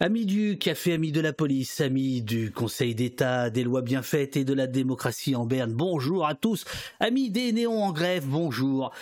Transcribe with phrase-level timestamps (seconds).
[0.00, 4.36] Amis du café, amis de la police, amis du Conseil d'État, des lois bien faites
[4.36, 6.64] et de la démocratie en berne, bonjour à tous.
[7.00, 8.92] Amis des néons en grève, bonjour.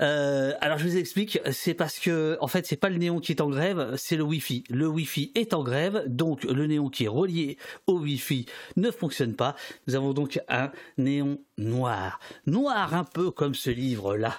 [0.00, 3.32] Euh, alors je vous explique, c'est parce que en fait c'est pas le néon qui
[3.32, 4.64] est en grève, c'est le Wi-Fi.
[4.70, 8.46] Le Wi-Fi est en grève, donc le néon qui est relié au Wi-Fi
[8.76, 9.56] ne fonctionne pas.
[9.86, 14.38] Nous avons donc un néon noir, noir un peu comme ce livre là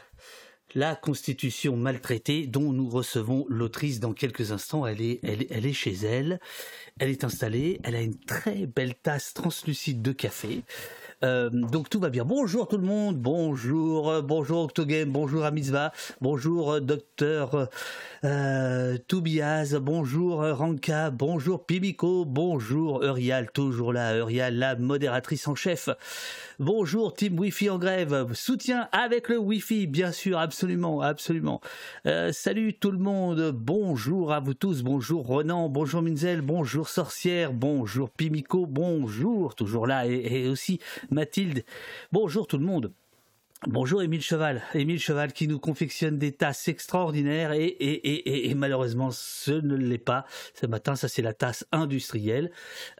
[0.75, 4.86] la Constitution maltraitée dont nous recevons l'autrice dans quelques instants.
[4.86, 6.39] Elle est, chez elle,
[7.00, 10.64] elle est installée, elle a une très belle tasse translucide de café.
[11.24, 12.25] Euh, donc tout va bien.
[12.25, 15.91] Bonjour tout le monde, bonjour, euh, bonjour Octogame, bonjour Amizva,
[16.21, 17.69] bonjour euh, Docteur
[18.24, 25.89] euh, Toubiaz, bonjour Ranka, bonjour Pibiko, bonjour Eurial, toujours là, Eurial, la modératrice en chef.
[26.60, 31.61] Bonjour Team Wi-Fi en grève, soutien avec le Wi-Fi, bien sûr, absolument, absolument.
[32.08, 37.53] Euh, salut tout le monde, bonjour à vous tous, bonjour Ronan, bonjour Minzel, bonjour Sorcière,
[37.53, 40.80] bonjour Pimico, bonjour, toujours là, et aussi
[41.11, 41.64] Mathilde,
[42.11, 42.92] bonjour tout le monde.
[43.66, 49.75] Bonjour Émile Cheval, Émile Cheval qui nous confectionne des tasses extraordinaires et, malheureusement ce ne
[49.75, 50.25] l'est pas.
[50.53, 52.52] Ce matin, ça c'est la tasse industrielle.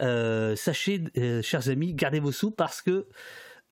[0.02, 3.05] Euh, sachez, euh, chers amis, gardez vos sous parce que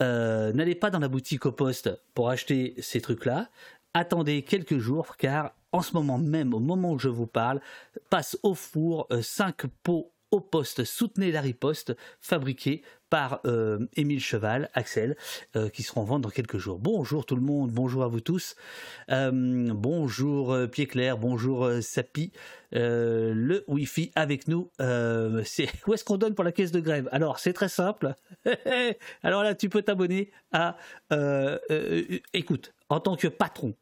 [0.01, 3.49] euh, n'allez pas dans la boutique au poste pour acheter ces trucs-là.
[3.93, 7.61] Attendez quelques jours car en ce moment même, au moment où je vous parle,
[8.09, 14.69] passe au four 5 pots au poste, soutenez la riposte, fabriquée par euh, Émile Cheval,
[14.73, 15.15] Axel,
[15.55, 16.77] euh, qui seront en vente dans quelques jours.
[16.77, 18.55] Bonjour tout le monde, bonjour à vous tous.
[19.11, 19.31] Euh,
[19.73, 22.33] bonjour Pied Clair, bonjour Sapi.
[22.73, 24.69] le Wi-Fi avec nous.
[25.45, 27.07] c'est où est-ce qu'on donne pour la caisse de grève?
[27.13, 28.13] Alors c'est très simple.
[29.23, 30.77] Alors là, tu peux t'abonner à.
[32.33, 33.75] écoute, en tant que patron,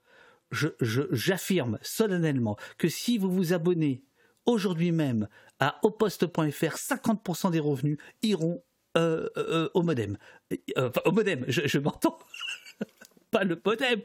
[0.52, 4.04] j'affirme solennellement que si vous vous abonnez
[4.46, 5.28] aujourd'hui même
[5.60, 8.64] à oposte.fr, 50% des revenus iront
[8.96, 10.18] euh, euh, au modem.
[10.78, 12.20] Euh, enfin, au modem, je m'entends
[13.34, 14.00] pas le modem,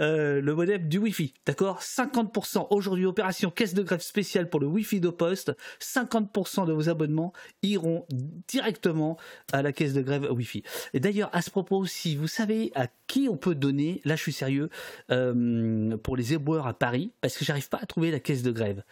[0.00, 1.34] euh, le modem du Wi-Fi.
[1.44, 1.82] D'accord?
[1.82, 5.52] 50% aujourd'hui, opération caisse de grève spéciale pour le Wi-Fi de poste.
[5.80, 8.06] 50% de vos abonnements iront
[8.46, 9.18] directement
[9.52, 10.62] à la caisse de grève Wi-Fi.
[10.94, 14.22] Et d'ailleurs, à ce propos aussi, vous savez à qui on peut donner, là je
[14.22, 14.70] suis sérieux,
[15.10, 18.52] euh, pour les éboueurs à Paris, parce que j'arrive pas à trouver la caisse de
[18.52, 18.84] grève.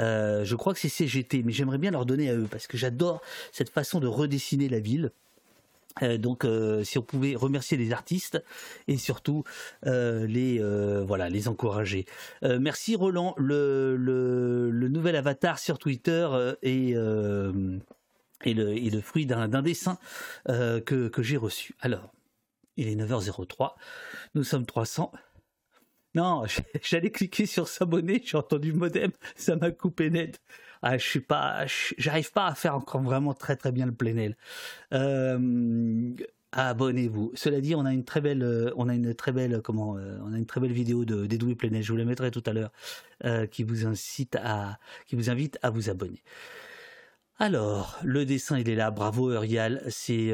[0.00, 2.76] Euh, je crois que c'est CGT, mais j'aimerais bien leur donner à eux, parce que
[2.76, 5.10] j'adore cette façon de redessiner la ville.
[6.02, 8.42] Euh, donc, euh, si on pouvait remercier les artistes
[8.88, 9.44] et surtout
[9.86, 10.60] euh, les
[11.04, 12.06] voilà les encourager.
[12.42, 16.28] merci Roland, le, nouvel avatar sur Twitter
[16.62, 19.98] est, est, le, fruit d'un dessin
[20.46, 21.74] que, que j'ai reçu.
[21.80, 22.12] Alors,
[22.76, 23.74] il est 9h03,
[24.34, 25.12] nous sommes 300.
[26.14, 26.44] Non,
[26.82, 30.40] j'allais cliquer sur s'abonner, j'ai entendu modem, ça m'a coupé net.
[30.82, 31.64] Ah, je suis pas,
[31.96, 34.36] j'arrive pas à faire encore vraiment très très bien le plenel.
[34.92, 36.10] Euh,
[36.50, 37.30] abonnez-vous.
[37.34, 40.18] Cela dit, on a une très belle, euh, on a une très belle, comment, euh,
[40.24, 41.82] on a une très belle vidéo de d'Edoui Plenel.
[41.84, 42.72] Je vous la mettrai tout à l'heure,
[43.50, 46.22] qui vous incite à, qui vous invite à vous abonner.
[47.38, 48.90] Alors, le dessin, il est là.
[48.90, 49.82] Bravo, Eurial.
[49.88, 50.32] C'est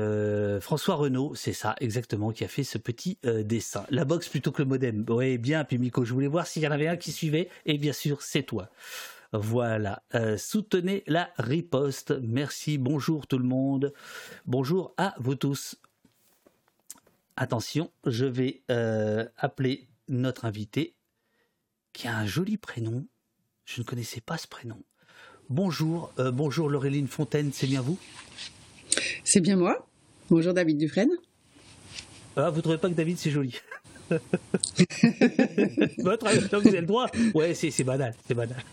[0.60, 3.84] François Renault, c'est ça, exactement, qui a fait ce petit dessin.
[3.90, 5.04] La box plutôt que le modem.
[5.08, 7.50] Oui, bien, puis Miko, je voulais voir s'il y en avait un qui suivait.
[7.66, 8.70] Et bien sûr, c'est toi.
[9.32, 12.14] Voilà, euh, soutenez la riposte.
[12.22, 13.92] Merci, bonjour tout le monde.
[14.46, 15.76] Bonjour à vous tous.
[17.36, 20.94] Attention, je vais euh, appeler notre invité
[21.92, 23.06] qui a un joli prénom.
[23.66, 24.82] Je ne connaissais pas ce prénom.
[25.50, 27.98] Bonjour, euh, bonjour Laureline Fontaine, c'est bien vous?
[29.24, 29.86] C'est bien moi.
[30.30, 31.12] Bonjour David Dufresne.
[32.34, 33.54] Ah, vous trouvez pas que David c'est joli?
[35.98, 37.10] Votre, vous avez le droit.
[37.34, 38.64] Ouais, c'est banal, c'est banal.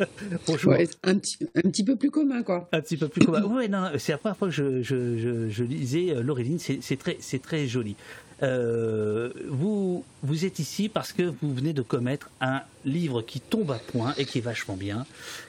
[1.04, 2.68] un, petit, un petit peu plus commun, quoi.
[2.72, 3.42] Un petit peu plus commun.
[3.44, 7.18] Oui, non, c'est la première fois que je, je, je, lisais euh, Laureline, c'est très,
[7.42, 7.96] très joli.
[8.42, 13.70] Euh, vous, vous êtes ici parce que vous venez de commettre un livre qui tombe
[13.70, 15.04] à point et qui est vachement bien,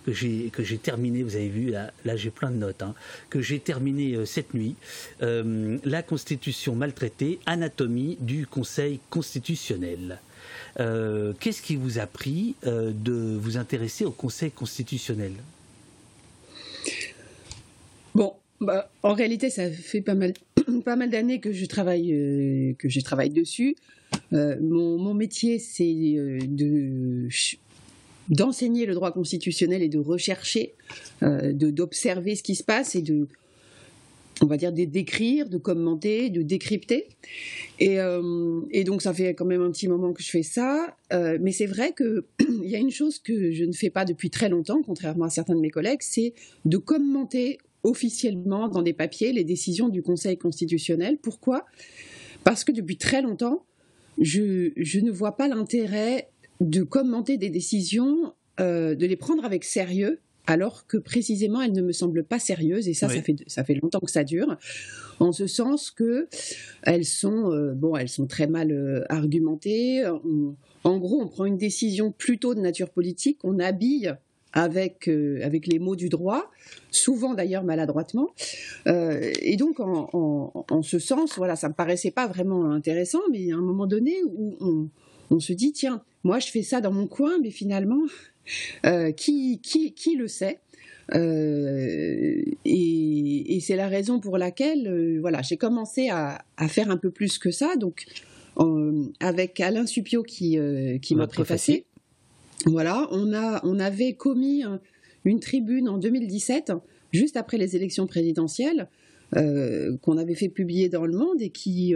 [0.05, 1.23] que j'ai que j'ai terminé.
[1.23, 2.93] Vous avez vu là, là j'ai plein de notes, hein,
[3.29, 4.75] que j'ai terminé euh, cette nuit.
[5.21, 10.19] la Constitution maltraitée, anatomie du Conseil constitutionnel.
[10.79, 15.33] Euh, qu'est-ce qui vous a pris euh, de vous intéresser au Conseil constitutionnel?
[18.15, 20.33] Bon, bah, en réalité, ça fait pas mal,
[20.85, 23.75] pas mal d'années que je travaille, euh, que je travaille dessus.
[24.31, 27.27] Mon, métier, c'est de
[28.29, 30.73] d'enseigner le droit constitutionnel et de rechercher,
[31.21, 33.27] d'observer ce qui se passe et de
[34.41, 37.07] on va dire, décrire, de commenter, de décrypter.
[37.79, 37.97] Et,
[38.71, 40.95] et, donc, ça fait quand même un petit moment que je fais ça.
[41.11, 42.23] mais c'est vrai qu'il
[42.63, 45.55] y a une chose que je ne fais pas depuis très longtemps, contrairement à certains
[45.55, 46.33] de mes collègues, c'est
[46.65, 51.17] de commenter officiellement dans des papiers les décisions du Conseil constitutionnel.
[51.21, 51.65] Pourquoi?
[52.43, 53.65] Parce que depuis très longtemps,
[54.19, 56.29] je, je ne vois pas l'intérêt
[56.59, 61.81] de commenter des décisions, euh, de les prendre avec sérieux, alors que précisément elles ne
[61.81, 64.57] me semblent pas sérieuses, et ça, ça, fait, ça fait longtemps que ça dure,
[65.19, 66.27] en ce sens que
[66.83, 70.03] elles sont, euh, bon, elles sont très mal euh, argumentées.
[70.83, 74.15] en gros, on prend une décision plutôt de nature politique, on habille
[74.53, 76.51] avec, avec les mots du droit,
[76.89, 78.31] souvent d'ailleurs maladroitement.
[78.85, 83.39] et donc, en, en, en, ce sens, voilà, ça me paraissait pas vraiment intéressant, mais
[83.39, 84.89] il y a un moment donné où on,
[85.31, 88.01] on se dit, tiens, moi je fais ça dans mon coin, mais finalement,
[88.85, 90.59] euh, qui, qui, qui, le sait
[91.13, 97.11] euh, et, c'est la raison pour laquelle euh, voilà, j'ai commencé à, faire un peu
[97.11, 97.75] plus que ça.
[97.75, 98.05] Donc,
[99.19, 100.57] avec Alain Supio qui,
[101.01, 101.85] qui m'a préfacé.
[102.65, 104.63] Voilà, on, a, on avait commis
[105.25, 106.73] une tribune en 2017,
[107.11, 108.87] juste après les élections présidentielles,
[109.33, 111.95] qu'on avait fait publier dans Le Monde et qui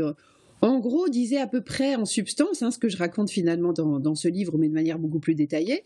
[0.65, 4.15] en gros, disait à peu près en substance hein, ce que je raconte finalement dans,
[4.15, 5.83] ce livre, mais de manière beaucoup plus détaillée.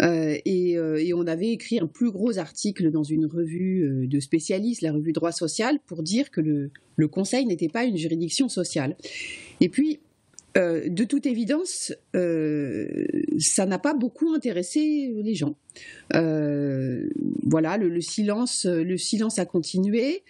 [0.00, 4.20] Euh, euh, et, on avait écrit un plus gros article dans une revue euh, de
[4.20, 6.70] spécialistes, la revue Droit Social, pour dire que le,
[7.08, 8.96] Conseil n'était pas une juridiction sociale.
[9.60, 10.00] Et puis,
[10.56, 15.56] de toute évidence, ça n'a pas beaucoup intéressé les gens.
[16.12, 20.22] voilà, le, silence, le silence a continué.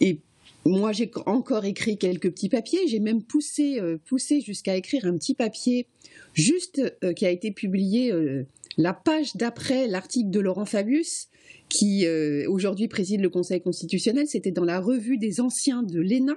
[0.00, 0.18] et
[0.66, 2.86] moi, j'ai encore écrit quelques petits papiers.
[2.86, 5.86] J'ai même poussé, euh, poussé jusqu'à écrire un petit papier,
[6.34, 8.44] juste euh, qui a été publié euh,
[8.76, 11.28] la page d'après l'article de Laurent Fabius,
[11.68, 12.06] qui
[12.48, 14.26] aujourd'hui préside le Conseil constitutionnel.
[14.26, 16.34] C'était dans la revue des anciens de l'ENA.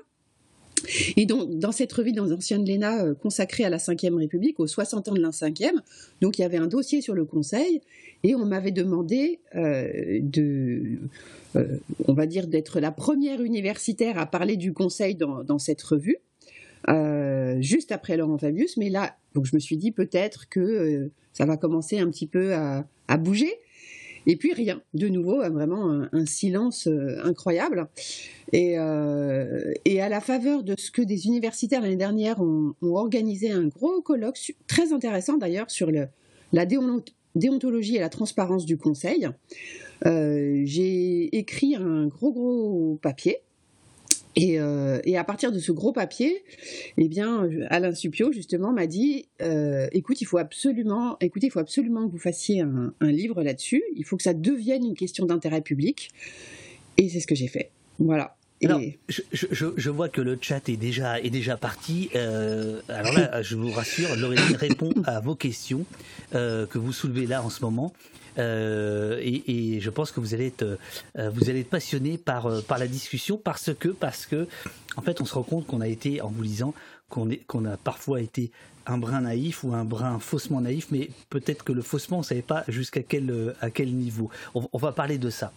[1.17, 4.67] Et donc, dans cette revue des anciens de l'ENA consacrée à la Ve République, aux
[4.67, 5.81] 60 ans de la Ve,
[6.21, 7.81] donc il y avait un dossier sur le Conseil,
[8.23, 10.99] et on m'avait demandé de
[11.55, 11.77] euh,
[12.07, 16.17] on va dire, d'être la première universitaire à parler du Conseil dans, cette revue,
[16.89, 18.77] euh, juste après Laurent Fabius.
[18.77, 22.27] Mais là, donc je me suis dit peut-être que euh, ça va commencer un petit
[22.27, 22.85] peu à,
[23.17, 23.53] bouger.
[24.25, 26.87] Et puis rien, de nouveau, vraiment un, silence
[27.23, 27.87] incroyable.
[28.51, 34.01] Et, à la faveur de ce que des universitaires l'année dernière ont, organisé un gros
[34.01, 36.65] colloque, très intéressant d'ailleurs, sur la
[37.35, 39.29] déontologie et la transparence du Conseil,
[40.05, 43.37] euh, j'ai écrit un gros gros papier
[44.39, 46.43] euh, et, à partir de ce gros papier,
[46.97, 51.59] eh bien, Alain Supio justement m'a dit, euh, écoute, il faut absolument, écoutez, il faut
[51.59, 53.83] absolument que vous fassiez un, livre là-dessus.
[53.95, 56.09] Il faut que ça devienne une question d'intérêt public.
[56.97, 57.71] Et c'est ce que j'ai fait.
[57.99, 58.35] Voilà.
[58.65, 62.09] Alors, je, vois que le chat est déjà, est déjà parti.
[62.13, 65.85] alors là, je vous rassure, Laurélie répond à vos questions
[66.31, 67.93] que vous soulevez là en ce moment.
[68.39, 70.63] Euh, et, je pense que vous allez être,
[71.17, 74.47] euh, vous allez être passionné par, euh, par la discussion parce que, parce que,
[74.95, 76.73] en fait, on se rend compte qu'on a été, en vous lisant,
[77.09, 78.51] qu'on qu'on a parfois été
[78.85, 82.25] un brin naïf ou un brin faussement naïf, mais peut-être que le faussement, on ne
[82.25, 84.29] savait pas jusqu'à quel, à quel niveau.
[84.55, 85.53] on va parler de ça.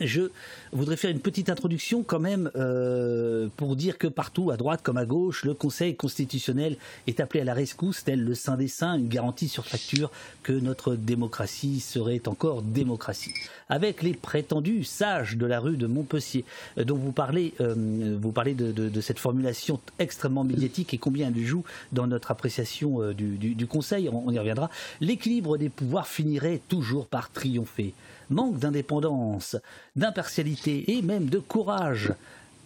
[0.00, 0.30] Je
[0.72, 4.96] voudrais faire une petite introduction quand même euh, pour dire que partout, à droite comme
[4.96, 8.96] à gauche, le Conseil constitutionnel est appelé à la rescousse, tel le Saint des Saints,
[8.96, 10.10] une garantie sur facture
[10.42, 13.34] que notre démocratie serait encore démocratie.
[13.68, 16.44] Avec les prétendus sages de la rue de Montpensier,
[16.78, 21.44] euh, dont vous parlez, euh, vous parlez de, cette formulation extrêmement médiatique et combien elle
[21.44, 27.30] joue dans notre appréciation du, Conseil, on y reviendra, l'équilibre des pouvoirs finirait toujours par
[27.30, 27.94] triompher
[28.30, 29.56] manque d'indépendance,
[29.96, 32.12] d'impartialité et même de courage.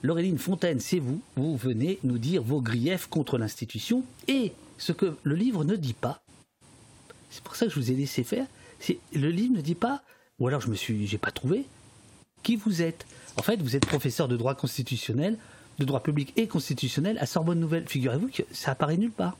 [0.02, 5.14] Laureline Fontaine, c'est vous, vous venez nous dire vos griefs contre l'institution et ce que
[5.22, 6.22] le livre ne dit pas.
[7.30, 8.46] C'est pour ça que je vous ai laissé faire.
[9.14, 10.02] Le livre ne dit pas,
[10.38, 11.64] ou alors je me suis, j'ai pas trouvé,
[12.42, 13.06] qui vous êtes.
[13.36, 15.38] En fait, vous êtes professeur de droit constitutionnel,
[15.78, 17.86] de droit public et constitutionnel à Sorbonne Nouvelle.
[17.86, 19.36] Figurez-vous que ça apparaît nulle part.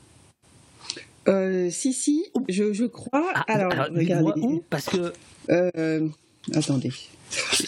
[1.27, 3.31] Euh, si, si, je, crois.
[3.33, 4.41] Ah, alors, regardez.
[4.41, 5.13] Où parce que.
[5.49, 6.07] Euh,
[6.53, 6.91] attendez.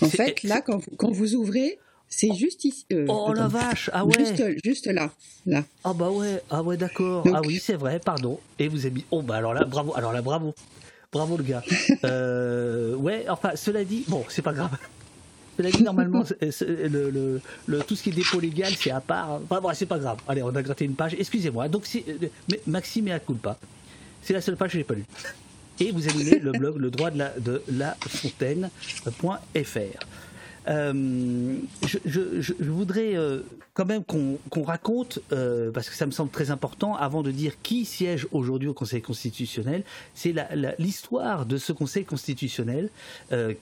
[0.02, 2.86] En fait, là, quand, quand vous ouvrez, c'est juste ici.
[2.92, 4.14] Euh, oh la vache, ah ouais.
[4.18, 5.12] Juste, juste, là,
[5.46, 5.64] là.
[5.84, 7.26] Ah bah ouais, ah ouais, d'accord.
[7.34, 8.40] Ah oui, c'est vrai, pardon.
[8.60, 9.06] Et vous avez mis.
[9.12, 10.54] Oh bah alors là, bravo, alors là, bravo,
[11.12, 11.64] bravo le gars.
[12.04, 14.78] euh, ouais, enfin, cela dit, bon, c'est pas grave.
[15.58, 19.40] Cela dit, normalement, le, le, tout ce qui est dépôt légal, c'est à part.
[19.44, 20.18] Enfin bon, c'est pas grave.
[20.28, 21.16] Allez, on a gratté une page.
[21.18, 21.68] Excusez-moi.
[21.70, 22.28] Donc, euh,
[22.68, 23.58] Maxime et à culpa.
[24.22, 25.06] C'est la seule page que j'ai pas lue
[25.80, 28.70] et vous animez le blog le droit de la, de la fontaine.fr.
[30.68, 33.42] Euh, je, voudrais euh,
[33.76, 37.62] quand même qu'on raconte, euh, parce que ça me semble très important, avant de dire
[37.62, 39.84] qui siège aujourd'hui au Conseil constitutionnel,
[40.16, 40.34] c'est
[40.80, 42.90] l'histoire de ce Conseil constitutionnel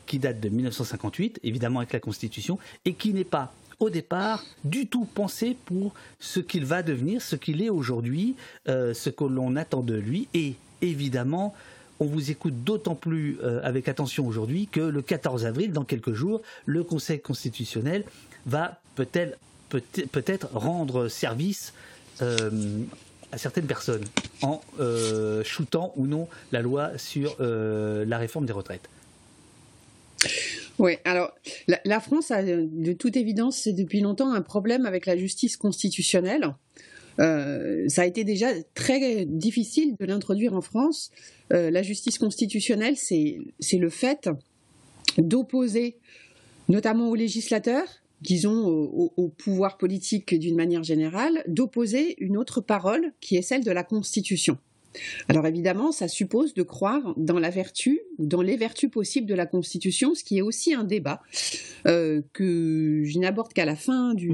[0.06, 4.88] qui date de 1958, évidemment avec la Constitution, et qui n'est pas au départ du
[4.88, 8.36] tout pensé pour ce qu'il va devenir, ce qu'il est aujourd'hui,
[8.68, 11.54] ce que l'on attend de lui, et évidemment
[12.00, 16.14] on vous écoute d'autant plus euh, avec attention aujourd'hui que le 14 avril, dans quelques
[16.14, 18.04] jours, le Conseil constitutionnel
[18.46, 19.38] va peut-être
[20.12, 21.74] peut-être rendre service
[22.22, 22.50] euh,
[23.32, 24.06] à certaines personnes
[24.42, 28.90] en euh, shootant ou non la loi sur la réforme des retraites.
[30.80, 31.32] Oui, alors
[31.68, 36.56] la, France a de toute évidence, depuis longtemps un problème avec la justice constitutionnelle.
[37.20, 41.12] Euh, ça a été déjà très difficile de l'introduire en France.
[41.54, 43.38] Euh, la justice constitutionnelle, c'est
[43.74, 44.30] le fait
[45.18, 45.98] d'opposer,
[46.70, 47.88] notamment aux législateurs,
[48.24, 53.64] disons au, au pouvoir politique d'une manière générale, d'opposer une autre parole qui est celle
[53.64, 54.58] de la Constitution.
[55.28, 59.46] Alors évidemment, ça suppose de croire dans la vertu, dans les vertus possibles de la
[59.46, 61.22] Constitution, ce qui est aussi un débat
[61.88, 64.30] euh, que je n'aborde qu'à la fin du,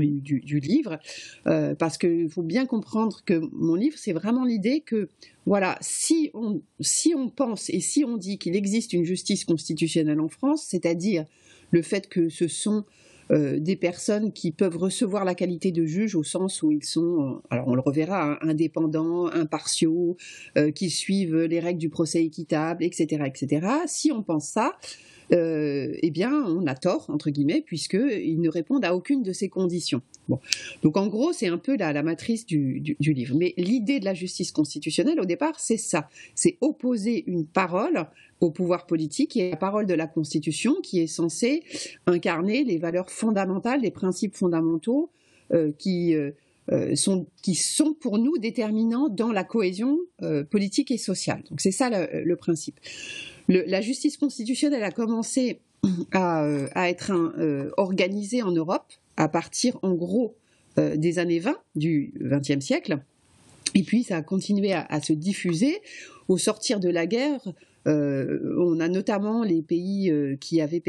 [0.59, 0.99] livre,
[1.47, 5.09] euh, parce qu'il faut bien comprendre que mon livre, c'est vraiment l'idée que,
[5.45, 10.19] voilà, si on, si on pense et si on dit qu'il existe une justice constitutionnelle
[10.19, 11.25] en France, c'est-à-dire
[11.71, 12.85] le fait que ce sont
[13.31, 17.19] euh, des personnes qui peuvent recevoir la qualité de juge au sens où ils sont,
[17.21, 20.17] euh, alors on le reverra, hein, indépendants, impartiaux,
[20.57, 23.67] euh, qui suivent les règles du procès équitable, etc., etc.
[23.85, 24.73] Si on pense ça,
[25.31, 29.49] euh, eh bien, on a tort, entre guillemets, puisqu'ils ne répondent à aucune de ces
[29.49, 30.01] conditions.
[30.27, 30.39] Bon.
[30.83, 33.35] Donc, en gros, c'est un peu la, la matrice du, livre.
[33.37, 36.09] Mais l'idée de la justice constitutionnelle, au départ, c'est ça.
[36.35, 38.07] C'est opposer une parole
[38.41, 41.63] au pouvoir politique et la parole de la Constitution qui est censée
[42.07, 45.09] incarner les valeurs fondamentales, les principes fondamentaux
[45.53, 46.31] euh, qui, euh,
[46.71, 51.43] euh sont, qui sont pour nous déterminants dans la cohésion euh, politique et sociale.
[51.49, 52.79] Donc c'est ça le, le principe
[53.49, 55.59] la justice constitutionnelle a commencé
[56.11, 60.35] à, euh, être euh, organisée en Europe à partir, en gros,
[60.77, 62.99] euh, des années 20 du XXe siècle.
[63.75, 65.77] Et puis, ça a continué à, se diffuser.
[66.27, 67.41] Au sortir de la guerre,
[67.85, 70.81] on a notamment les pays qui avaient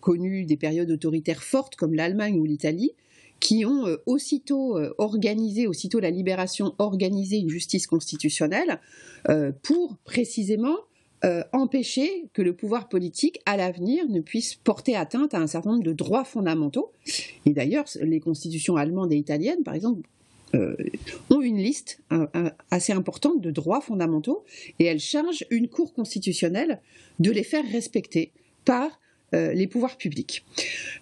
[0.00, 2.92] connu des périodes autoritaires fortes, comme l'Allemagne ou l'Italie,
[3.40, 8.80] qui ont aussitôt organisé, aussitôt la libération, organisé une justice constitutionnelle
[9.62, 10.76] pour précisément
[11.22, 15.72] euh, empêcher que le pouvoir politique, à l'avenir, ne puisse porter atteinte à un certain
[15.72, 16.92] nombre de droits fondamentaux.
[17.44, 20.08] Et d'ailleurs, les constitutions allemandes et italiennes, par exemple,
[20.54, 20.74] euh,
[21.28, 22.00] ont une liste
[22.70, 24.44] assez importante de droits fondamentaux
[24.78, 26.80] et elles chargent une Cour constitutionnelle
[27.18, 28.32] de les faire respecter
[28.64, 28.98] par
[29.34, 30.44] euh, les pouvoirs publics.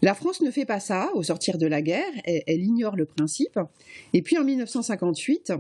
[0.03, 3.59] La France ne fait pas ça au sortir de la guerre, elle, ignore le principe.
[4.13, 5.53] Et puis en 1958,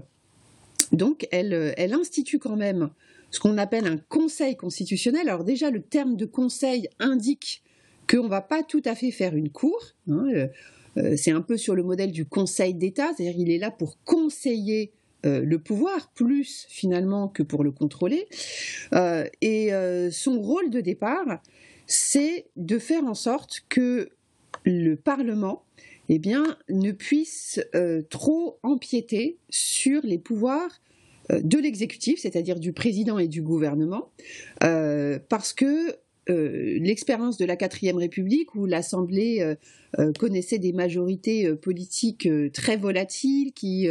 [0.92, 2.90] donc, elle institue quand même
[3.30, 5.28] ce qu'on appelle un conseil constitutionnel.
[5.28, 7.62] Alors déjà, le terme de conseil indique
[8.08, 9.78] qu'on ne va pas tout à fait faire une cour.
[10.08, 10.48] Hein, euh,
[10.96, 13.98] euh, c'est un peu sur le modèle du conseil d'État, c'est-à-dire il est là pour
[14.04, 14.92] conseiller
[15.26, 18.26] euh, le pouvoir plus finalement que pour le contrôler.
[19.42, 19.70] et
[20.10, 21.42] son rôle de départ,
[21.86, 24.10] c'est de faire en sorte que
[24.64, 25.64] le Parlement
[26.08, 26.20] eh
[26.68, 27.60] ne puisse
[28.08, 30.80] trop empiéter sur les pouvoirs
[31.30, 34.10] de l'exécutif, c'est-à-dire du président et du gouvernement,
[34.64, 35.96] euh, parce que
[36.30, 39.54] euh, l'expérience de la quatrième République, où l'Assemblée
[40.18, 43.88] connaissait des majorités politiques très volatiles, qui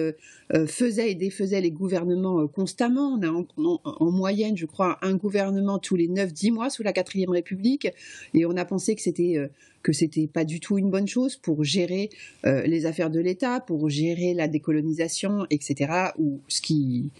[0.67, 3.17] faisaient et défaisaient les gouvernements constamment.
[3.17, 7.31] On a en, moyenne, je crois, un gouvernement tous les 9-10 mois sous la quatrième
[7.31, 7.87] République,
[8.35, 9.49] et on a pensé que c'était
[9.87, 12.09] que c'était pas du tout une bonne chose pour gérer
[12.43, 16.11] les affaires de l'État, pour gérer la décolonisation, etc.
[16.17, 17.11] Ou ce qui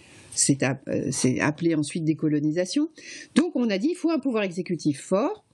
[0.88, 2.88] euh, c'est appelé ensuite décolonisation.
[3.34, 5.44] Donc on a dit il faut un pouvoir exécutif fort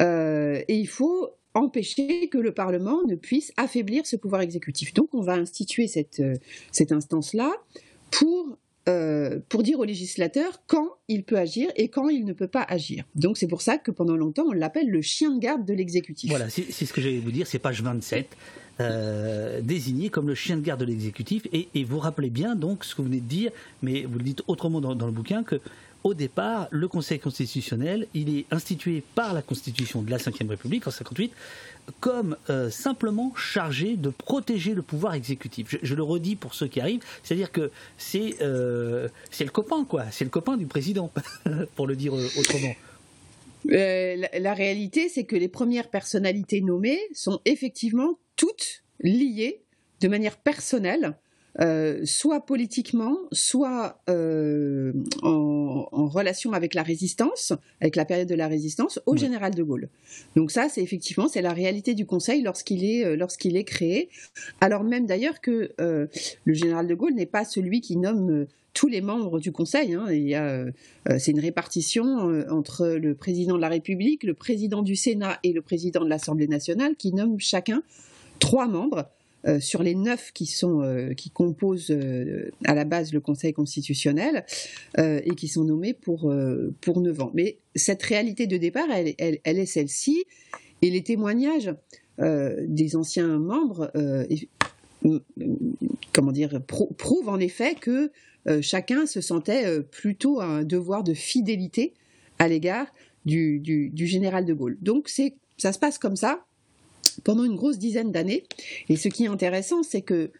[0.00, 4.92] euh, et il faut empêcher que le Parlement ne puisse affaiblir ce pouvoir exécutif.
[4.94, 5.88] Donc on va instituer
[6.20, 6.34] euh,
[6.72, 7.52] cette instance-là
[8.10, 8.58] pour,
[9.48, 13.04] pour dire au législateur quand il peut agir et quand il ne peut pas agir.
[13.14, 16.30] Donc c'est pour ça que pendant longtemps on l'appelle le chien de garde de l'exécutif.
[16.30, 18.36] Voilà, c'est ce que j'allais vous dire, c'est page 27.
[18.80, 21.46] Euh, désigné comme le chien de garde de l'exécutif.
[21.52, 24.42] Et, vous rappelez bien donc ce que vous venez de dire, mais vous le dites
[24.48, 25.60] autrement dans, dans le bouquin, que
[26.04, 30.86] au départ, le Conseil constitutionnel, il est institué par la Constitution de la Ve République
[30.86, 31.32] en 58
[32.00, 35.76] comme euh, simplement chargé de protéger le pouvoir exécutif.
[35.82, 39.08] Je, le redis pour ceux qui arrivent, c'est-à-dire que c'est euh,
[39.38, 40.04] le copain, quoi.
[40.10, 41.10] C'est le copain du président,
[41.74, 42.74] pour le dire autrement.
[43.64, 49.62] la, réalité, c'est que les premières personnalités nommées sont effectivement toutes liées
[50.00, 51.16] de manière personnelle
[51.60, 54.92] euh, soit politiquement, soit euh,
[55.22, 59.88] en, relation avec la résistance, avec la période de la résistance, au général de Gaulle.
[60.34, 64.08] Donc ça, c'est effectivement c'est la réalité du Conseil lorsqu'il est euh, lorsqu'il est créé.
[64.60, 69.00] Alors même d'ailleurs que le général de Gaulle n'est pas celui qui nomme tous les
[69.00, 69.94] membres du Conseil.
[69.94, 70.06] Hein.
[70.10, 70.64] Il y a,
[71.18, 72.04] c'est une répartition
[72.50, 76.48] entre le président de la République, le président du Sénat et le président de l'Assemblée
[76.48, 77.82] nationale qui nomment chacun
[78.40, 79.08] trois membres.
[79.46, 83.52] Euh, sur les neuf qui sont euh, qui composent euh, à la base le Conseil
[83.52, 84.46] constitutionnel
[84.96, 87.30] et qui sont nommés pour neuf ans.
[87.34, 90.24] Mais cette réalité de départ, elle, est celle-ci,
[90.82, 91.74] et les témoignages
[92.18, 93.92] des anciens membres,
[96.12, 98.12] comment dire, prouvent en effet que
[98.60, 101.94] chacun se sentait plutôt à un devoir de fidélité
[102.38, 102.86] à l'égard
[103.24, 104.78] du, du, du général de Gaulle.
[104.80, 106.44] Donc c'est ça se passe comme ça
[107.24, 108.44] pendant une grosse dizaine d'années.
[108.88, 110.30] Et ce qui est intéressant, c'est que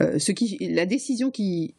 [0.00, 0.18] euh,
[0.60, 1.74] la décision qui,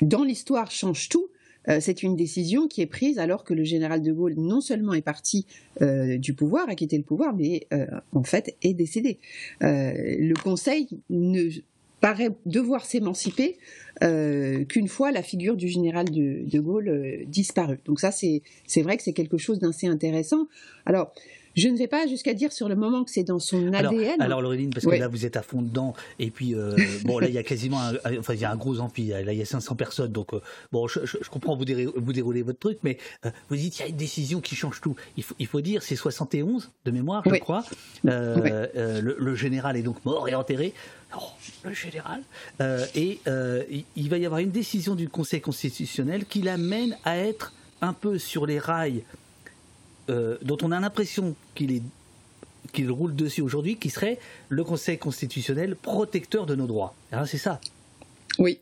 [0.00, 1.28] dans l'histoire, change tout,
[1.68, 4.94] euh, c'est une décision qui est prise alors que le général de Gaulle non seulement
[4.94, 5.46] est parti
[5.82, 7.66] euh, du pouvoir, a quitté le pouvoir, mais
[8.12, 9.18] en fait est décédé.
[9.60, 11.50] le Conseil ne
[12.00, 13.56] paraît devoir s'émanciper
[14.00, 17.80] qu'une fois la figure du général de, de Gaulle disparue.
[17.84, 18.42] Donc ça, c'est
[18.82, 20.46] vrai que c'est quelque chose d'assez intéressant.
[20.84, 21.12] Alors,
[21.56, 24.20] je ne vais pas jusqu'à dire sur le moment que c'est dans son ADN.
[24.20, 27.28] Alors, Laureline, parce que là, vous êtes à fond dedans, et puis, euh, bon, là,
[27.28, 29.42] il y a quasiment un, enfin, il y a un gros empire, là, il y
[29.42, 31.64] a 500 personnes, donc, euh, bon, je, comprends, vous,
[31.96, 34.80] vous déroulez votre truc, mais euh, vous dites, il y a une décision qui change
[34.82, 34.96] tout.
[35.16, 37.64] Il faut, il faut dire, c'est 71 de mémoire, je crois.
[38.04, 40.72] Le, général est donc mort et enterré.
[41.16, 41.20] Oh,
[41.64, 42.22] le général.
[42.94, 43.20] et
[43.96, 48.18] il va y avoir une décision du Conseil constitutionnel qui l'amène à être un peu
[48.18, 49.02] sur les rails
[50.08, 56.46] euh, dont on a l'impression qu'il roule dessus aujourd'hui, qui serait le Conseil constitutionnel protecteur
[56.46, 56.94] de nos droits.
[57.12, 57.60] Hein, c'est ça.
[58.38, 58.58] Oui.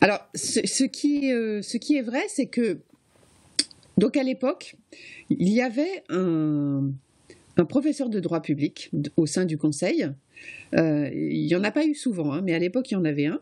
[0.00, 2.78] Alors, ce, qui, euh, ce qui est vrai, c'est que,
[3.98, 4.76] donc à l'époque,
[5.28, 6.90] il y avait un,
[7.68, 10.08] professeur de droit public au sein du Conseil.
[10.74, 13.04] Euh, il n'y en a pas eu souvent, hein, mais à l'époque, il y en
[13.04, 13.40] avait un.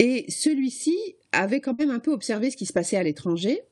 [0.00, 0.96] Et celui-ci
[1.32, 3.62] avait quand même un peu observé ce qui se passait à l'étranger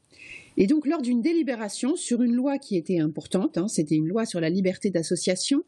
[0.56, 4.24] et donc, lors d'une délibération sur une loi qui était importante, hein, c'était une loi
[4.24, 5.64] sur la liberté d'association,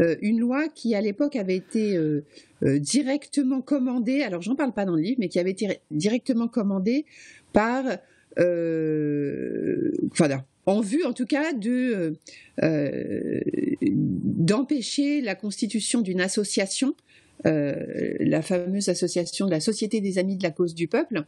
[0.00, 2.24] euh, une loi qui à l'époque avait été euh,
[2.62, 6.48] euh, directement commandée, alors j'en parle pas dans le livre, mais qui avait été directement
[6.48, 7.04] commandée
[7.52, 7.84] par,
[8.38, 8.44] enfin,
[10.66, 12.14] en vue en tout cas de
[13.82, 16.94] d'empêcher la constitution d'une association
[17.44, 21.24] la fameuse association de la Société des Amis de la cause du peuple.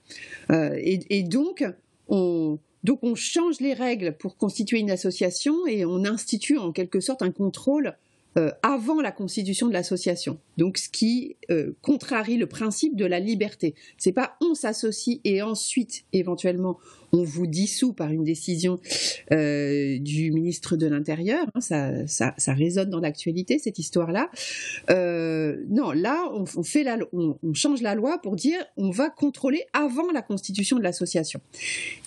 [0.51, 1.65] et, et, donc,
[2.09, 7.01] on, donc on change les règles pour constituer une association et on institue en quelque
[7.01, 7.97] sorte un contrôle
[8.39, 10.39] euh, avant la constitution de l'association.
[10.57, 13.75] Donc, ce qui euh, contrarie le principe de la liberté.
[13.99, 16.79] C'est pas on s'associe et ensuite, éventuellement,
[17.13, 18.81] on vous dissout par une décision
[19.33, 21.47] euh, du ministre de l'Intérieur.
[21.55, 24.31] Hein, ça, ça, ça, résonne dans l'actualité cette histoire-là.
[24.89, 30.11] non, là, on, fait la, on, change la loi pour dire on va contrôler avant
[30.11, 31.43] la constitution de l'association.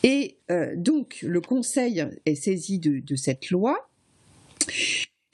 [0.02, 0.38] Et
[0.76, 3.88] donc, le Conseil est saisi de, de cette loi.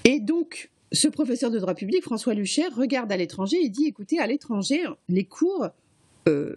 [0.03, 4.19] Et donc, ce professeur de droit public, François Lucher, regarde à l'étranger et dit écoutez,
[4.19, 5.69] à l'étranger, les cours
[6.27, 6.55] euh,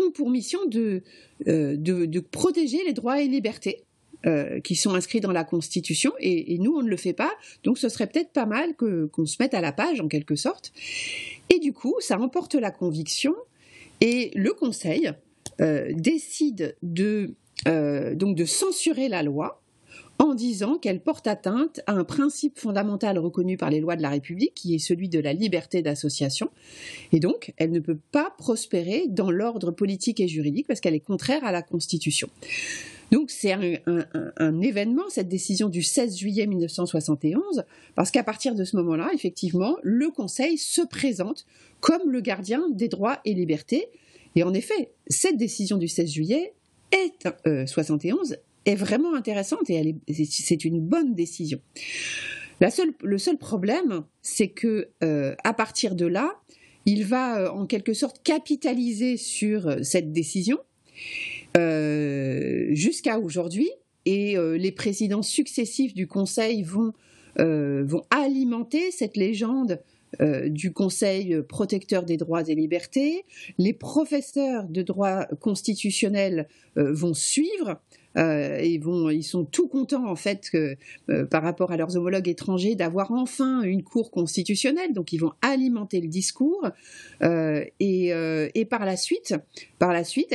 [0.00, 1.00] ont pour mission euh,
[1.46, 3.84] de, protéger les droits et libertés.
[4.24, 7.32] Euh, qui sont inscrits dans la Constitution et, nous on ne le fait pas
[7.64, 10.36] donc ce serait peut-être pas mal que qu'on se mette à la page en quelque
[10.36, 10.72] sorte
[11.50, 13.34] et du coup ça emporte la conviction
[14.00, 15.10] et le Conseil
[15.58, 17.34] décide de
[17.66, 19.61] donc de censurer la loi
[20.22, 24.10] en disant qu'elle porte atteinte à un principe fondamental reconnu par les lois de la
[24.10, 26.48] République, qui est celui de la liberté d'association.
[27.10, 31.00] Et donc, elle ne peut pas prospérer dans l'ordre politique et juridique parce qu'elle est
[31.00, 32.28] contraire à la Constitution.
[33.10, 37.64] Donc c'est un, événement, cette décision du 16 juillet 1971,
[37.96, 41.46] parce qu'à partir de ce moment-là, effectivement, le Conseil se présente
[41.80, 43.88] comme le gardien des droits et libertés.
[44.36, 46.54] Et en effet, cette décision du 16 juillet
[46.92, 47.28] est,
[47.66, 51.60] 71 est vraiment intéressante et c'est une bonne décision.
[52.62, 56.40] La seule, le seul problème, c'est que euh, à partir de là,
[56.86, 60.58] il va euh, en quelque sorte capitaliser sur euh, cette décision
[61.54, 63.68] jusqu'à aujourd'hui,
[64.06, 66.92] et les présidents successifs du Conseil vont,
[67.36, 69.82] vont alimenter cette légende
[70.46, 73.24] du Conseil protecteur des droits et libertés.
[73.58, 77.80] Les professeurs de droit constitutionnel vont suivre
[78.18, 83.10] Euh, ils, sont tout contents en fait euh, par rapport à leurs homologues étrangers d'avoir
[83.12, 84.92] enfin une cour constitutionnelle.
[84.92, 86.68] Donc ils vont alimenter le discours
[87.22, 88.12] euh, et,
[88.54, 89.34] et, par la suite,
[89.78, 90.34] par la suite,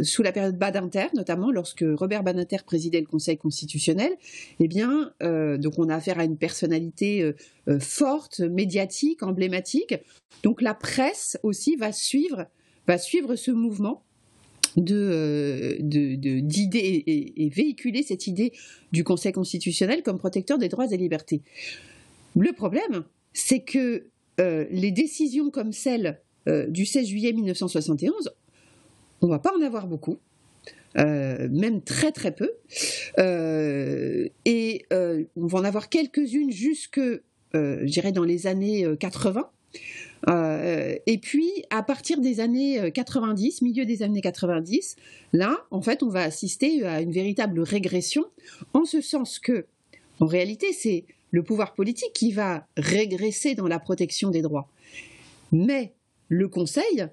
[0.00, 4.12] sous la période Badinter notamment, lorsque Robert Badinter présidait le Conseil constitutionnel,
[4.60, 7.32] eh bien donc on a affaire à une personnalité
[7.80, 9.94] forte, médiatique, emblématique.
[10.42, 12.46] Donc la presse aussi va suivre
[12.86, 14.04] va suivre ce mouvement
[14.76, 17.02] de, d'idées
[17.36, 18.52] et, véhiculer cette idée
[18.92, 21.42] du Conseil constitutionnel comme protecteur des droits et libertés.
[22.36, 24.06] Le problème, c'est que
[24.40, 28.30] euh, les décisions comme celle euh, du 16 juillet 1971,
[29.22, 30.18] on va pas en avoir beaucoup.
[30.98, 32.52] Euh, même très très peu,
[33.18, 37.00] et on va en avoir quelques-unes jusque,
[37.52, 39.50] je dirais, dans les années 80,
[40.28, 44.96] euh, et puis, à partir des années 90, euh, milieu des années 90,
[45.32, 48.24] là, en fait, on va assister à une véritable régression,
[48.72, 49.66] en ce sens que,
[50.20, 54.68] en réalité, c'est le pouvoir politique qui va régresser dans la protection des droits.
[55.52, 55.92] Mais
[56.28, 57.06] le Conseil,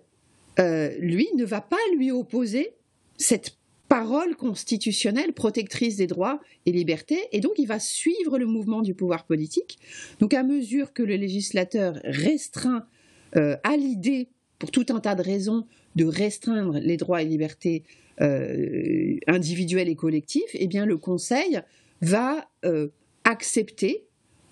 [0.60, 2.74] euh, lui, ne va pas lui opposer
[3.18, 3.58] cette
[3.90, 8.96] parole constitutionnelle protectrice des droits et libertés, et donc il va suivre le mouvement du
[8.96, 9.78] pouvoir politique.
[10.20, 12.88] Donc à mesure que le législateur restreint
[13.36, 15.66] à l'idée, pour tout un tas de raisons,
[15.96, 17.84] de restreindre les droits et libertés
[18.22, 21.62] euh, individuels et collectifs, eh bien le Conseil
[22.02, 22.90] va euh,
[23.24, 24.06] accepter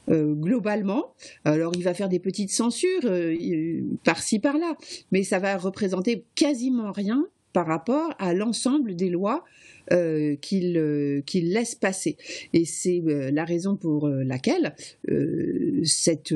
[0.10, 1.14] globalement.
[1.46, 3.10] Alors il va faire des petites censures
[4.04, 4.76] par-ci par-là,
[5.12, 9.46] mais ça va représenter quasiment rien par rapport à l'ensemble des lois
[10.42, 12.18] qu'il laisse passer.
[12.52, 14.76] Et c'est la raison pour laquelle
[15.86, 16.34] cette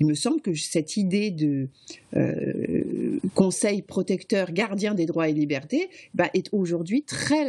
[0.00, 1.68] il me semble que cette idée de
[2.16, 7.44] euh, conseil protecteur, gardien des droits et libertés, bah, est aujourd'hui très,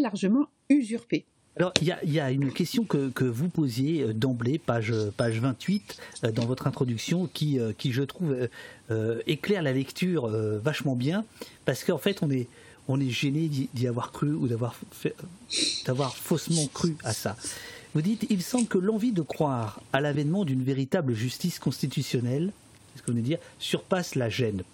[0.00, 1.24] largement usurpée.
[1.58, 6.32] Alors, il y, a, une question que, vous posiez euh, d'emblée, page, page 28, euh,
[6.32, 8.36] dans votre introduction, qui, qui je trouve,
[9.26, 11.24] éclaire la lecture vachement bien,
[11.64, 12.46] parce qu'en fait, on est,
[12.88, 14.76] on est gêné d'y avoir cru ou d'avoir
[16.14, 17.36] faussement cru à ça.
[17.96, 22.52] Vous dites, il semble que l'envie de croire à l'avènement d'une véritable justice constitutionnelle,
[22.94, 24.64] ce que vous dire, surpasse la gêne.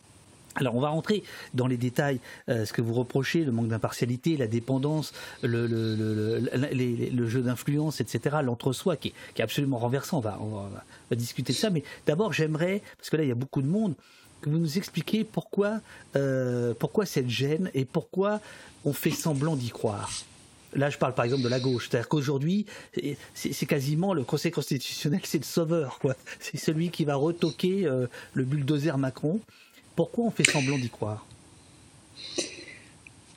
[0.57, 1.23] Alors on va rentrer
[1.55, 5.13] dans les détails, euh, ce que vous reprochez, le manque d'impartialité, la dépendance,
[5.45, 5.69] le,
[7.29, 12.33] jeu d'influence, etc., l'entre-soi qui, est absolument renversant, on va, discuter de ça, mais d'abord
[12.33, 13.95] j'aimerais, parce que là il y a beaucoup de monde,
[14.41, 15.81] que vous nous expliquiez pourquoi,
[16.17, 18.41] euh, pourquoi cette gêne et pourquoi
[18.85, 20.11] on fait semblant d'y croire.
[20.75, 21.89] Là, je parle par exemple de la gauche.
[21.89, 22.67] C'est-à-dire qu'aujourd'hui,
[23.35, 26.15] c'est quasiment le Conseil constitutionnel, c'est le sauveur, quoi.
[26.41, 29.41] C'est celui qui va retoquer euh, le bulldozer Macron.
[29.97, 31.27] Pourquoi on fait semblant d'y croire?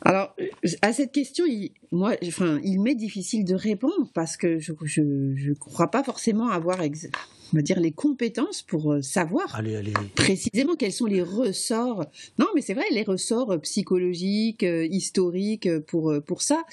[0.05, 0.35] Alors,
[0.83, 5.53] à cette question, il, moi, enfin, il m'est difficile de répondre parce que je ne
[5.55, 6.79] crois pas forcément avoir
[7.53, 9.61] on va dire, les compétences pour euh, savoir
[10.15, 12.05] précisément quels sont les ressorts.
[12.39, 16.63] Non, mais c'est vrai, les ressorts euh, psychologiques, euh, historiques pour, pour ça.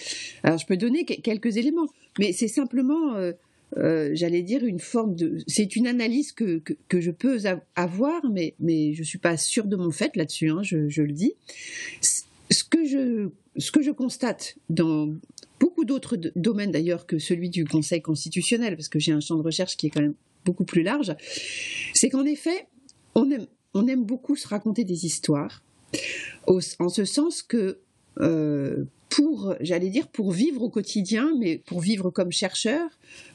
[0.43, 3.17] Alors, je peux donner quelques éléments, mais c'est simplement,
[3.77, 5.39] j'allais dire, une forme de.
[5.47, 7.39] C'est une analyse que, que, je peux
[7.77, 11.03] avoir, mais, mais je ne suis pas sûre de mon fait là-dessus, hein, je, je,
[11.03, 11.35] le dis.
[12.53, 12.85] Ce que
[13.83, 15.15] je, constate dans
[15.59, 19.43] beaucoup d'autres domaines d'ailleurs que celui du Conseil constitutionnel, parce que j'ai un champ de
[19.43, 21.15] recherche qui est quand même beaucoup plus large,
[21.95, 22.67] c'est qu'en effet,
[23.15, 25.63] on aime, on aime beaucoup se raconter des histoires,
[26.47, 27.79] en ce sens que
[28.21, 32.89] euh, pour, j'allais dire, pour vivre au quotidien, mais pour vivre comme chercheur,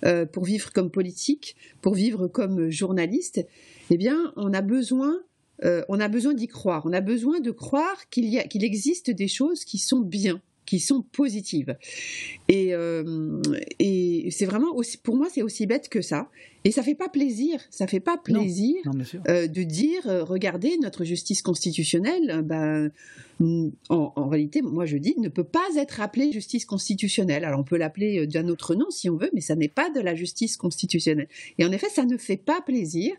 [0.05, 3.45] euh, pour vivre comme politique, pour vivre comme journaliste,
[3.91, 5.19] eh bien, on a besoin,
[5.63, 6.85] euh, on a besoin d'y croire.
[6.85, 10.41] On a besoin de croire qu'il y a, qu'il existe des choses qui sont bien,
[10.65, 11.75] qui sont positives.
[12.47, 13.41] Et, euh,
[13.79, 16.29] et c'est vraiment aussi, pour moi, c'est aussi bête que ça.
[16.63, 18.75] Et ça fait pas plaisir, ça fait pas plaisir
[19.29, 22.91] euh, de dire, euh, regardez, notre justice constitutionnelle, ben,
[23.39, 27.45] Mm, en, réalité, moi je dis, ne peut pas être appelée justice constitutionnelle.
[27.45, 29.91] Alors on peut l'appeler euh, d'un autre nom si on veut, mais ça n'est pas
[29.91, 31.27] de la justice constitutionnelle.
[31.59, 33.15] Et en effet, ça ne fait pas plaisir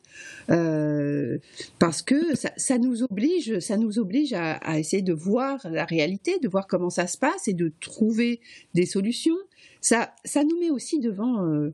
[0.50, 1.38] euh,
[1.78, 6.48] parce que ça, nous oblige, ça nous oblige à, essayer de voir la réalité, de
[6.48, 8.40] voir comment ça se passe et de trouver
[8.74, 9.36] des solutions.
[9.80, 11.72] Ça, ça nous met aussi devant, euh,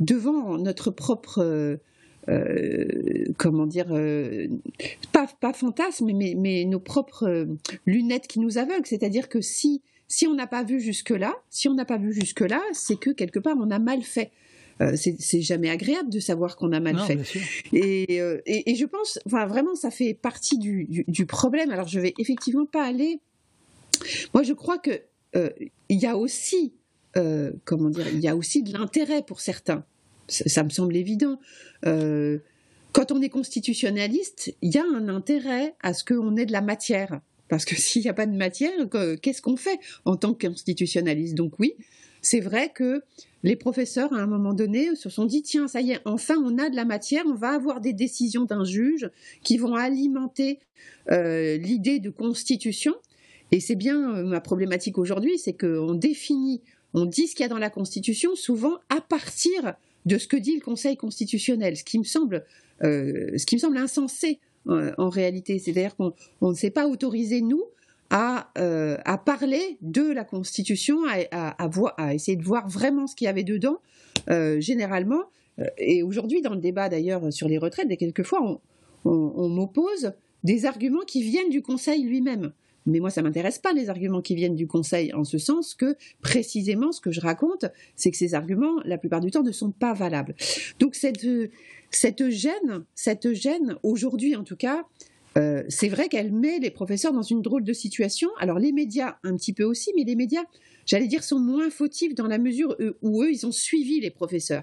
[0.00, 1.78] devant notre propre
[2.28, 4.48] euh, comment dire, euh,
[5.12, 7.46] pas, pas fantasme, mais, mais nos propres euh,
[7.86, 8.86] lunettes qui nous aveuglent.
[8.86, 12.60] C'est-à-dire que si, si on n'a pas vu jusque-là, si on n'a pas vu jusque-là,
[12.72, 14.32] c'est que quelque part on a mal fait.
[14.96, 17.18] c'est jamais agréable de savoir qu'on a mal fait.
[17.72, 21.70] Et, et, et, je pense, enfin vraiment, ça fait partie du, du, du, problème.
[21.70, 23.20] Alors je vais effectivement pas aller.
[24.34, 25.00] Moi, je crois que
[25.88, 26.72] il y a aussi,
[27.64, 29.84] comment dire, il y a aussi de l'intérêt pour certains.
[30.28, 31.38] Ça, me semble évident.
[31.82, 36.62] quand on est constitutionnaliste, il y a un intérêt à ce qu'on ait de la
[36.62, 37.20] matière.
[37.48, 38.72] Parce que s'il n'y a pas de matière,
[39.22, 41.34] qu'est-ce qu'on fait en tant que constitutionnaliste?
[41.34, 41.74] Donc oui,
[42.22, 43.02] c'est vrai que
[43.44, 46.58] les professeurs, à un moment donné, se sont dit, tiens, ça y est, enfin, on
[46.58, 49.08] a de la matière, on va avoir des décisions d'un juge
[49.44, 50.58] qui vont alimenter
[51.12, 52.94] euh, l'idée de constitution.
[53.52, 56.62] Et c'est bien euh, ma problématique aujourd'hui, c'est qu'on définit,
[56.96, 59.74] on dit ce qu'il y a dans la Constitution, souvent à partir
[60.06, 62.44] de ce que dit le Conseil constitutionnel, ce qui me semble,
[62.82, 65.60] euh, ce qui me semble insensé en réalité.
[65.60, 67.62] C'est-à-dire qu'on ne s'est pas autorisé, nous,
[68.12, 70.98] euh, à, parler de la Constitution,
[71.32, 73.78] à, essayer de voir vraiment ce qu'il y avait dedans,
[74.30, 75.24] euh, généralement.
[75.58, 78.60] Euh, et aujourd'hui, dans le débat d'ailleurs sur les retraites, quelquefois,
[79.04, 80.12] on, m'oppose
[80.44, 82.52] des arguments qui viennent du Conseil lui-même.
[82.86, 85.96] Mais moi, ça m'intéresse pas les arguments qui viennent du Conseil, en ce sens que
[86.22, 89.72] précisément ce que je raconte, c'est que ces arguments, la plupart du temps, ne sont
[89.72, 90.34] pas valables.
[90.78, 91.26] Donc cette,
[91.90, 94.84] cette gêne, cette gêne, aujourd'hui en tout cas,
[95.36, 98.30] euh, c'est vrai qu'elle met les professeurs dans une drôle de situation.
[98.38, 100.44] Alors les médias un petit peu aussi, mais les médias
[100.86, 104.62] j'allais dire, sont moins fautifs dans la mesure où eux, ils ont suivi les professeurs.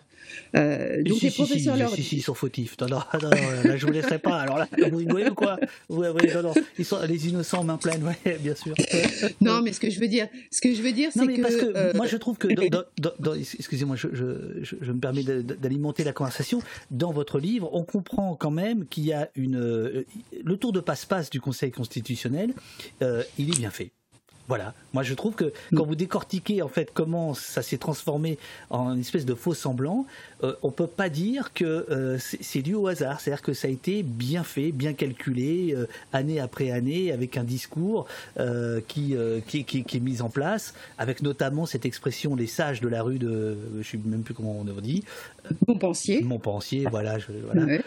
[0.55, 1.93] Euh, donc les professeurs leur...
[1.93, 2.75] si, si, ils sont fautifs.
[2.83, 3.29] Non, non, non,
[3.63, 4.39] là, je vous laisserai pas.
[4.39, 5.57] Alors là, vous rigolez ou quoi?
[5.89, 8.75] Oui, non, non, ils sont les innocents main pleine, oui, bien sûr.
[9.41, 11.55] non, mais ce que je veux dire, ce que je veux dire, c'est que, parce
[11.55, 12.47] que euh, moi, je trouve que,
[13.57, 16.61] excusez-moi, je, je, je, me permets d'alimenter la conversation.
[16.91, 20.05] Dans votre livre, on comprend quand même qu'il y a une euh,
[20.43, 22.53] le tour de passe-passe du Conseil constitutionnel,
[23.01, 23.91] euh, il est bien fait.
[24.47, 24.73] Voilà.
[24.93, 25.77] Moi, je trouve que mm.
[25.77, 28.37] quand vous décortiquez en fait comment ça s'est transformé
[28.69, 30.05] en une espèce de faux semblant,
[30.43, 33.19] euh, on peut pas dire que euh, c'est dû au hasard.
[33.21, 37.43] C'est-à-dire que ça a été bien fait, bien calculé, euh, année après année, avec un
[37.43, 38.07] discours
[38.87, 39.15] qui,
[39.47, 43.19] qui, qui, est mis en place, avec notamment cette expression les sages de la rue
[43.19, 45.03] de, je sais même plus comment on dit.
[45.67, 46.21] Montpensier.
[46.21, 47.17] Montpensier, voilà.
[47.51, 47.79] voilà.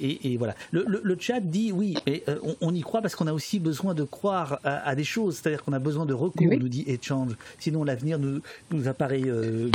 [0.00, 0.54] Et, et, voilà.
[0.70, 2.24] Le, le, chat dit oui, mais
[2.60, 5.36] on, y croit parce qu'on a aussi besoin de croire à, des choses.
[5.36, 7.32] C'est-à-dire qu'on a besoin de recours, nous dit Échange.
[7.58, 9.22] Sinon, l'avenir nous, nous apparaît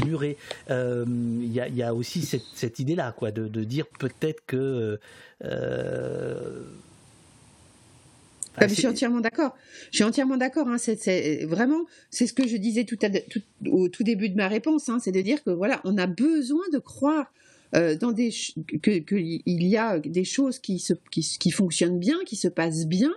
[0.06, 0.38] muré.
[0.70, 5.00] Il il y a aussi cette, idée-là, quoi, de, dire peut-être que.
[5.44, 6.64] Euh,
[8.60, 9.56] ah, je suis entièrement d'accord.
[9.92, 10.68] Je suis entièrement d'accord.
[10.68, 12.98] Hein, c'est, vraiment, c'est ce que je disais tout,
[13.68, 14.90] au tout début de ma réponse.
[14.90, 17.32] Hein, c'est de dire que voilà, on a besoin de croire
[17.76, 18.32] euh, dans des
[18.82, 19.04] qu'il
[19.46, 23.12] y a des choses qui, se, qui, fonctionnent bien, qui se passent bien,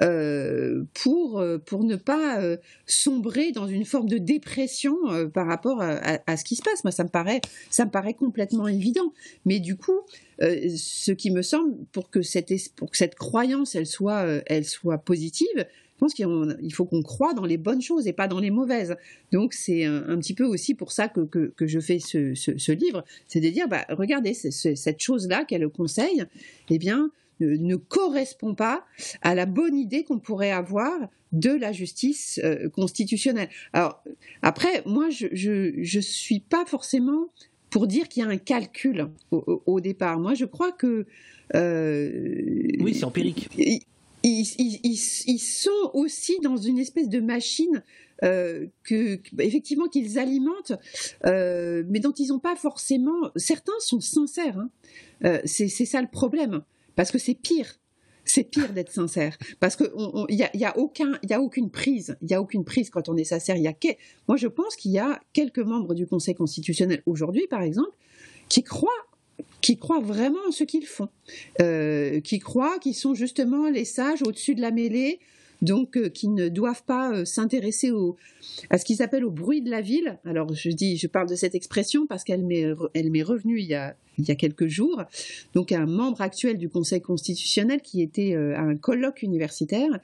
[0.00, 4.96] euh, pour, euh, pour ne pas euh, sombrer dans une forme de dépression
[5.34, 6.84] par rapport à, ce qui se passe.
[6.84, 9.12] Moi, ça me paraît, ça me paraît complètement évident.
[9.44, 10.00] Mais du coup,
[10.40, 14.98] ce qui me semble, pour que cette, pour que cette croyance, elle soit, elle soit
[14.98, 18.50] positive, je pense qu'il faut qu'on croit dans les bonnes choses et pas dans les
[18.50, 18.96] mauvaises.
[19.30, 22.72] Donc c'est un, petit peu aussi pour ça que, que, que je fais ce, ce,
[22.72, 26.24] livre, c'est de dire, bah, regardez, cette chose-là qu'est le conseil,
[26.70, 27.10] eh bien,
[27.44, 28.84] ne, correspond pas
[29.22, 30.92] à la bonne idée qu'on pourrait avoir
[31.32, 33.48] de la justice euh, constitutionnelle.
[33.72, 34.02] Alors
[34.42, 37.28] après, moi, je, je, suis pas forcément
[37.70, 40.20] pour dire qu'il y a un calcul au, départ.
[40.20, 41.06] Moi, je crois que
[41.54, 43.48] euh, oui, c'est empirique.
[44.24, 47.82] Ils, sont aussi dans une espèce de machine
[48.22, 50.74] euh, que, effectivement qu'ils alimentent,
[51.24, 53.30] mais dont ils n'ont pas forcément.
[53.36, 54.58] Certains sont sincères.
[55.22, 55.40] Hein.
[55.46, 56.62] c'est ça le problème.
[56.96, 57.78] Parce que c'est pire.
[58.24, 59.36] C'est pire d'être sincère.
[59.58, 59.90] Parce qu'il
[60.30, 62.16] n'y a, y a, aucun, y a aucune prise.
[62.22, 63.56] Il n'y a aucune prise quand on est sincère.
[63.56, 63.74] Y a
[64.28, 67.96] Moi, je pense qu'il y a quelques membres du Conseil constitutionnel aujourd'hui, par exemple,
[68.48, 68.90] qui croient
[69.60, 71.08] qui croient vraiment en ce qu'ils font,
[71.60, 75.20] euh, qui croient qu'ils sont justement les sages au-dessus de la mêlée,
[75.62, 77.90] donc euh, qui ne doivent pas euh, s'intéresser
[78.68, 80.18] à ce qu'ils appellent au bruit de la ville.
[80.24, 83.66] Alors je dis, je parle de cette expression parce qu'elle m'est, elle m'est revenue il
[83.66, 85.02] y a il y a quelques jours,
[85.54, 90.00] donc un membre actuel du Conseil constitutionnel qui était euh, à un colloque universitaire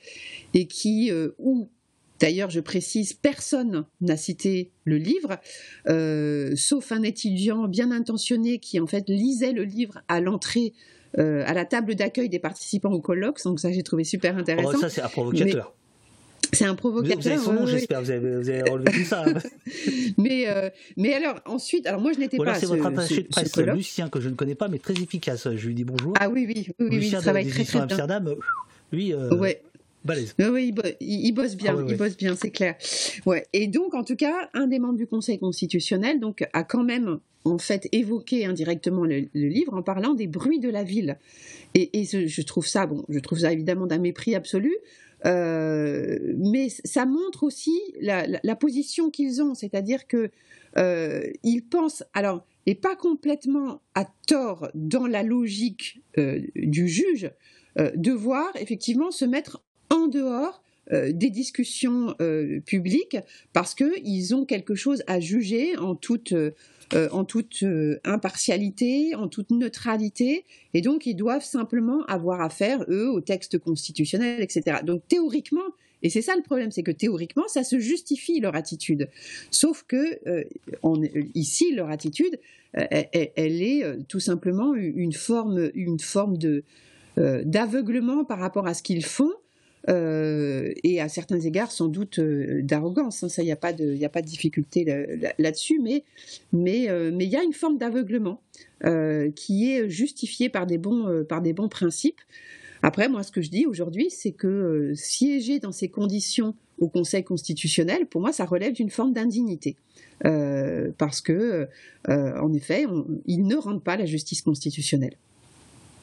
[0.55, 1.69] et qui, où
[2.19, 5.39] D'ailleurs, je précise, personne n'a cité le livre,
[6.57, 10.73] sauf un étudiant bien intentionné qui en fait lisait le livre à l'entrée
[11.19, 13.43] euh, à la table d'accueil des participants au colloque.
[13.45, 14.79] Donc ça, j'ai trouvé super oh, intéressant.
[14.79, 15.75] ça, c'est un provocateur.
[16.53, 17.21] C'est un provocateur.
[17.21, 18.03] Vous avez son nom, j'espère.
[18.03, 19.25] Vous avez, vous avez relevé tout ça.
[20.19, 22.55] mais, euh, mais alors, ensuite, alors moi, je n'étais pas.
[22.55, 25.49] c'est votre attaché de presse, Lucien, que je ne connais pas, mais très efficace.
[25.55, 26.15] Je lui dis bonjour.
[26.19, 27.83] Ah oui, oui, oui, oui, il travaille très, très bien.
[27.83, 28.35] Amsterdam,
[28.93, 29.13] lui.
[29.13, 29.63] Euh, ouais.
[30.39, 32.77] Oui, il, bosse bien, ah il bosse bien, c'est clair.
[33.27, 33.47] Ouais.
[33.53, 37.19] Et donc, en tout cas, un des membres du Conseil constitutionnel donc a quand même
[37.49, 41.19] en fait évoqué indirectement le, livre en parlant des bruits de la ville.
[41.75, 44.75] Et, je, trouve ça, bon, je trouve ça évidemment d'un mépris absolu.
[45.25, 50.31] mais ça montre aussi la, position qu'ils ont, c'est-à-dire que
[51.45, 56.03] ils pensent, alors, et pas complètement à tort dans la logique
[56.57, 57.31] du juge,
[57.95, 63.19] devoir effectivement se mettre en dehors euh, des discussions euh, publiques
[63.53, 66.53] parce qu'ils ont quelque chose à juger en toute, euh,
[67.13, 67.65] en toute
[68.05, 74.43] impartialité, en toute neutralité, et donc ils doivent simplement avoir affaire, eux, au texte constitutionnel,
[74.43, 74.79] etc.
[74.85, 75.67] Donc théoriquement,
[76.03, 79.09] et c'est ça le problème, c'est que théoriquement, ça se justifie leur attitude.
[79.51, 80.47] Sauf que
[81.35, 82.39] ici, leur attitude,
[82.73, 86.65] elle, est tout simplement une forme, une forme de
[87.17, 89.33] d'aveuglement par rapport à ce qu'ils font
[89.89, 93.23] euh, et à certains égards sans doute euh, d'arrogance.
[93.23, 94.85] Hein, il n'y a pas de, difficulté
[95.39, 96.01] là-dessus, euh,
[96.53, 98.43] mais il y a une forme d'aveuglement
[99.35, 102.21] qui est justifiée par des bons principes.
[102.83, 107.25] Après, moi, ce que je dis aujourd'hui, c'est que siéger dans ces conditions au Conseil
[107.25, 109.77] constitutionnel, pour moi, ça relève d'une forme d'indignité.
[110.23, 111.69] parce que,
[112.07, 112.85] en effet,
[113.27, 115.17] il ne rend pas la justice constitutionnelle.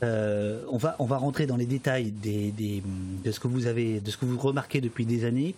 [0.06, 4.12] Euh, on, va, on va rentrer dans les détails de, ce que vous avez, de
[4.12, 5.56] ce que vous remarquez depuis des années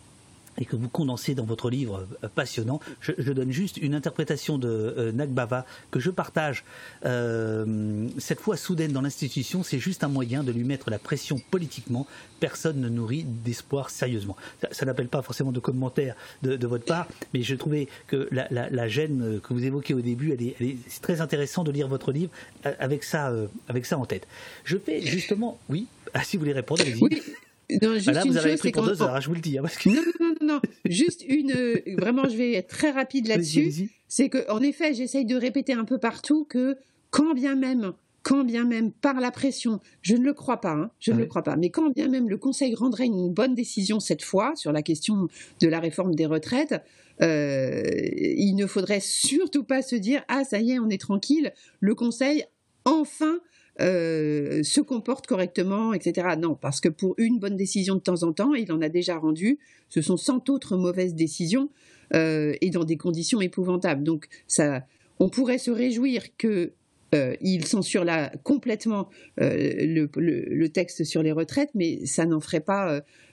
[0.60, 2.80] et que vous condensez dans votre livre euh, passionnant.
[3.02, 6.64] Je, donne juste une interprétation de euh, Nagbava que je partage.
[7.06, 11.40] Euh, cette fois soudaine dans l'institution, c'est juste un moyen de lui mettre la pression
[11.52, 12.08] politiquement.
[12.40, 14.36] Personne ne nourrit d'espoir sérieusement.
[14.72, 19.40] Ça, n'appelle pas forcément de commentaires de, votre part, mais je trouvais que la, gêne
[19.42, 22.30] que vous évoquez au début, elle est, c'est très intéressant de lire votre livre
[22.64, 23.34] avec ça,
[23.68, 24.28] avec ça en tête.
[24.64, 27.02] Je fais justement, oui, ah, si vous voulez répondre, allez-y.
[27.02, 27.22] Oui.
[27.70, 29.58] Non, juste bah vous avez pris pour deux heures, hein, je vous le dis.
[29.58, 31.52] Hein, non, non, non, non, juste une.
[31.52, 33.90] Euh, vraiment, je vais être très rapide là-dessus.
[34.08, 36.78] C'est que, en effet, j'essaye de répéter un peu partout que,
[37.10, 37.94] quand bien même,
[38.28, 41.26] quand bien même par la pression, je ne le crois pas, hein, je ne le
[41.26, 44.74] crois pas, mais quand bien même le Conseil rendrait une bonne décision cette fois sur
[44.74, 45.30] la question
[45.62, 46.76] de la réforme des retraites,
[47.22, 47.84] euh,
[48.16, 51.96] il ne faudrait surtout pas se dire ah ça y est, on est tranquille, le
[51.96, 52.44] Conseil
[52.88, 53.40] enfin
[53.80, 56.30] euh, se comporte correctement, etc.
[56.40, 59.18] Non, parce que pour une bonne décision de temps en temps, il en a déjà
[59.18, 61.70] rendu, ce sont cent autres mauvaises décisions
[62.16, 64.04] euh, et dans des conditions épouvantables.
[64.04, 64.84] Donc ça,
[65.20, 66.74] on pourrait se réjouir que
[67.16, 68.06] euh, il censure
[68.44, 72.00] complètement le, le, texte sur les retraites, mais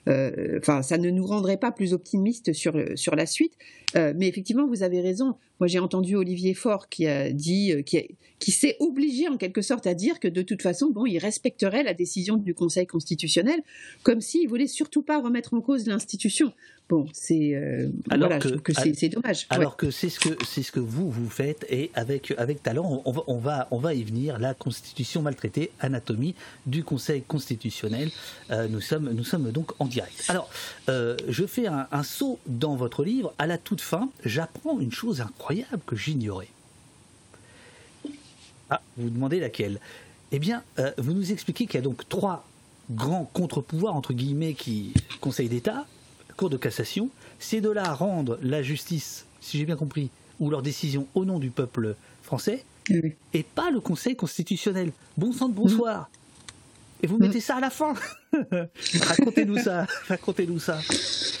[0.07, 2.75] euh, ça ne nous rendrait pas plus optimistes sur,
[3.15, 3.53] la suite.
[3.95, 5.35] Euh, mais effectivement, vous avez raison.
[5.59, 9.87] Moi, j'ai entendu Olivier Faure qui a dit, euh, qui s'est obligé en quelque sorte
[9.87, 13.61] à dire que de toute façon, bon, il respecterait la décision du Conseil constitutionnel,
[14.03, 16.51] comme s'il voulait surtout pas remettre en cause l'institution.
[16.87, 17.59] Bon, c'est
[18.07, 19.47] voilà, que, que c'est dommage.
[19.49, 23.01] Alors que c'est ce que c'est ce que vous vous faites et avec avec talent,
[23.05, 24.37] on va on va on va y venir.
[24.37, 26.35] La Constitution maltraitée, anatomie
[26.67, 28.11] du Conseil constitutionnel.
[28.69, 29.89] nous sommes nous sommes donc en
[30.27, 30.49] alors,
[30.89, 33.33] euh, je fais un, saut dans votre livre.
[33.37, 36.49] À la toute fin, j'apprends une chose incroyable que j'ignorais.
[38.69, 39.79] Ah, vous vous demandez laquelle
[40.31, 42.47] Eh bien, euh, vous nous expliquez qu'il y a donc trois
[42.91, 45.85] grands contre-pouvoirs, entre guillemets, qui Conseil d'État,
[46.37, 47.09] Cour de cassation.
[47.39, 51.49] Ces deux-là rendent la justice, si j'ai bien compris, ou leur décision au nom du
[51.49, 52.65] peuple français,
[53.33, 54.91] et pas le Conseil constitutionnel.
[55.17, 56.09] Bon sang de bonsoir.
[57.01, 57.93] Et vous mettez ça à la fin.
[59.01, 59.85] racontez-nous ça.
[60.07, 60.79] Racontez-nous ça.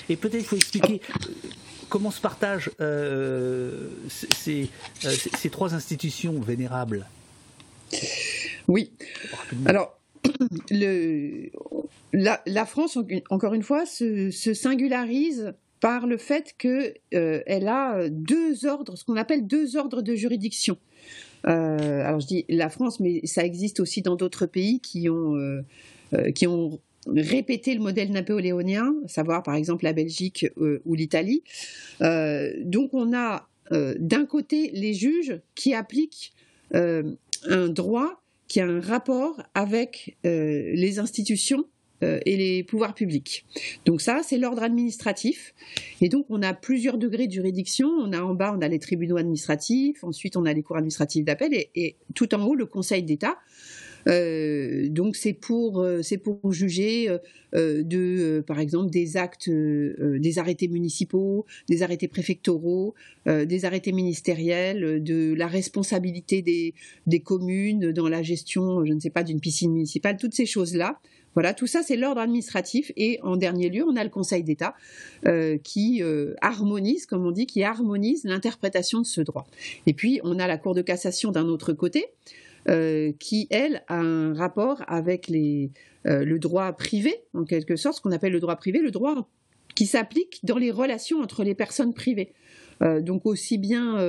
[0.09, 1.27] Et peut-être qu'il faut expliquer euh,
[1.89, 4.69] comment se partagent euh, ces,
[5.05, 7.07] euh, ces, trois institutions vénérables.
[8.67, 8.91] Oui.
[9.65, 9.97] Alors,
[12.13, 12.97] la, France,
[13.29, 19.03] encore une fois, se, se singularise par le fait qu'elle elle a deux ordres, ce
[19.03, 20.77] qu'on appelle deux ordres de juridiction.
[21.47, 25.35] Euh, alors je dis la France, mais ça existe aussi dans d'autres pays qui ont,
[25.35, 25.61] euh,
[26.13, 31.43] euh, qui ont répété le modèle napoléonien, à savoir par exemple la Belgique ou l'Italie.
[31.99, 36.33] donc on a d'un côté les juges qui appliquent
[36.73, 41.65] un droit qui a un rapport avec les institutions
[42.03, 43.45] euh, et les pouvoirs publics.
[43.85, 45.53] Donc ça, c'est l'ordre administratif.
[46.01, 47.87] Et donc, on a plusieurs degrés de juridiction.
[47.87, 50.03] On a en bas, on a les tribunaux administratifs.
[50.03, 51.53] Ensuite, on a les cours administratifs d'appel.
[51.53, 53.37] Et, tout en haut, le Conseil d'État.
[54.07, 57.09] Euh, donc c'est pour euh, c'est pour juger
[57.53, 65.33] de par exemple des actes des arrêtés municipaux des arrêtés préfectoraux des arrêtés ministériels de
[65.33, 66.73] la responsabilité des
[67.07, 70.75] des communes dans la gestion je ne sais pas d'une piscine municipale toutes ces choses
[70.75, 70.99] là
[71.35, 72.91] voilà, tout ça, c'est l'ordre administratif.
[72.95, 74.73] Et en dernier lieu, on a le Conseil d'État
[75.27, 79.45] euh, qui euh, harmonise, comme on dit, qui harmonise l'interprétation de ce droit.
[79.85, 82.07] Et puis, on a la Cour de cassation d'un autre côté.
[83.19, 85.71] Qui, elle, a un rapport avec les,
[86.03, 89.27] le droit privé, en quelque sorte, ce qu'on appelle le droit privé, le droit
[89.75, 92.33] qui s'applique dans les relations entre les personnes privées.
[92.81, 93.99] donc aussi bien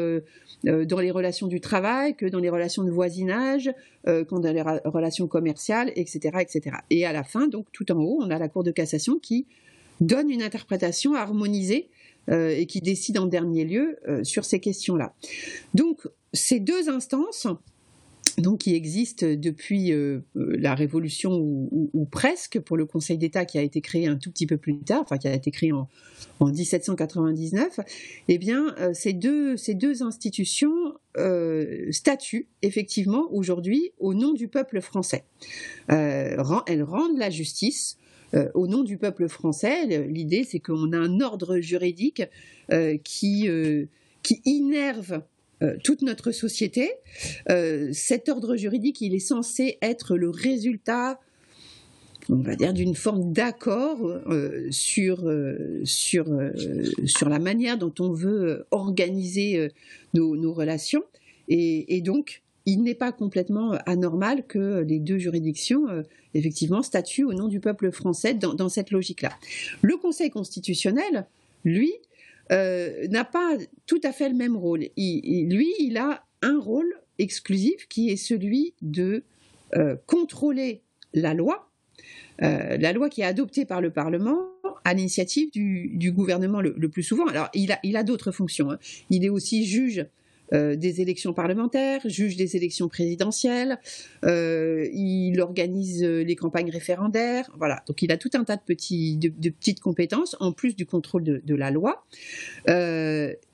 [0.64, 3.70] dans les relations du travail que dans les relations de voisinage,
[4.04, 6.76] que dans les relations commerciales, etc., etc.
[6.88, 9.46] Et à la fin, donc tout en haut, on a la Cour de cassation qui
[10.00, 11.88] donne une interprétation harmonisée
[12.30, 15.14] euh, et qui décide en dernier lieu euh, sur ces questions-là.
[15.74, 17.46] Donc, ces deux instances,
[18.38, 23.62] donc qui existent depuis euh, la Révolution ou, presque pour le Conseil d'État qui a
[23.62, 25.88] été créé un tout petit peu plus tard, enfin qui a été créé en,
[26.40, 27.80] 1799,
[28.28, 30.94] eh bien ces deux ces deux institutions
[31.90, 35.24] statuent effectivement aujourd'hui au nom du peuple français.
[35.88, 37.98] elles rendent la justice
[38.34, 39.86] euh, au nom du peuple français.
[40.08, 42.22] L'idée, c'est qu'on a un ordre juridique
[42.72, 43.86] euh, qui, euh,
[44.22, 45.22] qui innerve
[45.82, 46.90] toute notre société.
[47.92, 51.18] cet ordre juridique, il est censé être le résultat
[52.28, 53.98] on va dire d'une forme d'accord
[54.70, 55.30] sur
[55.84, 56.26] sur
[57.04, 59.70] sur la manière dont on veut organiser
[60.14, 61.04] nos, relations
[61.48, 66.02] et, donc il n'est pas complètement euh, anormal que les deux juridictions, euh,
[66.34, 69.30] effectivement, statuent au nom du peuple français dans, cette logique-là.
[69.82, 71.26] Le Conseil constitutionnel,
[71.64, 71.92] lui,
[72.52, 74.80] euh, n'a pas tout à fait le même rôle.
[74.96, 79.22] lui, il a un rôle exclusif qui est celui de
[80.06, 80.80] contrôler
[81.12, 81.68] la loi,
[82.38, 84.48] la loi qui est adoptée par le Parlement
[84.86, 87.26] à l'initiative du, gouvernement le, plus souvent.
[87.26, 88.70] Alors, il a, il a d'autres fonctions.
[88.70, 88.78] Hein.
[89.10, 90.06] Il est aussi juge
[90.52, 93.78] euh, des élections parlementaires, juge des élections présidentielles,
[94.24, 97.82] euh, il organise euh, les campagnes référendaires, voilà.
[97.88, 101.70] Donc il a tout un tas de, petites compétences en plus du contrôle de, la
[101.70, 102.04] loi.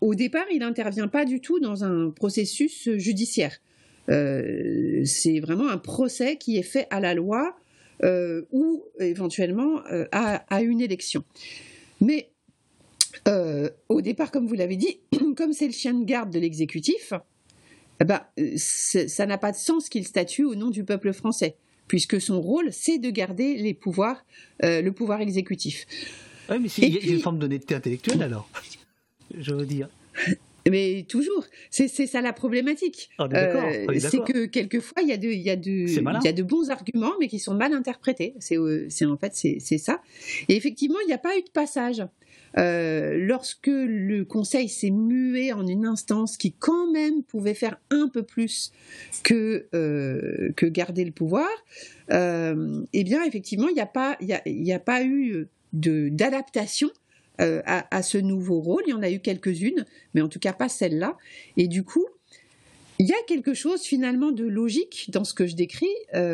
[0.01, 3.59] au départ, il n'intervient pas du tout dans un processus judiciaire.
[4.09, 7.57] C'est vraiment un procès qui est fait à la loi
[8.03, 9.81] ou éventuellement
[10.11, 11.25] à, à une élection.
[12.01, 12.32] Mais
[13.29, 15.01] euh, au départ, comme vous l'avez dit,
[15.37, 17.13] comme c'est le chien de garde de l'exécutif,
[18.01, 18.21] eh ben,
[18.57, 21.57] ça n'a pas de sens qu'il statue au nom du peuple français,
[21.87, 24.25] puisque son rôle, c'est de garder les pouvoirs,
[24.65, 25.87] euh, le pouvoir exécutif.
[26.51, 28.49] Oui, mais il y, a une forme d'honnêteté intellectuelle alors,
[29.39, 29.89] je veux dire.
[30.71, 33.11] Mais toujours, c'est ça la problématique.
[33.19, 36.33] Ah, euh, c'est que quelquefois il y a de, il y a de, y a
[36.33, 38.35] de bons arguments, mais qui sont mal interprétés.
[38.39, 40.01] C'est en fait c'est ça.
[40.49, 42.05] Et effectivement, il n'y a pas eu de passage.
[42.59, 48.09] Euh, lorsque le Conseil s'est mué en une instance qui quand même pouvait faire un
[48.09, 48.73] peu plus
[49.23, 51.49] que, euh, que garder le pouvoir,
[52.11, 56.91] euh, eh bien effectivement, il n'y a, pas, a pas eu d'adaptation
[57.39, 58.83] à, à, ce nouveau rôle.
[58.87, 59.85] Il y en a eu quelques-unes,
[60.15, 61.17] mais en tout cas pas celle-là.
[61.57, 62.07] Et du coup,
[62.99, 65.91] il y a quelque chose finalement de logique dans ce que je décris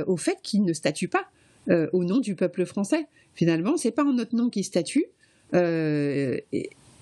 [0.06, 1.30] au fait qu'il ne statue pas
[1.92, 3.06] au nom du peuple français.
[3.34, 5.06] Finalement, c'est pas en notre nom qu'il statue,
[5.54, 6.38] euh,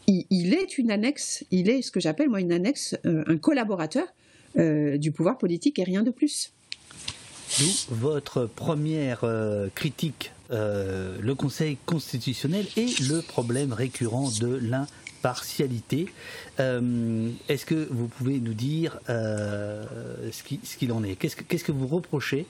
[0.07, 4.07] il, est une annexe, il est ce que j'appelle moi une annexe, euh, un collaborateur
[4.57, 6.53] euh, du pouvoir politique et rien de plus.
[7.59, 9.25] D'où votre première
[9.75, 16.07] critique, le Conseil constitutionnel et le problème récurrent de l'impartialité.
[16.59, 21.15] Est-ce que vous pouvez nous dire ce qu'il en est?
[21.15, 22.47] Qu'est-ce que vous reprochez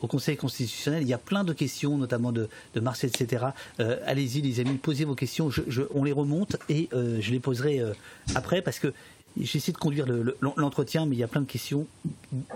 [0.00, 1.02] au Conseil constitutionnel.
[1.02, 3.46] Il y a plein de questions, notamment de, de Mars, etc.
[3.80, 5.50] Euh, allez-y, les amis, posez vos questions.
[5.94, 7.92] on les remonte et euh, je les poserai euh,
[8.34, 8.92] après parce que
[9.40, 10.06] j'essaie de conduire
[10.56, 11.86] l'entretien, mais il y a plein de questions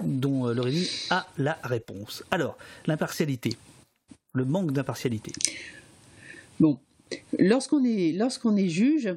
[0.03, 2.25] dont Laurélie a la réponse.
[2.31, 3.57] Alors, l'impartialité,
[4.35, 5.33] le manque d'impartialité.
[6.59, 6.79] Bon,
[7.39, 9.15] lorsqu'on est, lorsqu'on est juge,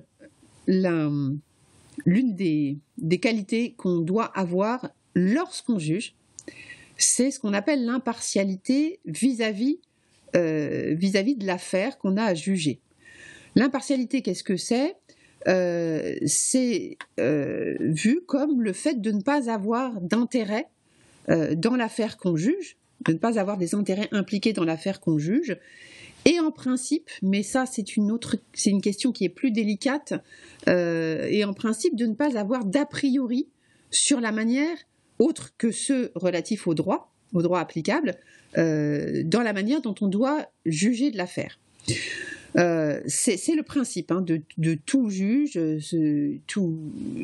[0.68, 1.40] l'une
[2.36, 6.14] des, des qualités qu'on doit avoir lorsqu'on juge,
[6.98, 9.80] c'est ce qu'on appelle l'impartialité vis-à-vis
[10.36, 12.82] euh, vis-à-vis de l'affaire qu'on a à juger.
[13.56, 14.96] L'impartialité, qu'est-ce que c'est?
[15.48, 20.68] Euh, C'est euh, vu comme le fait de ne pas avoir d'intérêt
[21.28, 25.58] dans l'affaire qu'on juge, de ne pas avoir des intérêts impliqués dans l'affaire qu'on juge,
[26.24, 30.14] et en principe, mais ça c'est une autre, c'est une question qui est plus délicate,
[30.68, 33.48] et en principe de ne pas avoir d'a priori
[33.90, 34.78] sur la manière
[35.20, 38.16] autres que ceux relatifs au droit, au droit applicable,
[38.58, 41.60] euh, dans la manière dont on doit juger de l'affaire.
[42.58, 44.42] Euh, c'est le principe hein, de,
[44.86, 45.54] tout juge.
[45.80, 46.40] Ce,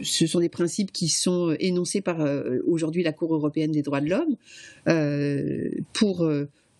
[0.03, 4.09] sont des principes qui sont énoncés par euh, aujourd'hui la Cour européenne des droits de
[4.09, 4.35] l'homme
[5.93, 6.29] pour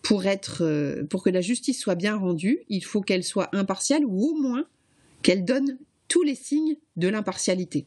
[0.02, 2.60] pour être pour que la justice soit bien rendue.
[2.68, 4.66] Il faut qu'elle soit impartiale ou au moins
[5.22, 7.86] qu'elle donne tous les signes de l'impartialité.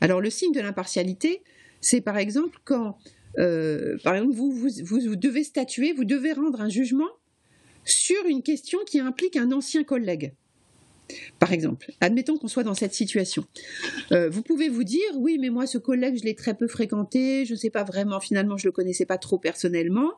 [0.00, 1.42] Alors le signe de l'impartialité,
[1.80, 2.98] c'est par exemple quand,
[3.36, 7.10] par exemple, vous, vous, vous devez statuer, vous devez rendre un jugement
[7.84, 10.34] sur une question qui implique un ancien collègue.
[11.38, 13.44] Par exemple, admettons qu'on soit dans cette situation.
[14.10, 17.44] Euh, vous pouvez vous dire, oui, mais moi, ce collègue, je l'ai très peu fréquenté,
[17.44, 20.14] je ne sais pas vraiment, finalement, je ne le connaissais pas trop personnellement,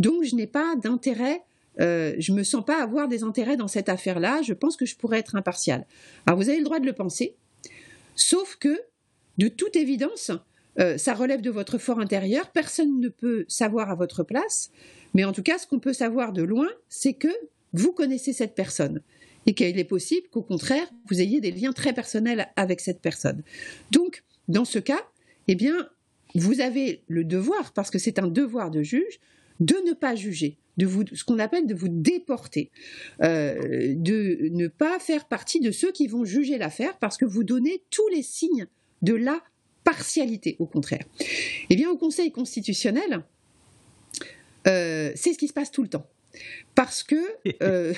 [0.00, 1.42] donc je n'ai pas d'intérêt,
[1.80, 4.84] euh, je ne me sens pas avoir des intérêts dans cette affaire-là, je pense que
[4.84, 5.86] je pourrais être impartial.
[6.26, 7.36] Alors, vous avez le droit de le penser,
[8.16, 8.80] sauf que,
[9.38, 10.32] de toute évidence,
[10.78, 14.70] euh, ça relève de votre fort intérieur, personne ne peut savoir à votre place,
[15.14, 17.28] mais en tout cas, ce qu'on peut savoir de loin, c'est que
[17.72, 19.02] vous connaissez cette personne
[19.46, 23.42] et qu'il est possible qu'au contraire, vous ayez des liens très personnels avec cette personne.
[23.90, 25.00] Donc, dans ce cas,
[25.48, 25.88] eh bien,
[26.34, 29.20] vous avez le devoir, parce que c'est un devoir de juge,
[29.60, 32.70] de ne pas juger, de vous, ce qu'on appelle de vous déporter,
[33.22, 37.44] euh, de ne pas faire partie de ceux qui vont juger l'affaire, parce que vous
[37.44, 38.66] donnez tous les signes
[39.02, 39.42] de la
[39.84, 41.04] partialité, au contraire.
[41.70, 43.24] Eh bien, au Conseil constitutionnel,
[44.66, 46.06] euh, c'est ce qui se passe tout le temps.
[46.74, 47.16] Parce que
[47.62, 47.92] euh,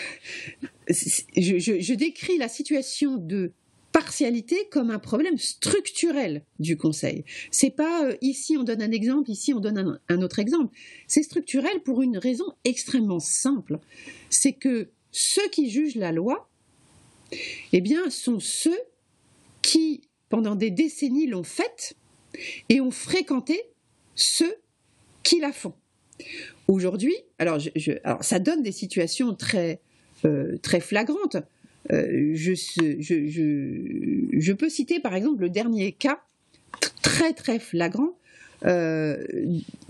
[0.89, 3.53] je, décris la situation de
[3.93, 7.25] partialité comme un problème structurel du Conseil.
[7.53, 10.75] C'est pas euh, ici on donne un exemple, ici on donne un, autre exemple.
[11.07, 13.79] C'est structurel pour une raison extrêmement simple.
[14.31, 16.51] C'est que ceux qui jugent la loi,
[17.73, 18.79] eh bien, sont ceux
[19.63, 21.95] qui, pendant des décennies, l'ont faite
[22.69, 23.61] et ont fréquenté
[24.15, 24.55] ceux
[25.23, 25.75] qui la font.
[26.69, 27.61] Aujourd'hui, alors,
[28.21, 29.81] ça donne des situations très,
[30.25, 31.37] euh, très flagrantes.
[31.93, 32.53] Euh, je,
[34.53, 36.23] peux citer par exemple le dernier cas
[37.03, 38.17] très très flagrant
[38.65, 39.23] euh,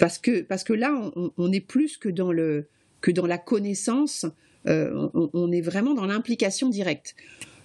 [0.01, 2.66] parce que parce que là on, est plus que dans le
[3.01, 4.26] que dans la connaissance,
[4.66, 7.14] on, on, est vraiment dans l'implication directe.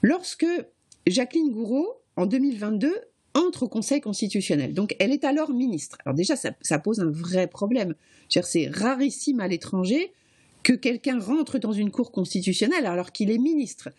[0.04, 0.46] Lorsque
[1.08, 2.94] Jacqueline Gouraud en 2022
[3.34, 4.74] entre au Conseil constitutionnel.
[4.74, 5.98] Donc elle est alors ministre.
[6.06, 7.96] Alors déjà, ça, pose un vrai problème.
[8.30, 10.12] C'est rarissime à l'étranger
[10.62, 13.90] que quelqu'un rentre dans une cour constitutionnelle alors qu'il est ministre.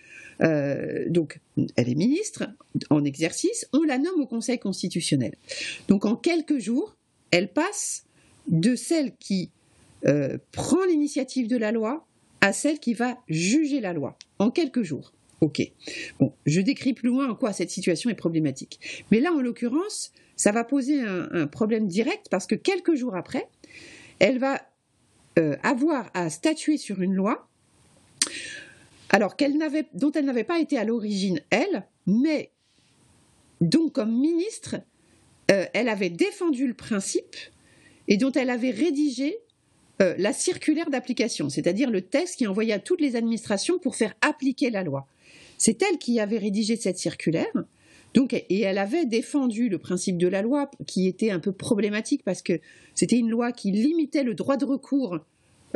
[0.43, 1.41] Euh, donc,
[1.77, 2.51] elle est ministre
[2.91, 5.35] en exercice, on la nomme au Conseil constitutionnel.
[5.89, 6.97] Donc, en quelques jours,
[7.31, 8.05] elle passe
[8.49, 9.51] de celle qui
[10.07, 12.07] euh, prend l'initiative de la loi
[12.43, 15.13] à celle qui va juger la loi, en quelques jours.
[15.41, 15.63] Ok.
[16.19, 19.05] Bon, je décris plus loin en quoi cette situation est problématique.
[19.11, 23.49] Mais là, en l'occurrence, ça va poser un, problème direct parce que quelques jours après,
[24.19, 24.61] elle va
[25.39, 27.49] euh, avoir à statuer sur une loi
[29.11, 29.35] alors
[29.93, 32.53] dont elle n'avait pas été à l'origine elle, mais
[33.61, 34.77] dont comme ministre,
[35.51, 37.37] euh, elle avait défendu le principe
[38.09, 39.37] et dont elle avait rédigé
[40.01, 44.15] euh, la circulaire d'application, c'est-à-dire le texte qui envoyait à toutes les administrations pour faire
[44.23, 45.07] appliquer la loi.
[45.61, 47.53] C'est elle qui avait rédigé cette circulaire.
[48.15, 52.23] Donc, et elle avait défendu le principe de la loi, qui était un peu problématique
[52.25, 52.61] parce que
[52.95, 55.19] c'était une loi qui limitait le droit de recours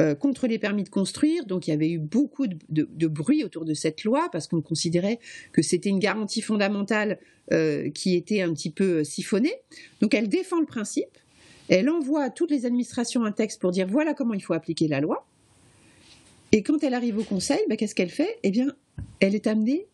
[0.01, 1.45] euh, contre les permis de construire.
[1.45, 5.20] Donc, il y avait eu beaucoup de, bruit autour de cette loi parce qu'on considérait
[5.53, 7.18] que c'était une garantie fondamentale
[7.53, 9.55] euh, qui était un petit peu euh, siphonnée.
[10.01, 11.18] Donc, elle défend le principe.
[11.68, 14.89] Elle envoie à toutes les administrations un texte pour dire voilà comment il faut appliquer
[14.89, 15.26] la loi.
[16.53, 18.38] Et quand elle arrive au Conseil, ben, qu'est-ce qu'elle fait?
[18.42, 18.74] Eh bien,
[19.20, 19.86] elle est amenée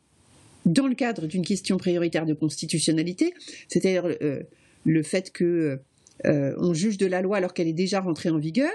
[0.66, 3.32] dans le cadre d'une question prioritaire de constitutionnalité,
[3.68, 4.42] c'est-à-dire euh,
[4.84, 5.80] le fait que
[6.26, 8.70] euh, on juge de la loi alors qu'elle est déjà rentrée en vigueur,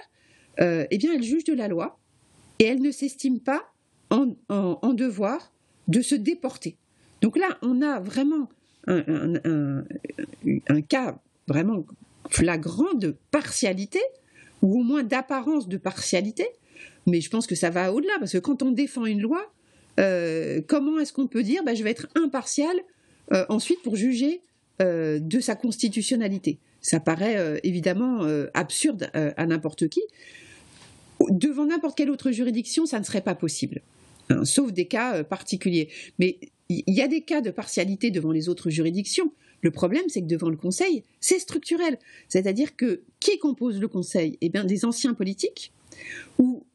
[0.59, 1.99] euh, eh bien, elle juge de la loi
[2.59, 3.71] et elle ne s'estime pas
[4.09, 5.51] en, devoir
[5.87, 6.77] de se déporter.
[7.21, 8.49] Donc là, on a vraiment
[8.87, 9.83] un,
[10.67, 11.85] un cas vraiment
[12.29, 13.99] flagrant de partialité,
[14.61, 16.47] ou au moins d'apparence de partialité,
[17.05, 19.51] mais je pense que ça va au-delà, parce que quand on défend une loi,
[19.99, 22.75] euh, comment est-ce qu'on peut dire bah, je vais être impartial
[23.31, 24.41] euh, ensuite pour juger
[24.81, 26.59] euh, de sa constitutionnalité?
[26.81, 28.21] Ça paraît évidemment
[28.53, 30.01] absurde à n'importe qui.
[31.31, 33.81] Devant n'importe quelle autre juridiction, ça ne serait pas possible,
[34.29, 35.89] hein, sauf des cas particuliers.
[36.19, 36.37] Mais
[36.69, 39.31] il y a des cas de partialité devant les autres juridictions.
[39.61, 41.97] Le problème, c'est que devant le Conseil, c'est structurel.
[42.29, 44.37] C'est-à-dire que qui compose le Conseil?
[44.41, 45.73] Eh bien, des anciens politiques
[46.37, 46.65] ou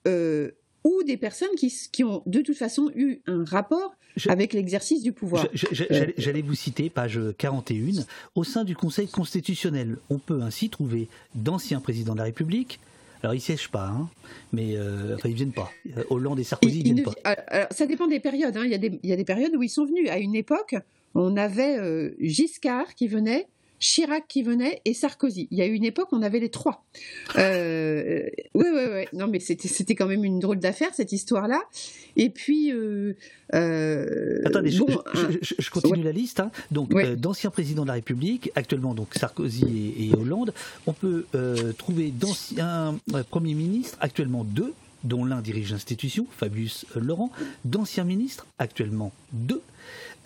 [0.84, 3.94] ou des personnes qui, qui, ont de toute façon eu un rapport
[4.28, 5.46] avec l'exercice du pouvoir.
[5.46, 8.04] Euh, j'allais vous citer, page 41,
[8.34, 12.80] au sein du Conseil constitutionnel, on peut ainsi trouver d'anciens présidents de la République.
[13.22, 14.08] Alors ils ne siègent pas, hein,
[14.52, 15.70] mais euh, enfin ils viennent pas.
[15.98, 17.12] Euh, Hollande et Sarkozy ils, viennent pas.
[17.24, 18.56] Alors, ça dépend des périodes.
[18.56, 18.62] Hein.
[18.64, 20.08] Il, y a des, il, y a des, périodes où ils sont venus.
[20.08, 20.74] À une époque,
[21.14, 21.78] on avait
[22.18, 23.46] Giscard qui venait
[23.80, 25.48] Chirac qui venait et Sarkozy.
[25.50, 26.84] Il y a eu une époque, on avait les trois.
[27.36, 29.04] Euh, oui, oui, oui.
[29.14, 31.60] Non, mais c'était, quand même une drôle d'affaire, cette histoire-là.
[32.16, 32.72] Et puis.
[32.72, 33.16] Euh,
[33.54, 36.40] euh, Attendez, je, continue la liste.
[36.40, 36.50] Hein.
[36.70, 40.52] Donc, d'anciens présidents de la République, actuellement donc Sarkozy et, Hollande.
[40.86, 41.24] On peut
[41.78, 42.96] trouver d'anciens
[43.30, 44.74] premiers ministres, actuellement deux,
[45.04, 47.32] dont l'un dirige l'institution, Fabius Laurent,
[47.64, 49.62] d'anciens ministres, actuellement deux,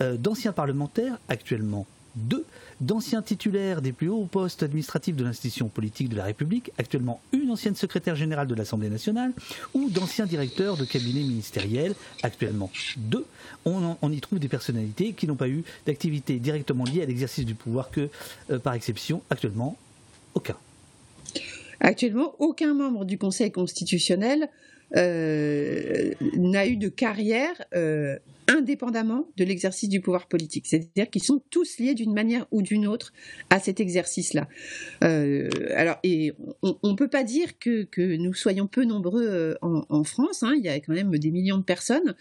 [0.01, 2.45] d'anciens parlementaires, actuellement deux,
[2.81, 7.51] d'anciens titulaires des plus hauts postes administratifs de l'institution politique de la République, actuellement une
[7.51, 9.31] ancienne secrétaire générale de l'Assemblée nationale,
[9.73, 11.93] ou d'anciens directeurs de cabinets ministériels,
[12.23, 13.25] actuellement deux.
[13.65, 17.55] On, y trouve des personnalités qui n'ont pas eu d'activité directement liée à l'exercice du
[17.55, 18.09] pouvoir que,
[18.51, 19.75] euh, par exception, actuellement,
[20.35, 20.55] aucun.
[21.79, 24.49] Actuellement, aucun membre du Conseil constitutionnel
[24.95, 28.17] euh, n'a eu de carrière euh,
[28.47, 30.65] indépendamment de l'exercice du pouvoir politique.
[30.67, 33.13] C'est-à-dire qu'ils sont tous liés d'une manière ou d'une autre
[33.49, 34.47] à cet exercice-là.
[35.03, 37.87] Euh, alors, et on ne peut pas dire que,
[38.17, 40.43] nous soyons peu nombreux euh, en, France.
[40.43, 40.53] Hein.
[40.57, 42.15] Il y a quand même des millions de personnes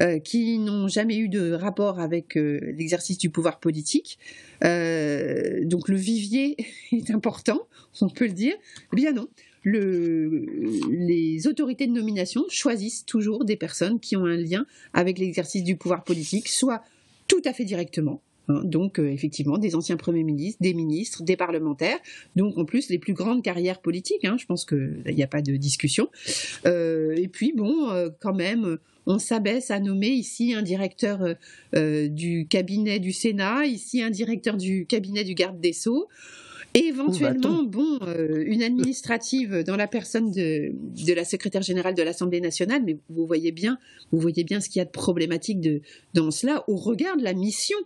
[0.00, 4.18] euh, qui n'ont jamais eu de rapport avec euh, l'exercice du pouvoir politique.
[4.60, 6.56] Donc le vivier
[6.92, 7.68] est important,
[8.00, 8.54] on peut le dire.
[8.92, 9.28] Eh bien non
[9.70, 10.46] le,
[10.90, 15.76] les autorités de nomination choisissent toujours des personnes qui ont un lien avec l'exercice du
[15.76, 16.82] pouvoir politique, soit
[17.26, 21.36] tout à fait directement, hein, donc euh, effectivement des anciens premiers ministres, des ministres, des
[21.36, 21.98] parlementaires,
[22.36, 25.42] donc en plus les plus grandes carrières politiques, hein, je pense qu'il n'y a pas
[25.42, 26.08] de discussion.
[26.64, 31.34] Euh, et puis bon, euh, quand même, on s'abaisse à nommer ici un directeur
[31.72, 36.08] du cabinet du Sénat, ici un directeur du cabinet du garde des Sceaux.
[36.84, 42.40] Éventuellement, bon, euh, une administrative dans la personne de, de la secrétaire générale de l'Assemblée
[42.40, 43.78] nationale, mais vous voyez bien,
[44.12, 45.80] vous voyez bien ce qu'il y a de problématique de,
[46.14, 47.78] dans cela au regard de la mission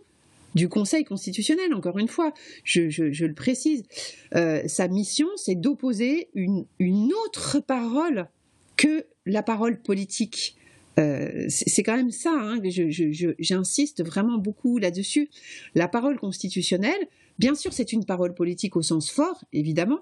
[0.55, 2.33] du Conseil constitutionnel, encore une fois,
[2.63, 3.83] je, je, le précise.
[4.35, 8.27] Euh, sa mission, c'est d'opposer une, une, autre parole
[8.77, 10.55] que la parole politique.
[10.99, 12.61] Euh, c'est quand même ça, hein,
[13.39, 15.29] j'insiste vraiment beaucoup là-dessus.
[15.73, 17.07] La parole constitutionnelle,
[17.39, 19.99] Bien sûr, c'est une parole politique au sens fort, évidemment,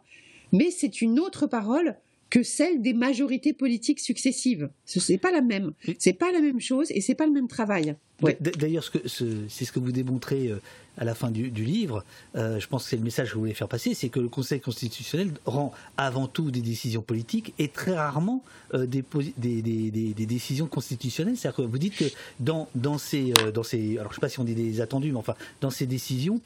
[0.52, 1.98] mais c'est une autre parole
[2.30, 4.70] que celle des majorités politiques successives.
[4.86, 5.74] Ce n'est pas la même.
[6.00, 7.96] C'est pas la même chose et c'est pas le même travail.
[8.22, 10.62] D'ailleurs, c'est ce que vous démontrez euh,
[10.98, 12.04] à la fin du, livre.
[12.36, 14.30] Euh, je pense que c'est le message que vous voulez faire passer, c'est que le
[14.30, 18.44] Conseil constitutionnel rend avant tout des décisions politiques et très rarement
[18.74, 19.04] euh, des,
[19.38, 21.38] des, décisions constitutionnelles.
[21.38, 22.06] C'est-à-dire que vous dites que
[22.40, 25.12] dans, dans, ces, dans ces, alors je ne sais pas si on dit des attendus,
[25.12, 26.42] mais enfin dans ces décisions,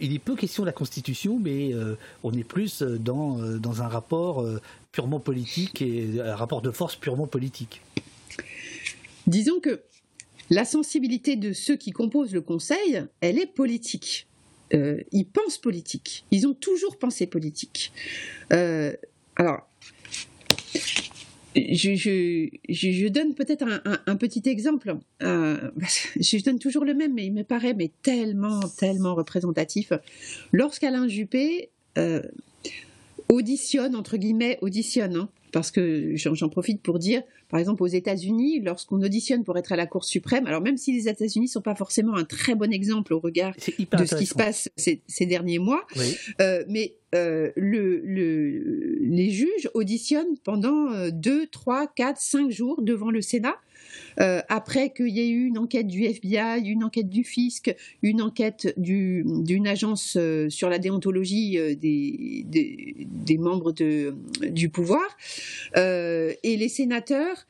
[0.00, 1.72] il est peu question de la Constitution, mais
[2.22, 4.46] on est plus dans, dans un rapport
[4.92, 7.82] purement politique et un rapport de force purement politique.
[9.26, 9.82] Disons que
[10.50, 14.26] la sensibilité de ceux qui composent le Conseil, elle est politique.
[14.74, 16.24] Euh, ils pensent politique.
[16.30, 17.92] Ils ont toujours pensé politique.
[18.52, 18.92] Euh,
[19.36, 19.68] alors,
[21.54, 23.64] je, donne peut-être
[24.06, 24.96] un, petit exemple.
[25.22, 25.70] Euh,
[26.20, 29.92] je donne toujours le même, mais il me paraît mais tellement, tellement représentatif.
[30.52, 31.70] Lorsqu'Alain Juppé
[33.28, 38.60] auditionne, entre guillemets, auditionne, hein, parce que j'en profite pour dire, par exemple, aux États-Unis,
[38.60, 41.62] lorsqu'on auditionne pour être à la Cour suprême, alors même si les États-Unis ne sont
[41.62, 45.58] pas forcément un très bon exemple au regard de ce qui se passe ces, derniers
[45.58, 45.86] mois,
[46.40, 48.02] euh, mais euh, le,
[49.00, 53.56] les juges auditionnent pendant 2, 3, 4, 5 jours devant le Sénat
[54.20, 58.20] euh, après qu'il y ait eu une enquête du FBI, une enquête du fisc, une
[58.20, 65.06] enquête d'une agence euh, sur la déontologie euh, des, membres du pouvoir,
[65.76, 67.46] et les sénateurs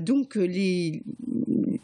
[0.00, 1.02] donc les,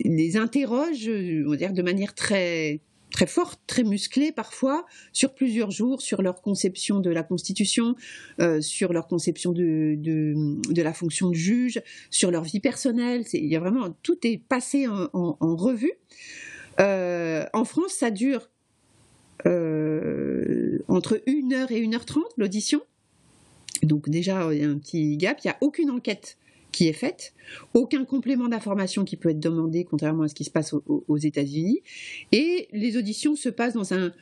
[0.00, 2.80] les interrogent, on va dire de manière très
[3.10, 7.94] très forte, très musclée parfois, sur plusieurs jours, sur leur conception de la Constitution,
[8.40, 13.24] euh, sur leur conception de, de, la fonction de juge, sur leur vie personnelle.
[13.32, 15.92] Il y a vraiment tout est passé en, revue.
[16.80, 18.48] Euh, en France, ça dure
[19.46, 22.80] euh, entre 1 heure et 1 h 30 l'audition.
[23.82, 25.38] Donc déjà, il y a un petit gap.
[25.44, 26.37] Il n'y a aucune enquête
[26.72, 27.32] qui est faite,
[27.74, 31.80] aucun complément d'information qui peut être demandé, contrairement à ce qui se passe aux, États-Unis,
[32.32, 34.12] et les auditions se passent dans un,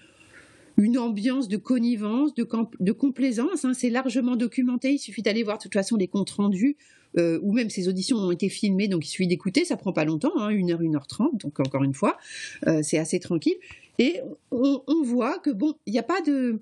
[0.77, 2.47] une ambiance de connivence, de,
[2.81, 3.65] de complaisance.
[3.65, 3.75] Hein.
[3.75, 4.93] c'est largement documenté.
[4.93, 6.77] Il suffit d'aller voir de toute façon les comptes rendus,
[7.17, 9.65] euh, ou même ces auditions ont été filmées, donc il suffit d'écouter.
[9.65, 12.19] Ça prend pas longtemps, hein, 1 heure, 1 heure 30 Donc encore une fois,
[12.67, 13.57] euh, c'est assez tranquille.
[13.99, 16.61] Et on, voit que bon, il n'y a pas de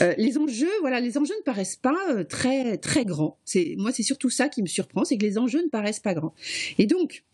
[0.00, 3.38] euh, les enjeux, voilà, les enjeux ne paraissent pas euh, très très grands.
[3.76, 6.34] Moi, c'est surtout ça qui me surprend, c'est que les enjeux ne paraissent pas grands.
[6.78, 7.24] Et donc,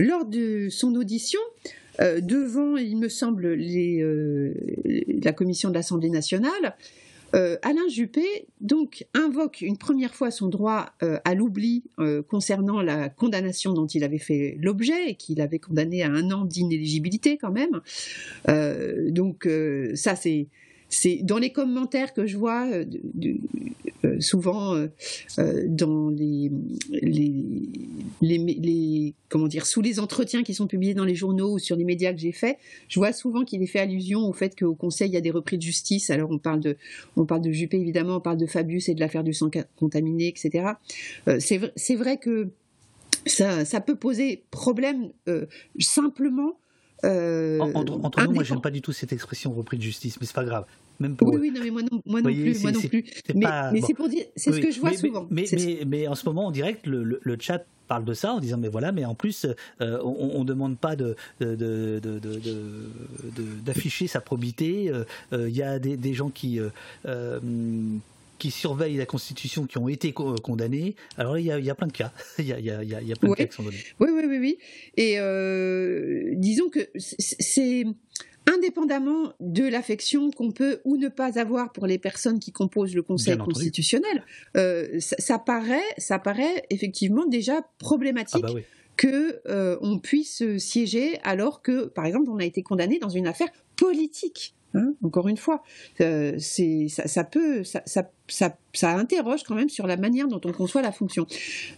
[0.00, 1.40] lors de son audition,
[2.00, 3.54] devant, il me semble,
[5.22, 6.74] la commission de l'Assemblée nationale,
[7.34, 12.82] euh, Alain Juppé donc invoque une première fois son droit euh, à l'oubli euh, concernant
[12.82, 17.38] la condamnation dont il avait fait l'objet et qu'il avait condamné à un an d'inéligibilité
[17.38, 17.80] quand même.
[19.12, 19.48] donc
[19.94, 20.48] ça c'est
[20.90, 22.84] c'est dans les commentaires que je vois euh,
[24.04, 24.88] euh, souvent euh,
[25.68, 26.50] dans les,
[28.20, 31.84] les, comment dire sous les entretiens qui sont publiés dans les journaux ou sur les
[31.84, 35.10] médias que j'ai faits, je vois souvent qu'il est fait allusion au fait qu'au Conseil
[35.10, 36.10] il y a des repris de justice.
[36.10, 36.76] Alors on parle de
[37.16, 40.26] on parle de Juppé évidemment, on parle de Fabius et de l'affaire du sang contaminé,
[40.28, 40.72] etc.
[41.38, 42.50] c'est vrai que
[43.26, 45.10] ça, ça, peut poser problème
[45.78, 46.59] simplement
[47.04, 50.34] euh, entre, nous, moi, j'aime pas du tout cette expression repris de justice, mais c'est
[50.34, 50.64] pas grave.
[50.98, 53.04] Même pour oui, oui, non, mais moi non, moi non plus, moi non plus.
[53.34, 55.26] Mais, mais c'est pour dire, c'est ce que je vois souvent.
[55.30, 55.46] Mais,
[55.86, 58.68] mais, en ce moment, en direct, le, le, chat parle de ça en disant mais
[58.68, 59.46] voilà mais en plus
[59.80, 61.16] euh, on, ne demande pas de,
[63.64, 66.60] d'afficher sa probité euh, il y a des, des gens qui
[68.40, 70.96] qui surveillent la Constitution, qui ont été condamnés.
[71.16, 72.10] Alors il y, a, plein de cas.
[72.38, 73.76] il, y a, plein de cas qui sont donnés.
[74.00, 74.58] Oui, oui, oui, oui.
[74.96, 77.84] Et euh, disons que c'est
[78.52, 83.02] indépendamment de l'affection qu'on peut ou ne pas avoir pour les personnes qui composent le
[83.02, 84.24] Conseil constitutionnel,
[84.56, 88.44] euh, ça, paraît, ça paraît effectivement déjà problématique.
[88.48, 88.60] Ah bah
[88.96, 93.26] que euh, on puisse siéger alors que, par exemple, on a été condamné dans une
[93.26, 94.54] affaire politique.
[94.74, 95.64] Hein, encore une fois,
[96.00, 101.26] euh, ça, peut, ça, interroge quand même sur la manière dont on conçoit la fonction.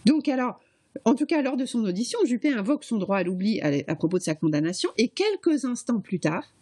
[0.05, 0.59] Donc alors,
[1.05, 4.19] en tout cas, lors de son audition, Juppé invoque son droit à l'oubli à, propos
[4.19, 6.53] de sa condamnation, et quelques instants plus tard,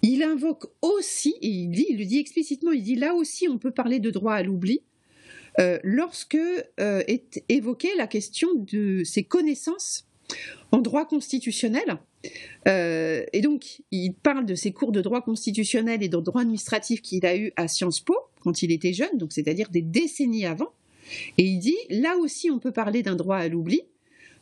[0.00, 3.58] il invoque aussi, et il, dit, il le dit explicitement, il dit là aussi on
[3.58, 4.80] peut parler de droit à l'oubli,
[5.60, 10.08] euh, lorsque euh, est évoquée la question de ses connaissances
[10.72, 11.98] en droit constitutionnel.
[12.68, 17.02] Euh, et donc, il parle de ses cours de droit constitutionnel et de droit administratif
[17.02, 20.72] qu'il a eu à Sciences Po quand il était jeune, donc c'est-à-dire des décennies avant.
[21.38, 23.82] Et il dit, là aussi, on peut parler d'un droit à l'oubli.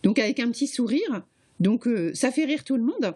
[0.03, 1.23] Donc, avec un petit sourire.
[1.61, 3.15] Donc, euh, ça fait rire tout le monde.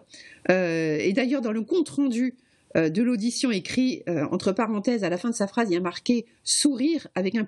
[0.49, 2.35] Euh, et d'ailleurs, dans le compte rendu
[2.75, 6.27] de l'audition écrit entre parenthèses à la fin de sa phrase, il y a marqué
[6.43, 7.47] sourire avec un,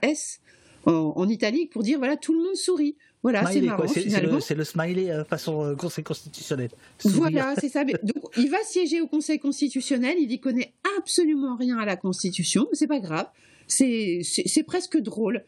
[0.00, 0.40] S
[0.86, 2.96] en, en italique pour dire voilà tout le monde sourit.
[3.22, 3.86] Voilà, c'est marrant.
[3.86, 6.70] C'est le, smiley euh, façon euh, Conseil constitutionnel.
[7.04, 7.84] Voilà, c'est ça.
[8.02, 10.16] donc, il va siéger au Conseil constitutionnel.
[10.18, 13.26] Il y connaît absolument rien à la Constitution, mais c'est pas grave.
[13.66, 15.44] C'est presque drôle.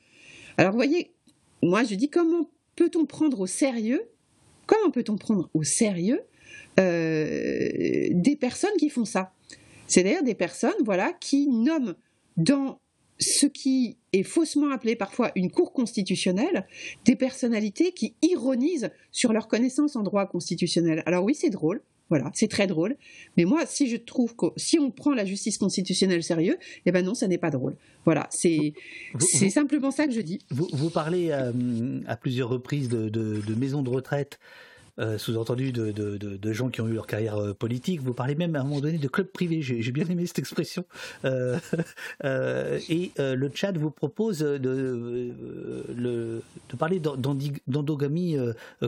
[0.58, 1.12] Alors, vous voyez,
[1.62, 4.02] moi, je dis comment peut-on prendre au sérieux
[4.66, 6.20] Comment peut-on prendre au sérieux
[6.78, 9.32] euh, des personnes qui font ça?
[9.86, 11.94] C'est d'ailleurs des personnes, voilà, qui nomment
[12.36, 12.80] dans
[13.22, 16.66] ce qui est faussement appelé parfois une cour constitutionnelle,
[17.04, 21.02] des personnalités qui ironisent sur leur connaissance en droit constitutionnel.
[21.06, 22.96] Alors oui, c'est drôle, voilà, c'est très drôle.
[23.38, 27.02] Mais moi, si je trouve que si on prend la justice constitutionnelle sérieux, eh ben
[27.02, 27.74] non, ça n'est pas drôle.
[28.04, 28.74] Voilà, c'est
[29.18, 30.40] c'est simplement ça que je dis.
[30.50, 34.38] Vous, parlez euh, à plusieurs reprises de, de maisons de retraite
[34.98, 38.02] euh, sous-entendu de, de, de, gens qui ont eu leur carrière euh, politique.
[38.02, 39.62] Vous parlez même à un moment donné de club privé.
[39.62, 40.84] J'ai bien aimé cette expression.
[41.24, 41.58] Euh,
[42.90, 45.32] et le chat vous propose de,
[45.96, 46.42] le,
[46.78, 48.36] parler d'endogamie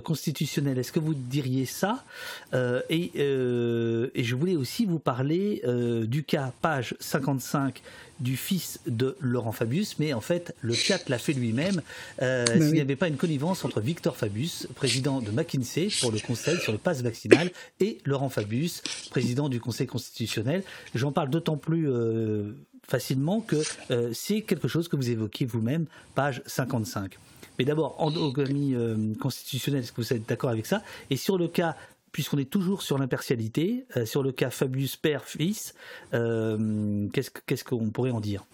[0.02, 0.78] constitutionnelle.
[0.78, 2.04] Est-ce que vous diriez ça?
[2.52, 5.62] Et, et, je voulais aussi vous parler
[6.06, 7.82] du cas, page 55
[8.20, 11.82] du fils de Laurent Fabius, mais en fait, le chat l'a fait lui-même.
[12.22, 16.18] Euh, s'il n'y avait pas une connivence entre Victor Fabius, président de McKinsey pour le
[16.18, 17.50] Conseil sur le pass vaccinal,
[17.80, 20.62] et Laurent Fabius, président du Conseil constitutionnel.
[20.94, 22.52] J'en parle d'autant plus euh,
[22.86, 23.56] facilement que
[23.90, 27.18] euh, c'est quelque chose que vous évoquez vous-même, page 55.
[27.58, 28.74] Mais d'abord, endogamie
[29.20, 30.82] constitutionnelle, est-ce que vous êtes d'accord avec ça?
[31.10, 31.76] Et sur le cas
[32.14, 35.74] puisqu'on est toujours sur l'impartialité, euh, sur le cas Fabius père-fils,
[36.14, 38.46] euh, qu'est-ce qu'on pourrait en dire?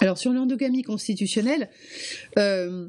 [0.00, 1.68] Alors sur l'endogamie constitutionnelle,
[2.38, 2.88] euh,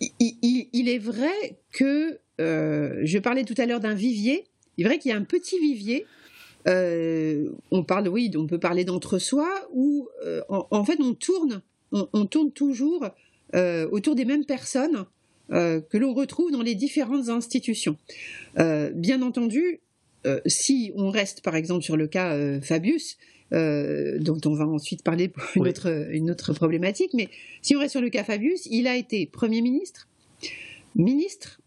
[0.00, 4.46] il, est vrai que, je parlais tout à l'heure d'un vivier,
[4.78, 6.06] il est vrai qu'il y a un petit vivier.
[6.66, 10.08] On parle, oui, on peut parler d'entre-soi, où
[10.48, 11.60] en, fait on tourne,
[12.54, 13.06] toujours
[13.92, 15.04] autour des mêmes personnes
[15.50, 17.96] que l'on retrouve dans les différentes institutions.
[18.58, 19.80] Euh, bien entendu,
[20.26, 23.18] euh, si on reste par exemple sur le cas Fabius,
[23.52, 27.28] dont on va ensuite parler pour une, autre, une autre problématique, mais
[27.62, 30.08] si on reste sur le cas Fabius, il a été Premier ministre,
[30.94, 31.60] ministre,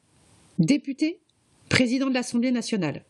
[0.60, 1.20] député,
[1.68, 3.04] président de l'Assemblée nationale.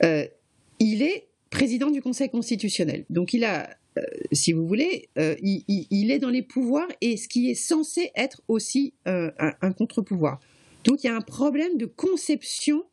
[0.00, 3.04] il est président du Conseil constitutionnel.
[3.10, 3.68] Donc il a
[3.98, 8.10] euh, si vous voulez, euh, il, est dans les pouvoirs et ce qui est censé
[8.14, 10.40] être aussi euh, un, contre-pouvoir.
[10.84, 12.84] Donc il y a un problème de conception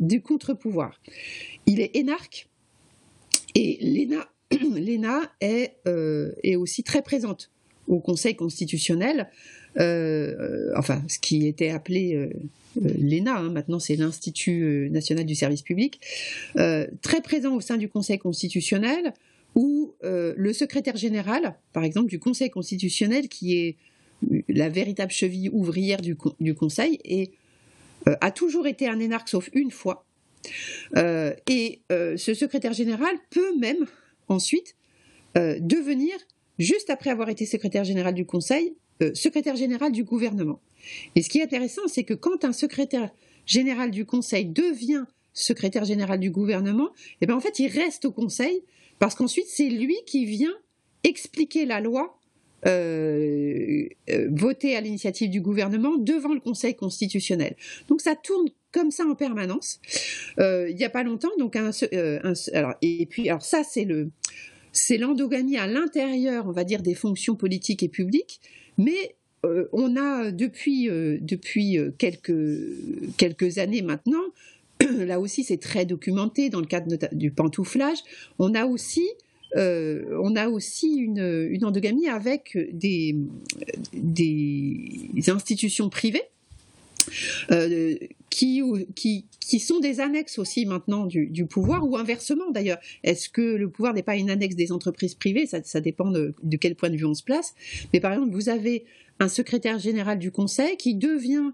[0.00, 1.00] du contre-pouvoir.
[1.66, 2.48] Il est énarque
[3.54, 7.50] et l'ENA, est, euh, est aussi très présente
[7.86, 9.28] au Conseil constitutionnel,
[9.76, 12.30] enfin ce qui était appelé
[12.80, 16.00] l'ENA, hein, maintenant c'est l'Institut national du service public,
[16.54, 19.12] très présent au sein du Conseil constitutionnel,
[19.54, 23.76] où le secrétaire général, par exemple, du Conseil constitutionnel, qui est
[24.48, 26.16] la véritable cheville ouvrière du,
[26.54, 27.30] Conseil, et,
[28.20, 30.06] a toujours été un énarque sauf une fois,
[30.96, 33.86] et ce secrétaire général peut même
[34.28, 34.76] ensuite
[35.36, 36.14] euh, devenir,
[36.58, 40.60] juste après avoir été secrétaire général du Conseil, euh, secrétaire général du gouvernement.
[41.16, 43.10] Et ce qui est intéressant, c'est que quand un secrétaire
[43.44, 48.12] général du Conseil devient secrétaire général du gouvernement, eh bien en fait, il reste au
[48.12, 48.62] Conseil
[48.98, 50.54] parce qu'ensuite, c'est lui qui vient
[51.02, 52.18] expliquer la loi
[52.66, 53.86] euh,
[54.30, 57.56] votée à l'initiative du gouvernement devant le Conseil constitutionnel.
[57.88, 59.80] Donc ça tourne comme ça en permanence.
[60.38, 64.10] il n'y a pas longtemps, donc alors, et puis alors ça c'est le
[64.72, 68.40] c'est l'endogamie à l'intérieur, on va dire, des fonctions politiques et publiques,
[68.76, 69.14] mais
[69.44, 72.34] euh, on a depuis, euh, depuis euh, quelques,
[73.16, 74.24] quelques années maintenant,
[74.98, 77.98] là aussi c'est très documenté dans le cadre du pantouflage,
[78.38, 79.08] on a aussi
[80.48, 83.16] aussi une, endogamie avec des,
[85.28, 86.24] institutions privées
[87.50, 87.94] euh,
[88.30, 88.62] qui,
[89.60, 92.78] sont des annexes aussi maintenant du, pouvoir, ou inversement d'ailleurs.
[93.02, 95.46] Est-ce que le pouvoir n'est pas une annexe des entreprises privées?
[95.46, 97.54] Ça, dépend de, quel point de vue on se place.
[97.92, 98.84] Mais par exemple, vous avez
[99.20, 101.52] un secrétaire général du Conseil qui devient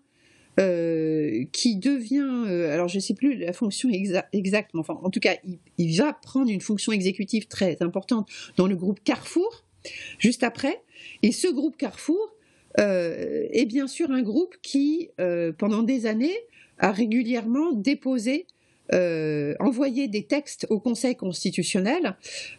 [0.58, 5.10] euh, qui devient, euh, alors je ne sais plus la fonction exacte, mais enfin, en
[5.10, 5.36] tout cas,
[5.78, 9.64] il, va prendre une fonction exécutive très importante dans le groupe Carrefour,
[10.18, 10.82] juste après.
[11.22, 12.34] Et ce groupe Carrefour,
[12.78, 16.36] euh, est bien sûr un groupe qui, euh, pendant des années,
[16.78, 18.46] a régulièrement déposé
[18.92, 22.16] euh, envoyé des textes au Conseil constitutionnel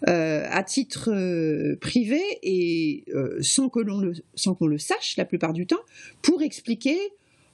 [0.08, 3.04] euh, à titre euh, privé et
[3.42, 5.82] sans que l'on le sans qu'on le sache la plupart du temps
[6.22, 6.98] pour expliquer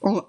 [0.02, 0.22] en,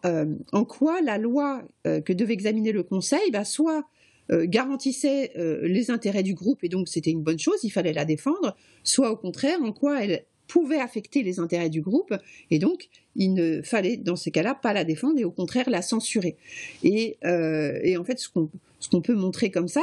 [0.53, 3.85] en quoi la loi que devait examiner le Conseil bah, soit
[4.31, 8.57] garantissait les intérêts du groupe et donc c'était une bonne chose, il fallait la défendre,
[8.83, 12.15] soit au contraire en quoi elle pouvait affecter les intérêts du groupe,
[12.51, 15.83] et donc il ne fallait dans ces cas-là pas la défendre et au contraire la
[15.83, 16.37] censurer.
[16.83, 19.83] Et, euh, en fait, ce qu'on peut montrer comme ça,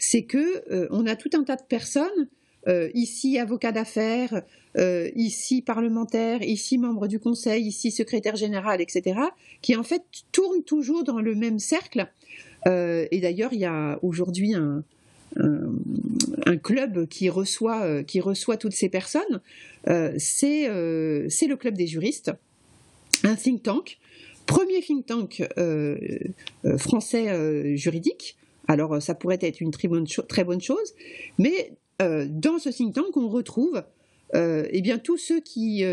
[0.00, 2.28] c'est que euh, on a tout un tas de personnes
[2.68, 4.42] euh, ici avocats d'affaires,
[4.76, 9.20] euh, ici parlementaires, ici membres du conseil, ici secrétaire général, etc.,
[9.62, 10.02] qui en fait
[10.32, 12.08] tournent toujours dans le même cercle.
[12.66, 14.82] Euh, et d'ailleurs, il y a aujourd'hui un,
[16.62, 19.40] club qui reçoit, qui reçoit toutes ces personnes,
[19.86, 22.32] c'est le club des juristes,
[23.22, 23.98] un think tank,
[24.46, 25.46] premier think tank
[26.78, 28.36] français juridique.
[28.66, 30.94] Alors ça pourrait être une très bonne chose,
[31.38, 33.82] mais dans ce think tank, on retrouve
[34.34, 35.84] eh bien, tous ceux qui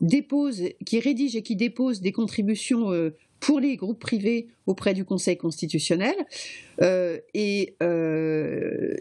[0.00, 5.36] déposent, qui rédigent et qui déposent des contributions pour les groupes privés auprès du Conseil
[5.36, 6.14] constitutionnel.
[6.82, 8.94] Euh, et euh,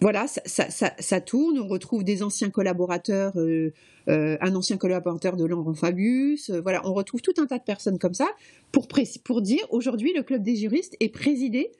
[0.00, 1.58] voilà, ça, tourne.
[1.58, 3.72] On retrouve des anciens collaborateurs, euh,
[4.06, 6.50] un ancien collaborateur de Laurent Fabius.
[6.50, 8.28] voilà, on retrouve tout un tas de personnes comme ça
[8.72, 11.70] pour dire aujourd'hui le club des juristes est présidé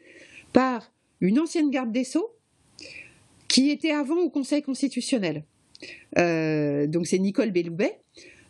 [0.52, 2.30] par une ancienne garde des sceaux
[3.50, 5.44] qui était avant au Conseil constitutionnel.
[6.16, 7.98] donc c'est Nicole Belloubet.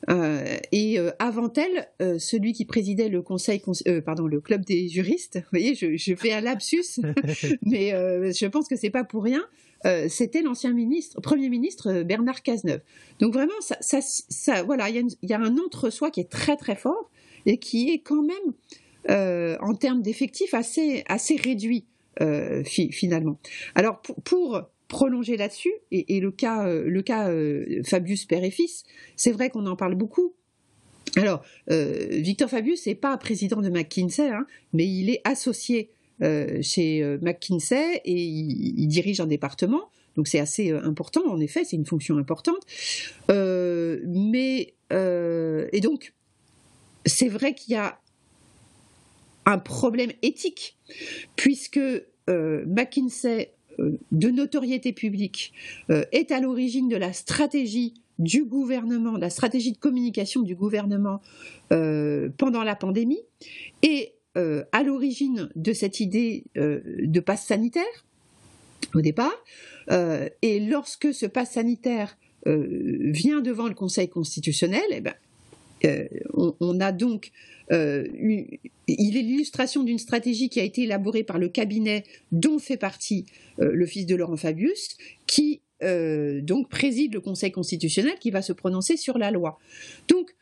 [0.09, 3.63] Euh, et euh, avant elle, euh, celui qui présidait le conseil,
[4.05, 5.37] pardon, le club des juristes.
[5.37, 7.01] Vous voyez, je, fais un lapsus,
[7.63, 9.45] mais je pense que c'est pas pour rien.
[10.09, 12.83] C'était l'ancien ministre, premier ministre Bernard Cazeneuve.
[13.19, 16.77] Donc vraiment, ça, ça, voilà, il y, y, a un entre-soi qui est très très
[16.77, 17.11] fort
[17.47, 21.87] et qui est quand même, en termes d'effectifs, assez assez réduit
[22.67, 23.39] finalement.
[23.75, 28.83] Alors pour, pour prolonger là-dessus, et, le cas, euh, euh, Fabius père et fils,
[29.17, 30.35] c'est vrai qu'on en parle beaucoup.
[31.17, 35.91] Alors, euh, Victor Fabius n'est pas président de McKinsey, hein, mais il est associé
[36.61, 39.89] chez McKinsey et il, dirige un département.
[40.17, 42.61] Donc c'est assez important, en effet, c'est une fonction importante.
[43.31, 46.13] mais et donc,
[47.07, 47.99] c'est vrai qu'il y a
[49.47, 50.77] un problème éthique,
[51.37, 51.81] puisque
[52.29, 53.55] McKinsey
[54.13, 55.53] de notoriété publique
[55.91, 61.21] euh, est à l'origine de la stratégie du gouvernement, la stratégie de communication du gouvernement
[61.73, 63.23] euh, pendant la pandémie,
[63.83, 67.85] et euh, à l'origine de cette idée de passe sanitaire
[68.95, 69.45] au départ.
[70.43, 72.17] et lorsque ce passe sanitaire
[72.47, 75.15] vient devant le Conseil constitutionnel, eh ben,
[76.35, 77.33] on, a donc
[77.71, 83.27] il est l'illustration d'une stratégie qui a été élaborée par le cabinet dont fait partie
[83.59, 84.97] le fils de Laurent Fabius,
[85.27, 89.59] qui donc préside le Conseil constitutionnel qui va se prononcer sur la loi.
[90.09, 90.35] Donc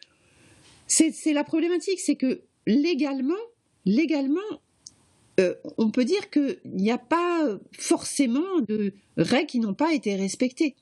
[0.86, 3.34] c'est la problématique, c'est que légalement,
[3.84, 4.40] légalement,
[5.40, 10.16] euh, on peut dire qu'il n'y a pas forcément de règles qui n'ont pas été
[10.16, 10.74] respectées.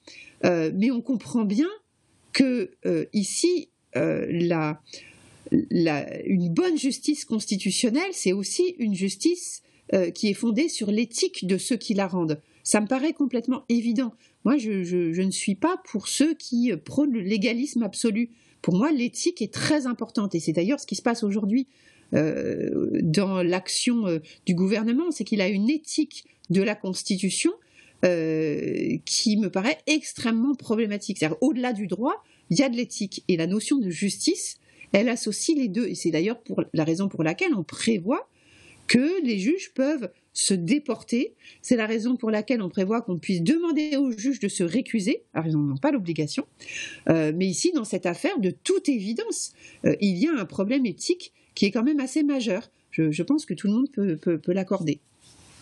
[0.45, 1.69] Euh, mais on comprend bien
[2.33, 3.69] que euh, ici,
[5.53, 9.63] une bonne justice constitutionnelle, c'est aussi une justice
[10.15, 12.41] qui est fondée sur l'éthique de ceux qui la rendent.
[12.65, 14.13] Ça me paraît complètement évident.
[14.45, 18.31] Moi, je, ne suis pas pour ceux qui prônent le légalisme absolu.
[18.63, 21.69] Pour moi, l'éthique est très importante, et c'est d'ailleurs ce qui se passe aujourd'hui
[22.15, 27.53] euh, dans l'action euh, du gouvernement, c'est qu'il a une éthique de la Constitution
[28.05, 31.19] euh, qui me paraît extrêmement problématique.
[31.19, 33.25] C'est-à-dire, au-delà du droit, il y a de l'éthique.
[33.29, 34.59] Et la notion de justice,
[34.93, 35.87] elle associe les deux.
[35.87, 36.41] Et c'est d'ailleurs
[36.73, 38.29] la raison pour laquelle on prévoit
[38.87, 41.35] que les juges peuvent se déporter.
[41.63, 45.23] C'est la raison pour laquelle on prévoit qu'on puisse demander aux juges de se récuser.
[45.35, 46.47] Alors, ils n'en ont pas l'obligation.
[47.09, 49.55] mais ici, dans cette affaire, de toute évidence,
[50.01, 52.71] il y a un problème éthique qui est quand même assez majeur.
[52.93, 55.01] Je, pense que tout le monde peut, l'accorder.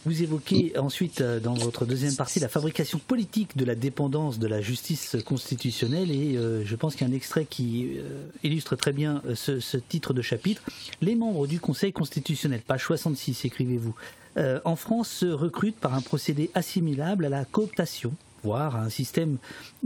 [0.05, 4.47] Vous évoquez ensuite euh, dans votre deuxième partie la fabrication politique de la dépendance de
[4.47, 8.77] la justice constitutionnelle et euh, je pense qu'il y a un extrait qui euh, illustre
[8.77, 10.63] très bien ce, titre de chapitre.
[11.01, 13.95] Les membres du Conseil constitutionnel, page 66, écrivez-vous,
[14.65, 18.89] en France se recrutent par un procédé assimilable à la cooptation, voire à un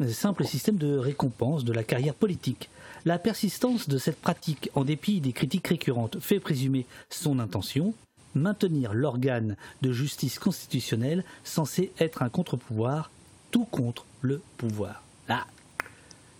[0.09, 2.71] simple système de récompense de la carrière politique.
[3.05, 7.95] La persistance de cette pratique, en dépit des critiques récurrentes, fait présumer son intention,
[8.35, 13.11] maintenir l'organe de justice constitutionnelle censé être un contre-pouvoir,
[13.51, 15.03] tout contre le pouvoir.
[15.29, 15.47] Là,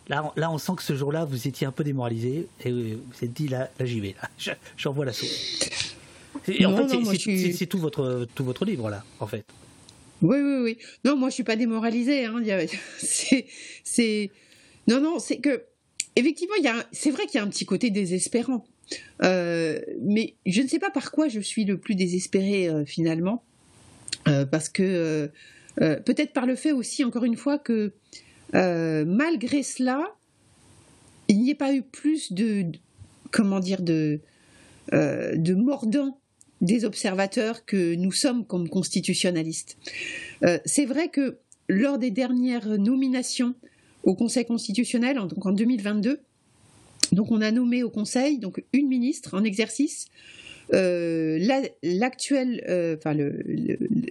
[0.09, 3.33] là, on sent que ce jour-là, vous étiez un peu démoralisé et vous vous êtes
[3.33, 5.61] dit, là, là j'y vais, là, j'envoie la sauce.
[6.47, 9.45] Et en fait, c'est tout votre, tout votre livre, là, en fait.
[10.23, 10.79] Oui, oui, oui.
[11.05, 12.25] Non, moi, je suis pas démoralisé.
[12.25, 12.43] Hein.
[13.85, 14.31] C'est,
[14.87, 15.65] non, non, c'est que
[16.17, 16.55] effectivement,
[16.93, 18.65] c'est vrai qu'il y a un petit côté désespérant.
[19.23, 23.43] Euh, mais je ne sais pas par quoi je suis le plus désespéré euh, finalement.
[24.27, 25.31] Euh, parce que
[25.77, 27.93] peut-être par le fait aussi, encore une fois, que
[28.53, 30.03] malgré cela,
[31.29, 32.67] il n'y ait pas eu plus de,
[33.31, 34.19] comment dire, de,
[34.93, 36.13] de
[36.61, 39.79] des observateurs que nous sommes comme constitutionnalistes.
[40.65, 43.55] c'est vrai que lors des dernières nominations
[44.03, 46.21] au Conseil constitutionnel, donc en 2022.
[47.13, 50.07] Donc on a nommé au Conseil donc une ministre en exercice,
[50.75, 51.39] euh,
[51.83, 52.97] l'actuelle, euh,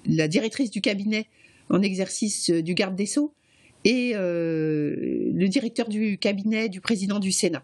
[0.06, 1.28] la directrice du cabinet
[1.70, 3.34] en exercice euh, du garde des sceaux
[3.86, 7.64] et le directeur du cabinet du président du Sénat.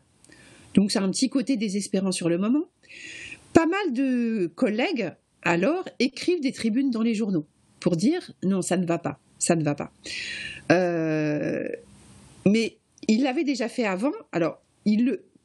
[0.73, 2.63] Donc c'est un petit côté désespérant sur le moment.
[3.51, 5.11] Pas mal de collègues
[5.41, 7.45] alors écrivent des tribunes dans les journaux
[7.81, 9.91] pour dire non ça ne va pas, ça ne va pas.
[12.45, 12.77] Mais
[13.07, 14.11] il l'avait déjà fait avant.
[14.31, 14.62] Alors,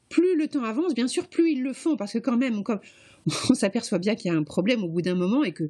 [0.09, 2.61] plus le temps avance, bien sûr, plus ils le font, parce que quand même,
[3.49, 5.69] on, s'aperçoit bien qu'il y a un problème au bout d'un moment et que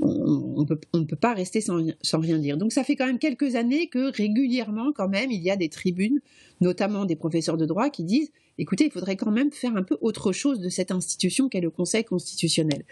[0.00, 0.64] on
[0.94, 1.82] ne peut, pas rester sans,
[2.20, 2.56] rien dire.
[2.56, 5.68] Donc ça fait quand même quelques années que régulièrement, quand même, il y a des
[5.68, 6.20] tribunes,
[6.60, 9.98] notamment des professeurs de droit, qui disent, écoutez, il faudrait quand même faire un peu
[10.00, 12.84] autre chose de cette institution qu'est le Conseil constitutionnel.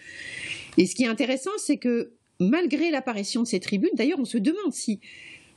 [0.79, 2.11] Et ce qui est intéressant, c'est que
[2.41, 4.99] malgré l'apparition de ces tribunes, d'ailleurs, on se demande si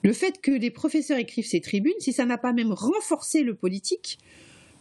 [0.03, 3.55] le fait que les professeurs écrivent ces tribunes, si ça n'a pas même renforcé le
[3.55, 4.19] politique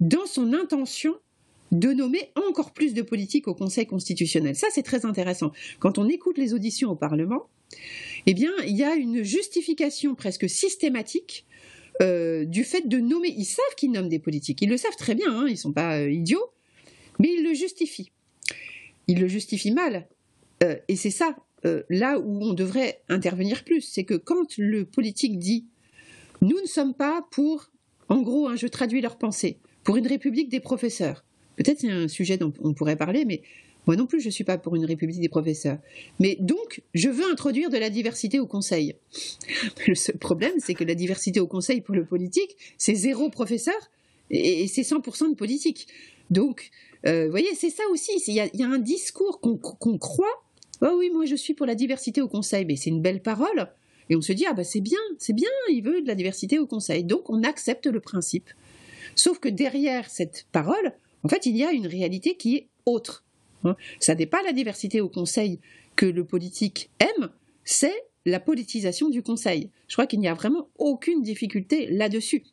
[0.01, 1.17] dans son intention
[1.73, 4.57] de nommer encore plus de politiques au Conseil constitutionnel.
[4.57, 5.53] Ça, c'est très intéressant.
[5.81, 7.49] Quand on écoute les auditions au Parlement,
[8.27, 11.47] eh bien, il y a une justification presque systématique
[12.01, 13.35] euh, du fait de nommer.
[13.37, 14.63] Ils savent qu'ils nomment des politiques.
[14.63, 15.31] Ils le savent très bien.
[15.31, 16.53] Hein, ils ne sont pas euh, idiots,
[17.19, 18.11] mais ils le justifient.
[19.07, 20.09] Ils le justifient mal.
[20.63, 21.37] Euh, et c'est ça
[21.91, 23.81] là où on devrait intervenir plus.
[23.81, 25.67] C'est que quand le politique dit
[26.41, 27.73] nous ne sommes pas pour,
[28.09, 29.59] en gros, hein, je traduis leur pensée,
[29.89, 31.25] pour une république des professeurs.
[31.57, 33.41] Peut-être c'est un sujet dont on pourrait parler, mais
[33.87, 35.79] moi non plus je ne suis pas pour une république des professeurs.
[36.21, 38.97] Mais donc, je veux introduire de la diversité au Conseil.
[39.87, 43.79] Le seul problème, c'est que la diversité au Conseil pour le politique, c'est zéro professeur
[44.29, 45.89] et, c'est 100% de politique.
[46.29, 46.69] Donc,
[47.07, 48.13] euh, vous voyez, c'est ça aussi.
[48.27, 49.57] Il y, a, un discours qu'on
[49.97, 50.45] croit
[50.83, 53.71] Oh oui, moi je suis pour la diversité au conseil, mais c'est une belle parole.
[54.11, 56.59] Et on se dit, ah bah c'est bien, c'est bien, il veut de la diversité
[56.59, 57.05] au conseil.
[57.05, 58.51] Donc on accepte le principe.
[59.19, 60.93] Sauf que derrière cette parole,
[61.25, 63.25] en fait, il y a une réalité qui est autre.
[63.65, 63.77] Hein.
[63.99, 65.59] Ça n'est pas la diversité au conseil
[65.97, 67.29] que le politique aime,
[67.65, 69.71] c'est la politisation du conseil.
[69.89, 72.45] Je crois qu'il n'y a vraiment aucune difficulté là-dessus.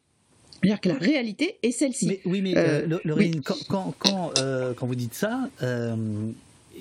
[0.64, 2.08] C'est-à-dire que la réalité est celle-ci.
[2.08, 2.56] Mais, oui, mais
[3.04, 5.48] Laurine, quand, quand, vous dites ça,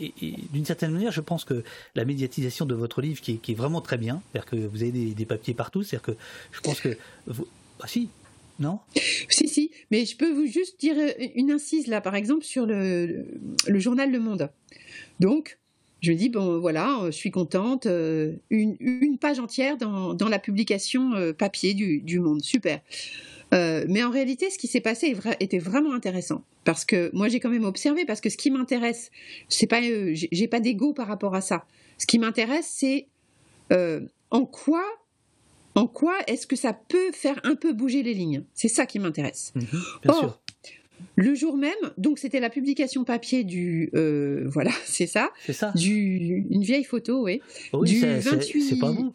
[0.00, 0.12] et,
[0.52, 1.62] d'une certaine manière, je pense que
[1.94, 4.82] la médiatisation de votre livre, qui est, qui est vraiment très bien, c'est-à-dire que vous
[4.82, 6.16] avez des, papiers partout, c'est-à-dire que
[6.52, 6.96] je pense que.
[7.26, 7.46] Vous,
[7.78, 8.08] bah si,
[8.58, 8.78] non?
[9.28, 10.96] Si, si, mais je peux vous juste dire
[11.34, 13.26] une incise là, par exemple, sur le,
[13.66, 14.50] le journal Le Monde.
[15.20, 15.58] Donc,
[16.00, 20.28] je me dis, bon voilà, je suis contente, euh, une, une page entière dans, dans
[20.28, 22.80] la publication euh, papier du, du Monde, super.
[23.52, 27.40] Euh, mais en réalité, ce qui s'est passé était vraiment intéressant parce que moi j'ai
[27.40, 29.10] quand même observé parce que ce qui m'intéresse,
[29.48, 31.66] c'est pas, euh, j'ai pas d'ego par rapport à ça.
[31.98, 33.06] Ce qui m'intéresse, c'est
[33.72, 34.00] euh,
[34.30, 34.84] en quoi,
[35.74, 38.44] en quoi est-ce que ça peut faire un peu bouger les lignes?
[38.54, 39.52] C'est ça qui m'intéresse.
[39.54, 40.40] Mhm, sûr.
[41.16, 43.90] Le jour même, donc c'était la publication papier du,
[44.46, 47.40] voilà, c'est ça, c'est ça, du, une vieille photo, oui,
[47.72, 48.62] oui du 28.
[48.62, 49.12] C'est pas vous.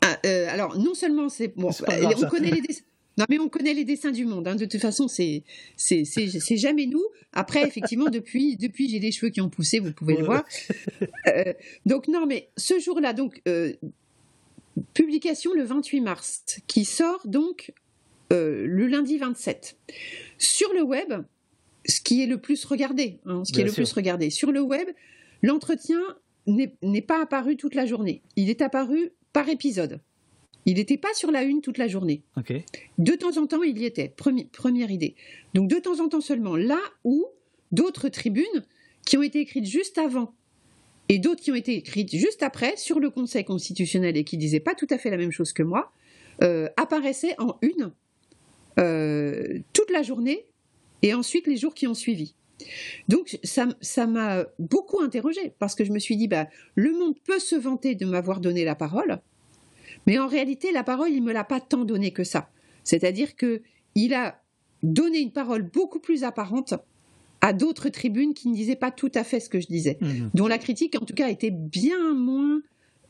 [0.00, 0.18] Ah,
[0.48, 2.82] alors non seulement c'est bon, on connaît les dessins.
[3.18, 4.46] Non, mais on connaît les dessins du monde.
[4.46, 4.56] Hein.
[4.56, 5.42] De toute façon, c'est
[5.76, 7.04] c'est jamais nous.
[7.32, 10.44] Après, effectivement, depuis depuis j'ai des cheveux qui ont poussé, vous pouvez le voir.
[11.28, 11.52] Euh,
[11.86, 13.72] donc non, mais ce jour-là, donc euh,
[14.94, 17.72] publication le 28 mars, qui sort donc
[18.32, 19.78] euh, le lundi 27
[20.38, 21.12] sur le web.
[21.88, 24.60] Ce qui est le plus regardé, hein, ce qui est le plus regardé sur le
[24.60, 24.88] web,
[25.42, 26.00] l'entretien
[26.46, 28.22] n'est pas apparu toute la journée.
[28.34, 30.00] Il est apparu par épisode.
[30.64, 32.24] Il n'était pas sur la une toute la journée.
[32.98, 34.08] De temps en temps, il y était.
[34.08, 35.14] première idée.
[35.54, 36.56] Donc de temps en temps seulement.
[36.56, 37.24] Là où
[37.70, 38.64] d'autres tribunes
[39.06, 40.34] qui ont été écrites juste avant
[41.08, 44.60] et d'autres qui ont été écrites juste après sur le Conseil constitutionnel et qui disaient
[44.60, 45.92] pas tout à fait la même chose que moi,
[46.42, 47.92] euh, apparaissaient en une
[48.78, 50.46] euh, toute la journée
[51.02, 52.34] et ensuite les jours qui ont suivi.
[53.08, 57.38] Donc ça m'a beaucoup interrogé parce que je me suis dit bah le monde peut
[57.38, 59.20] se vanter de m'avoir donné la parole,
[60.06, 62.48] mais en réalité, la parole, il me l'a pas tant donnée que ça.
[62.84, 63.62] C'est-à-dire que
[63.94, 64.40] il a
[64.82, 66.74] donné une parole beaucoup plus apparente
[67.40, 70.30] à d'autres tribunes qui ne disaient pas tout à fait ce que je disais, mmh.
[70.34, 72.62] dont la critique, en tout cas, était bien moins,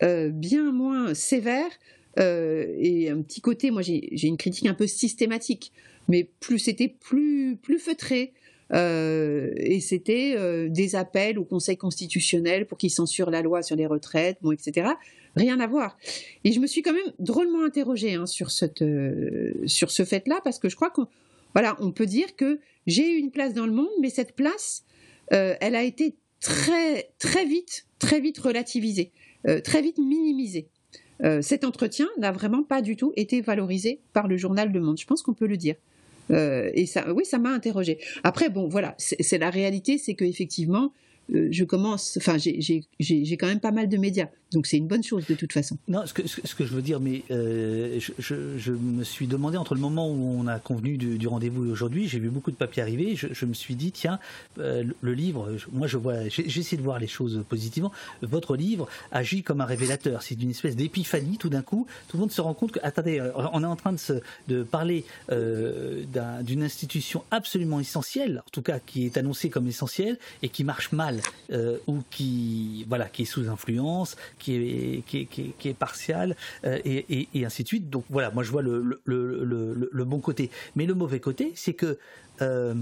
[0.03, 1.71] euh, bien moins sévère.
[2.19, 5.73] Euh, et un petit côté, moi, j'ai une critique un peu systématique,
[6.09, 8.33] mais plus c'était plus plus feutré.
[8.73, 10.37] Euh, et c'était
[10.69, 14.89] des appels au Conseil constitutionnel pour qu'il censure la loi sur les retraites, bon, etc
[15.37, 15.99] rien à voir.
[16.45, 18.83] Et je me suis quand même drôlement interrogée hein, sur, cette,
[19.67, 21.07] sur ce fait-là, parce que je crois qu'on
[21.57, 24.85] voilà, on peut dire que j'ai eu une place dans le monde, mais cette place,
[25.33, 27.09] euh, elle a été très,
[27.47, 27.87] vite,
[28.39, 29.11] relativisée,
[29.49, 30.69] euh, très vite minimisée.
[31.41, 35.01] cet entretien n'a vraiment pas du tout été valorisé par le journal Le Monde.
[35.01, 35.77] Je pense qu'on peut le dire.
[36.29, 37.97] et ça, oui, ça m'a interrogé.
[38.23, 40.93] Après, bon, voilà, c'est la réalité, c'est qu'effectivement,
[41.35, 45.05] euh, je commence, enfin, j'ai quand même pas mal de médias, donc c'est une bonne
[45.05, 45.77] chose de toute façon.
[45.87, 50.09] Non, ce que, je veux dire, mais euh, je, me suis demandé entre le moment
[50.09, 53.53] où on a convenu du, rendez-vous aujourd'hui, j'ai vu beaucoup de papiers arriver, je, me
[53.53, 54.19] suis dit, tiens,
[54.59, 57.93] euh, le livre, moi je vois, j'essaie de voir les choses positivement,
[58.23, 62.23] votre livre agit comme un révélateur, c'est une espèce d'épiphanie, tout d'un coup, tout le
[62.23, 63.93] monde se rend compte que, attendez, on est en train
[64.49, 70.49] de, parler d'une institution absolument essentielle, en tout cas qui est annoncée comme essentielle, et
[70.49, 71.21] qui marche mal
[71.53, 75.29] euh, ou qui voilà qui est sous influence, qui qui est,
[75.59, 75.77] qui
[76.65, 77.91] euh, et, ainsi de suite.
[77.91, 81.99] Donc voilà, moi je vois le, bon côté, mais le mauvais côté, c'est que
[82.43, 82.75] euh,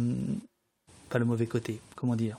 [1.09, 2.39] pas le mauvais côté, comment dire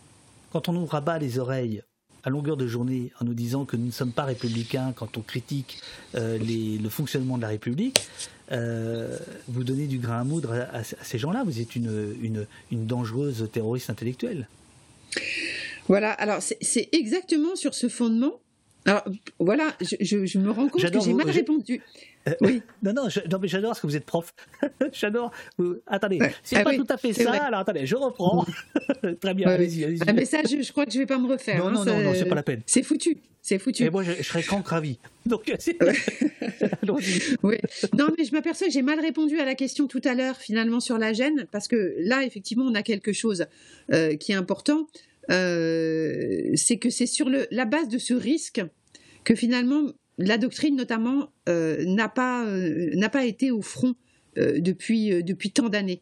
[0.51, 1.81] Quand on nous rabat les oreilles
[2.23, 5.21] à longueur de journée en nous disant que nous ne sommes pas républicains quand on
[5.21, 5.79] critique
[6.15, 8.01] les, le fonctionnement de la République,
[8.49, 11.43] vous donnez du grain à moudre à, ces gens-là.
[11.45, 14.47] Vous êtes une dangereuse terroriste intellectuelle.
[15.87, 18.39] Voilà, alors c'est exactement sur ce fondement.
[18.85, 19.03] Alors
[19.39, 21.81] voilà, je, me rends compte que j'ai mal répondu.
[22.27, 22.61] Euh, oui.
[22.83, 23.07] Non, non,
[23.41, 24.33] mais j'adore parce que vous êtes prof.
[24.93, 25.31] j'adore.
[25.87, 27.31] Attendez, c'est ah pas tout à fait ça.
[27.31, 28.45] Alors attendez, je reprends.
[29.21, 29.85] Très bien, allez-y.
[29.85, 31.57] Allez ah, mais ça, je, crois que je vais pas me refaire.
[31.57, 32.61] Non, hein, non, non, c'est pas la peine.
[32.65, 33.17] C'est foutu.
[33.41, 33.83] C'est foutu.
[33.83, 34.99] Et moi, je, serais crank ravi.
[35.25, 35.51] Donc,
[37.43, 37.57] oui.
[37.97, 40.79] Non, mais je m'aperçois que j'ai mal répondu à la question tout à l'heure, finalement,
[40.79, 43.45] sur la gêne, parce que là, effectivement, on a quelque chose
[43.93, 44.87] euh, qui est important.
[45.31, 48.61] Euh, c'est que c'est sur le, la base de ce risque
[49.23, 53.95] que finalement la doctrine notamment euh, n'a pas euh, n'a pas été au front
[54.37, 56.01] depuis depuis tant d'années.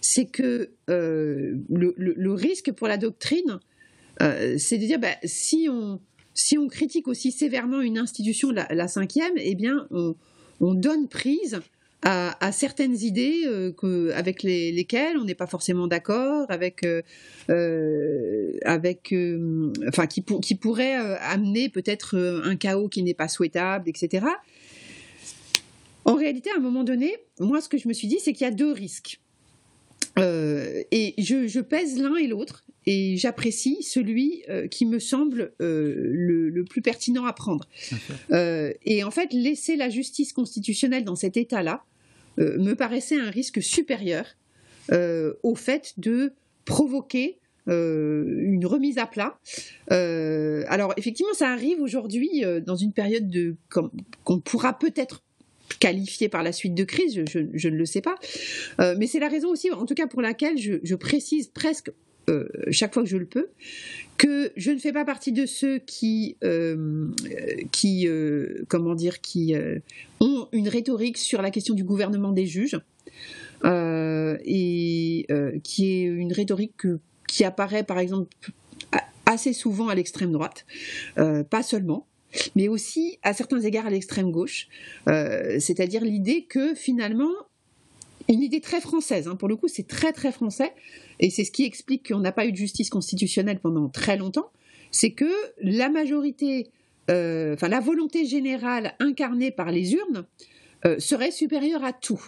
[0.00, 3.58] C'est que le, le, risque pour la doctrine,
[4.20, 6.00] c'est de dire bah, si on
[6.32, 10.14] si on critique aussi sévèrement une institution, la, la cinquième, eh bien on,
[10.60, 11.60] on donne prise
[12.04, 17.02] à, certaines idées euh, avec lesquelles on n'est pas forcément d'accord, avec, euh,
[17.48, 19.14] euh, avec,
[19.86, 24.26] enfin, qui, qui pourraient amener peut-être un chaos qui n'est pas souhaitable, etc.
[26.04, 28.44] En réalité, à un moment donné, moi, ce que je me suis dit, c'est qu'il
[28.44, 29.20] y a deux risques.
[30.16, 36.64] Et je, pèse l'un et l'autre, et j'apprécie celui euh, qui me semble euh, le,
[36.64, 37.66] plus pertinent à prendre.
[38.30, 41.84] et en fait, laisser la justice constitutionnelle dans cet état-là
[42.38, 44.24] me paraissait un risque supérieur
[45.42, 46.32] au fait de
[46.64, 49.38] provoquer une remise à plat.
[49.88, 55.22] alors effectivement, ça arrive aujourd'hui dans une période de qu'on pourra peut-être
[55.78, 58.14] qualifié par la suite de crise, je, ne le sais pas.
[58.80, 61.90] Euh, mais c'est la raison aussi, en tout cas pour laquelle je, précise presque
[62.30, 63.48] euh, chaque fois que je le peux,
[64.16, 67.08] que je ne fais pas partie de ceux qui, euh,
[67.72, 68.08] qui
[68.68, 69.54] comment dire, qui
[70.20, 72.80] ont une rhétorique sur la question du gouvernement des juges,
[73.64, 75.26] et
[75.62, 76.86] qui est une rhétorique
[77.28, 78.34] qui apparaît par exemple
[79.26, 80.66] assez souvent à l'extrême droite,
[81.16, 82.06] pas seulement
[82.54, 84.68] mais aussi à certains égards à l'extrême gauche,
[85.08, 87.32] euh, c'est-à-dire l'idée que finalement,
[88.28, 90.72] une idée très française, hein, pour le coup c'est très très français,
[91.20, 94.50] et c'est ce qui explique qu'on n'a pas eu de justice constitutionnelle pendant très longtemps,
[94.90, 95.30] c'est que
[95.60, 96.68] la majorité,
[97.10, 100.26] euh, enfin la volonté générale incarnée par les urnes
[100.84, 102.22] euh, serait supérieure à tout.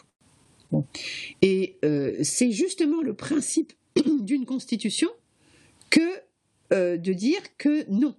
[1.40, 1.76] Et
[2.22, 3.74] c'est justement le principe
[4.20, 5.08] d'une constitution
[5.88, 6.00] que
[6.72, 8.16] de dire que non,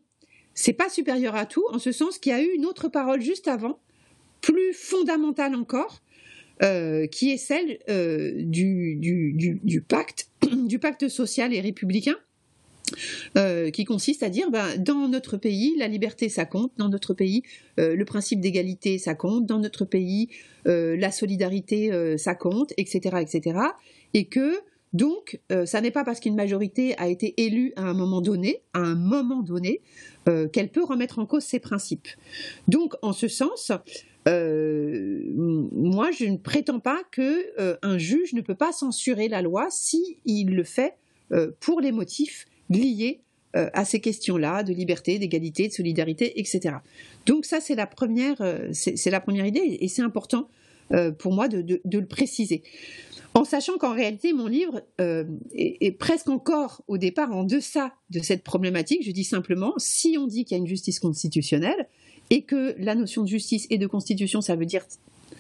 [0.55, 3.21] c'est pas supérieur à tout, en ce sens qu'il y a eu une autre parole
[3.21, 3.77] juste avant,
[4.39, 6.01] plus fondamentale encore,
[6.63, 8.95] euh, qui est celle euh, du,
[9.61, 10.29] du, pacte,
[10.67, 12.15] du pacte social et républicain,
[13.37, 17.13] euh, qui consiste à dire, ben, dans notre pays, la liberté, ça compte, dans notre
[17.13, 17.43] pays,
[17.77, 20.29] le principe d'égalité, ça compte, dans notre pays,
[20.65, 23.59] la solidarité, ça compte, etc., etc.,
[24.13, 24.53] et que
[24.93, 28.79] donc, ça n'est pas parce qu'une majorité a été élue à un moment donné, à
[28.79, 29.81] un moment donné,
[30.53, 32.07] qu'elle peut remettre en cause ses principes.
[32.69, 33.73] Donc, en ce sens,
[34.27, 39.67] moi, je ne prétends pas que euh, un juge ne peut pas censurer la loi
[39.69, 40.95] si il le fait
[41.59, 43.21] pour les motifs liés
[43.53, 46.75] à ces questions-là de liberté, d'égalité, de solidarité, etc.
[47.25, 48.37] Donc ça, c'est la première,
[48.73, 50.47] c'est la première idée, et c'est important
[51.17, 52.61] pour moi de, le préciser
[53.35, 58.21] en sachant qu'en réalité, mon livre euh, est, presque encore au départ en deçà de
[58.21, 59.03] cette problématique.
[59.05, 61.89] Je dis simplement, si on dit qu'il y a une justice constitutionnelle
[62.29, 64.85] et que la notion de justice et de constitution, ça veut dire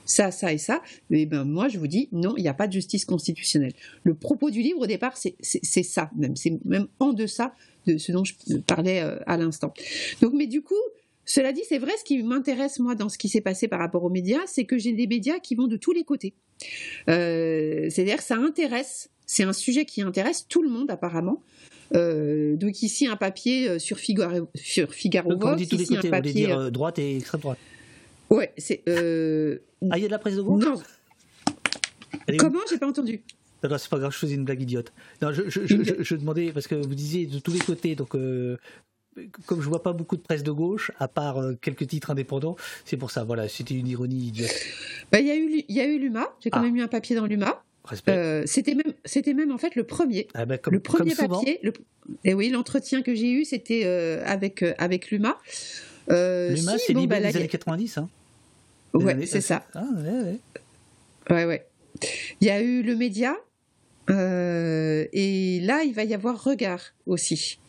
[0.05, 2.67] ça, ça et ça, eh ben moi je vous dis non, il n'y a pas
[2.67, 3.73] de justice constitutionnelle.
[4.03, 7.53] Le propos du livre au départ, c'est ça même, c'est même en deçà
[7.87, 8.33] de ce dont je
[8.67, 9.73] parlais euh, à l'instant.
[10.21, 10.73] Donc, mais du coup,
[11.25, 14.03] cela dit, c'est vrai, ce qui m'intéresse moi dans ce qui s'est passé par rapport
[14.03, 16.33] aux médias, c'est que j'ai des médias qui vont de tous les côtés.
[17.09, 21.41] Euh, c'est-à-dire ça intéresse, c'est un sujet qui intéresse tout le monde apparemment.
[21.93, 25.85] Euh, donc ici un papier euh, sur Figaro, sur Figaro donc, on dit tous les
[25.85, 27.59] côtés, on dire droite et extrême droite.
[28.29, 28.81] Ouais, c'est.
[28.87, 30.63] Ah, il y a de la presse de gauche?
[30.63, 30.81] Non.
[32.39, 32.59] Comment?
[32.69, 33.21] J'ai pas entendu.
[33.63, 34.93] Non, c'est pas grave, je faisais une blague idiote.
[35.21, 38.15] Non, je, je, je, je, demandais, parce que vous disiez de tous les côtés, donc
[39.45, 42.55] comme je vois pas beaucoup de presse de gauche, à part euh, quelques titres indépendants,
[42.83, 43.23] c'est pour ça.
[43.23, 44.53] Voilà, c'était une ironie idiote.
[45.11, 46.27] Bah, il y a eu, il y a eu l'UMA.
[46.39, 46.63] J'ai quand ah.
[46.63, 47.63] même eu un papier dans l'UMA.
[48.09, 51.59] Euh, c'était même, c'était même en fait le premier, ah bah, le premier papier.
[51.63, 51.71] et
[52.23, 55.37] eh oui, l'entretien que j'ai eu, c'était euh, avec avec l'UMA.
[56.09, 58.09] L'UMA, c'est bon, bah, les années 90, hein.
[58.93, 59.65] Ouais, c'est ça.
[59.73, 60.39] Ah, ouais, ouais.
[61.29, 61.65] Ouais, ouais.
[62.39, 63.35] Il y a eu le média.
[64.09, 67.59] et là, il va y avoir regard aussi.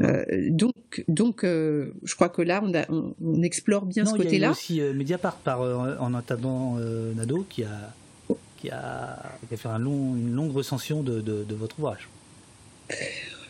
[0.00, 4.36] Euh, donc, donc euh, je crois que là, on, on, explore bien ce côté-là.
[4.36, 6.76] Il y a aussi euh, Mediapart par, en attendant
[7.14, 7.92] Nado qui a,
[8.62, 12.08] qui, a, qui a fait un long, une longue recension de, de, votre ouvrage.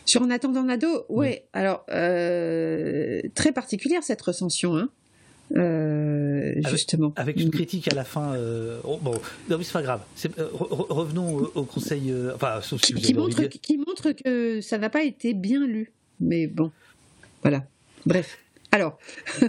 [0.05, 1.07] Sur En attendant Nado, ouais.
[1.09, 1.39] oui.
[1.53, 4.75] Alors, très particulière cette recension.
[4.75, 4.89] Hein.
[6.69, 7.13] justement.
[7.15, 8.35] Avec, une critique à la fin.
[8.83, 9.13] Oh, bon,
[9.49, 10.01] non, mais c'est pas grave.
[10.49, 12.13] revenons au, conseil.
[12.35, 16.47] enfin, sauf si qui, montre, qui montre que ça n'a pas été bien lu mais
[16.47, 16.71] bon,
[17.41, 17.65] voilà.
[18.05, 18.39] Bref.
[18.71, 18.97] Alors,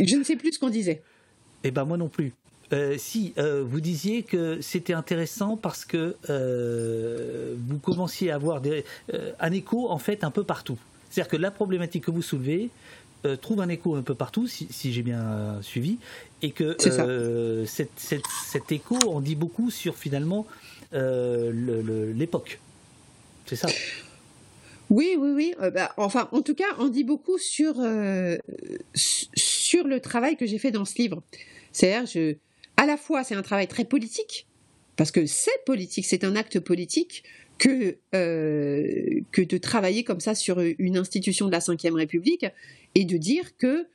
[0.00, 1.02] je ne sais plus ce qu'on disait.
[1.64, 2.34] Eh ben moi non plus.
[2.72, 8.60] Euh, si euh, vous disiez que c'était intéressant parce que euh, vous commenciez à avoir
[8.60, 8.84] des,
[9.38, 10.78] un écho en fait un peu partout.
[11.10, 12.70] C'est-à-dire que la problématique que vous soulevez
[13.40, 15.98] trouve un écho un peu partout, si, j'ai bien suivi,
[16.42, 16.76] et que
[17.66, 20.46] cet écho en dit beaucoup sur finalement
[20.92, 22.60] l'époque.
[23.46, 23.68] C'est ça.
[24.90, 25.54] Oui, oui, oui.
[25.60, 28.36] Euh, bah, enfin, en tout cas, on dit beaucoup sur, euh,
[28.94, 31.22] sur le travail que j'ai fait dans ce livre.
[31.72, 32.38] C'est-à-dire,
[32.76, 34.46] à la fois, c'est un travail très politique,
[34.96, 37.24] parce que c'est politique, c'est un acte politique
[37.58, 42.46] que, euh, que de travailler comme ça sur une institution de la Ve République
[42.94, 43.86] et de dire que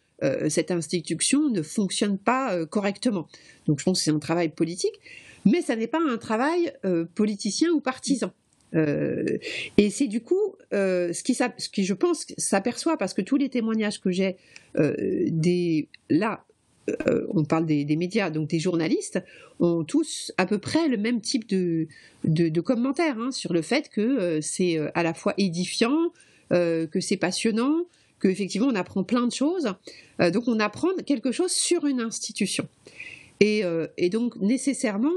[0.50, 3.28] cette institution ne fonctionne pas correctement.
[3.66, 5.00] Donc je pense que c'est un travail politique,
[5.46, 6.72] mais ça n'est pas un travail
[7.16, 8.32] politicien ou partisan.
[8.76, 13.50] et c'est du coup ce, qui, ce qui, je pense, s'aperçoit parce que tous les
[13.50, 14.38] témoignages que j'ai
[14.76, 16.46] des là
[16.90, 19.24] euh, on parle des, médias, donc des journalistes,
[19.60, 21.88] ont tous à peu près le même type de,
[22.24, 26.12] de, commentaires hein, sur le fait que euh, c'est euh, à la fois édifiant,
[26.50, 27.86] que c'est passionnant,
[28.22, 29.74] qu'effectivement on apprend plein de choses.
[30.34, 32.68] donc on apprend quelque chose sur une institution.
[33.40, 33.64] Et,
[34.12, 35.14] donc nécessairement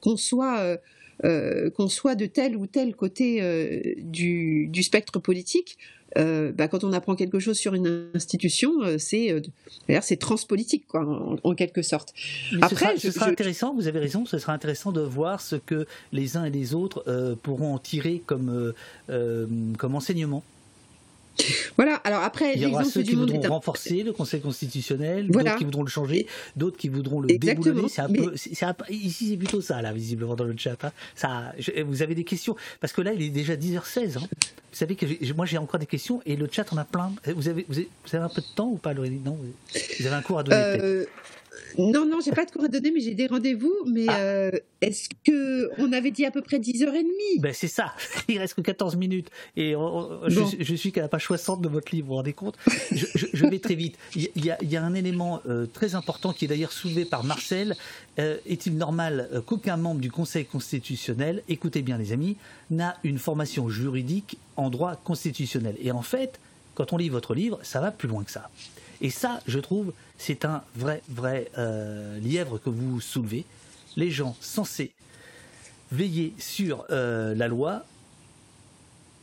[0.00, 0.78] qu'on soit
[1.88, 5.76] soit de tel ou tel côté du, spectre politique,
[6.18, 9.40] euh, bah, quand on apprend quelque chose sur une institution, euh, c'est euh,
[10.02, 12.12] c'est transpolitique quoi, en, quelque sorte.
[12.60, 13.74] Après, ce sera, intéressant.
[13.74, 14.26] Vous avez raison.
[14.26, 18.22] Ce sera intéressant de voir ce que les uns et les autres pourront en tirer
[18.26, 18.72] comme
[19.08, 20.42] comme enseignement.
[21.76, 25.64] Voilà, alors après, il y aura ceux qui voudront renforcer le Conseil constitutionnel, d'autres qui
[25.64, 26.26] voudront le changer,
[26.56, 27.88] d'autres qui voudront le déboulonner.
[27.88, 28.34] C'est un, peu,
[28.90, 30.82] ici c'est plutôt ça, là, visiblement, dans le chat.
[30.84, 30.92] Hein.
[31.14, 31.52] Ça,
[31.84, 32.56] vous avez des questions?
[32.80, 34.18] Parce que là, il est déjà 10h16.
[34.18, 34.28] Hein.
[34.72, 37.12] Vous savez que moi, j'ai encore des questions et le chat en a plein.
[37.34, 39.38] Vous avez, vous avez, un peu de temps ou pas, Laurélie Non
[39.98, 41.04] Vous avez un cours à donner euh,
[41.78, 43.74] non, non, j'ai pas de cours à donner, mais j'ai des rendez-vous.
[43.86, 44.18] Mais ah.
[44.18, 44.50] euh,
[44.80, 47.94] est-ce que on avait dit à peu près 10h30 Ben c'est ça.
[48.28, 49.30] Il reste que 14 minutes.
[49.56, 49.74] Et
[50.28, 52.56] je, suis qu'à la page 60 de votre livre, vous vous rendez compte?
[52.92, 53.96] Je, vais très vite.
[54.14, 57.76] Il y a, un élément euh, très important qui est d'ailleurs soulevé par Marcel.
[58.18, 62.36] Euh, est-il normal qu'aucun membre du Conseil constitutionnel, écoutez bien les amis,
[62.70, 65.76] n'a une formation juridique en droit constitutionnel?
[65.80, 66.38] Et en fait,
[66.74, 68.50] quand on lit votre livre, ça va plus loin que ça.
[69.02, 73.44] Et ça, je trouve, c'est un vrai, vrai euh, lièvre que vous soulevez.
[73.96, 74.92] Les gens censés
[75.90, 77.84] veiller sur euh, la loi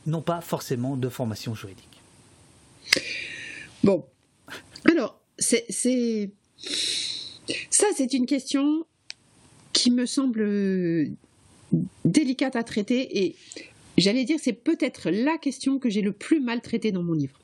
[0.06, 2.02] n'ont pas forcément de formation juridique.
[3.84, 4.06] Bon,
[4.92, 5.66] alors, c'est,
[7.70, 8.86] ça, c'est une question
[9.72, 11.10] qui me semble
[12.04, 13.36] délicate à traiter et
[13.98, 17.40] j'allais dire, c'est peut-être la question que j'ai le plus mal traitée dans mon livre.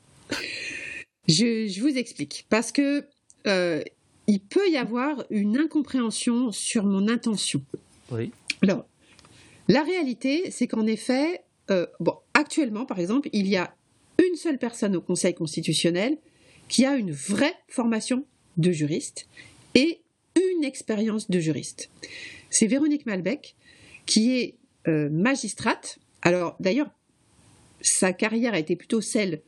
[1.28, 2.46] Je, vous explique.
[2.48, 3.04] Parce que
[3.46, 3.82] euh,
[4.26, 7.62] il peut y avoir une incompréhension sur mon intention.
[8.10, 8.32] Oui.
[8.62, 8.86] Alors,
[9.68, 13.74] la réalité, c'est qu'en effet, euh, bon, actuellement, par exemple, il y a
[14.24, 16.18] une seule personne au Conseil constitutionnel
[16.68, 18.24] qui a une vraie formation
[18.56, 19.28] de juriste
[19.74, 20.00] et
[20.36, 21.90] une expérience de juriste.
[22.50, 23.56] C'est Véronique Malbec,
[24.06, 24.54] qui est
[24.88, 25.98] euh, magistrate.
[26.22, 26.90] Alors, d'ailleurs,
[27.80, 29.42] sa carrière a été plutôt celle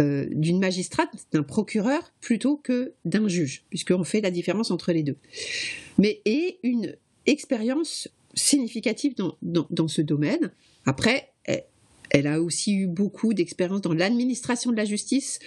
[0.00, 5.02] euh, d'une magistrate, d'un procureur, plutôt que d'un juge, puisqu'on fait la différence entre les
[5.02, 5.16] deux.
[5.98, 6.96] Mais et une
[7.26, 10.50] expérience significative dans, dans, ce domaine.
[10.86, 11.32] Après,
[12.10, 15.38] elle, a aussi eu beaucoup d'expérience dans l'administration de la justice.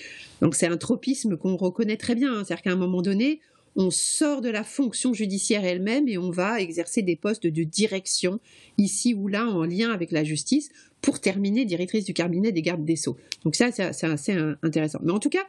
[0.42, 2.34] Donc c'est un tropisme qu'on reconnaît très bien.
[2.34, 2.44] Hein.
[2.46, 3.40] C'est-à-dire qu'à un moment donné,
[3.76, 8.40] on sort de la fonction judiciaire elle-même et on va exercer des postes de direction
[8.78, 10.70] ici ou là en lien avec la justice
[11.02, 13.18] pour terminer directrice du cabinet des gardes des sceaux.
[13.44, 15.00] Donc ça, c'est assez intéressant.
[15.04, 15.46] Mais en tout cas,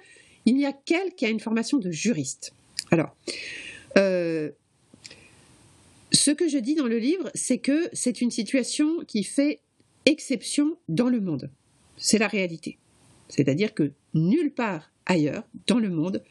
[0.46, 2.54] il y a qu'elle qui a une formation de juriste.
[2.90, 3.14] Alors,
[3.96, 4.50] euh,
[6.12, 9.60] ce que je dis dans le livre, c'est que c'est une situation qui fait
[10.06, 11.50] exception dans le monde.
[11.96, 12.78] C'est la réalité.
[13.28, 16.22] C'est-à-dire que nulle part ailleurs dans le monde,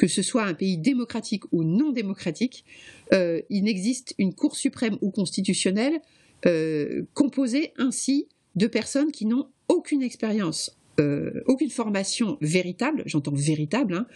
[0.00, 2.64] que ce soit un pays démocratique ou non démocratique,
[3.12, 6.00] euh, il n'existe une Cour suprême ou constitutionnelle
[6.46, 13.94] euh, composée ainsi de personnes qui n'ont aucune expérience, euh, aucune formation véritable, j'entends véritable,
[13.94, 14.06] hein,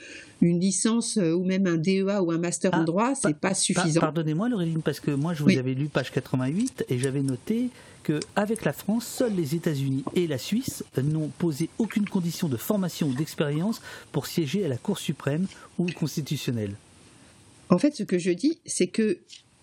[0.41, 3.55] une licence euh, ou même un DEA ou un master en ah, droit, c'est pas
[3.55, 4.01] suffisant.
[4.01, 7.71] Pardonnez-moi Laureline, parce que moi je vous avais lu page 88 et j'avais noté
[8.05, 13.09] qu'avec la France, seuls les États-Unis et la Suisse n'ont posé aucune condition de formation
[13.09, 13.81] ou d'expérience
[14.13, 15.47] pour siéger à la Cour suprême
[15.79, 16.75] ou constitutionnelle.
[17.71, 19.19] En fait, ce que je dis, c'est que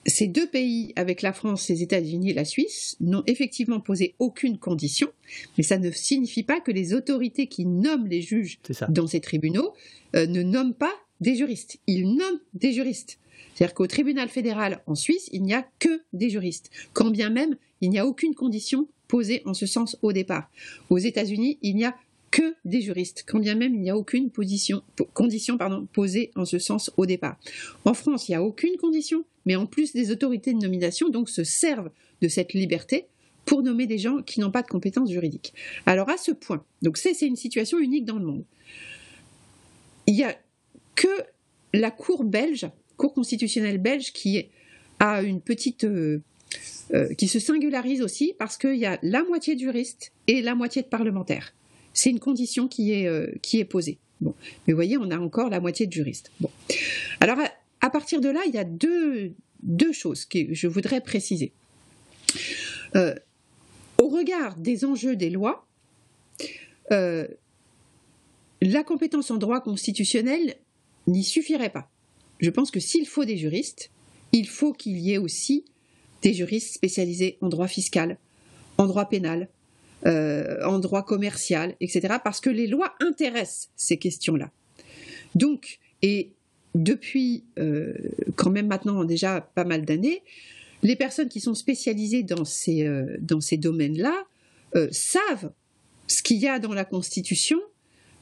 [0.06, 4.58] ces deux pays, avec la France, les États-Unis et la Suisse, n'ont effectivement posé aucune
[4.58, 5.10] condition,
[5.58, 8.60] mais ça ne signifie pas que les autorités qui nomment les juges
[8.90, 9.74] dans ces tribunaux
[10.16, 11.78] euh, ne nomment pas des juristes.
[11.88, 13.20] Ils nomment des juristes.
[13.54, 17.56] C'est-à-dire qu'au tribunal fédéral en Suisse, il n'y a que des juristes, quand bien même
[17.82, 20.50] il n'y a aucune condition posée en ce sens au départ.
[20.90, 21.96] Aux États-Unis, il n'y a
[22.32, 24.82] que des juristes, quand bien même il n'y a aucune condition
[25.94, 27.38] posée en ce sens au départ.
[27.86, 31.30] En France, il n'y a aucune condition, mais en plus des autorités de nomination donc
[31.30, 31.92] se servent
[32.22, 33.08] de cette liberté
[33.46, 35.54] pour nommer des gens qui n'ont pas de compétences juridiques.
[35.86, 38.46] Alors à ce point, donc c'est une situation unique dans le monde.
[40.08, 40.36] Il n'y a
[40.96, 41.08] que
[41.74, 44.46] la Cour belge, Cour constitutionnelle belge, qui
[45.00, 46.22] a une petite euh,
[46.94, 50.56] euh, qui se singularise aussi parce qu'il y a la moitié de juristes et la
[50.56, 51.54] moitié de parlementaires.
[51.94, 53.28] C'est une condition qui est, euh,
[53.70, 53.98] posée.
[54.22, 54.32] Mais
[54.68, 56.32] vous voyez, on a encore la moitié de juristes.
[57.20, 57.38] Alors
[57.82, 61.52] à, partir de là, il y a deux, deux choses que je voudrais préciser.
[62.96, 63.16] Euh,
[63.98, 65.66] au regard des enjeux des lois,
[66.92, 67.28] euh,
[68.62, 70.56] la compétence en droit constitutionnel
[71.08, 71.90] n'y suffirait pas.
[72.40, 73.92] Je pense que s'il faut des juristes,
[74.32, 75.66] il faut qu'il y ait aussi
[76.22, 78.18] des juristes spécialisés en droit fiscal,
[78.78, 79.48] en droit pénal,
[80.08, 82.16] euh, en droit commercial, etc.
[82.24, 84.50] Parce que les lois intéressent ces questions-là.
[85.36, 86.32] Donc, et
[86.74, 87.94] depuis euh,
[88.36, 90.24] quand même maintenant déjà pas mal d'années,
[90.82, 94.26] les personnes qui sont spécialisées dans ces, euh, dans ces domaines-là
[94.90, 95.52] savent
[96.08, 97.60] ce qu'il y a dans la Constitution,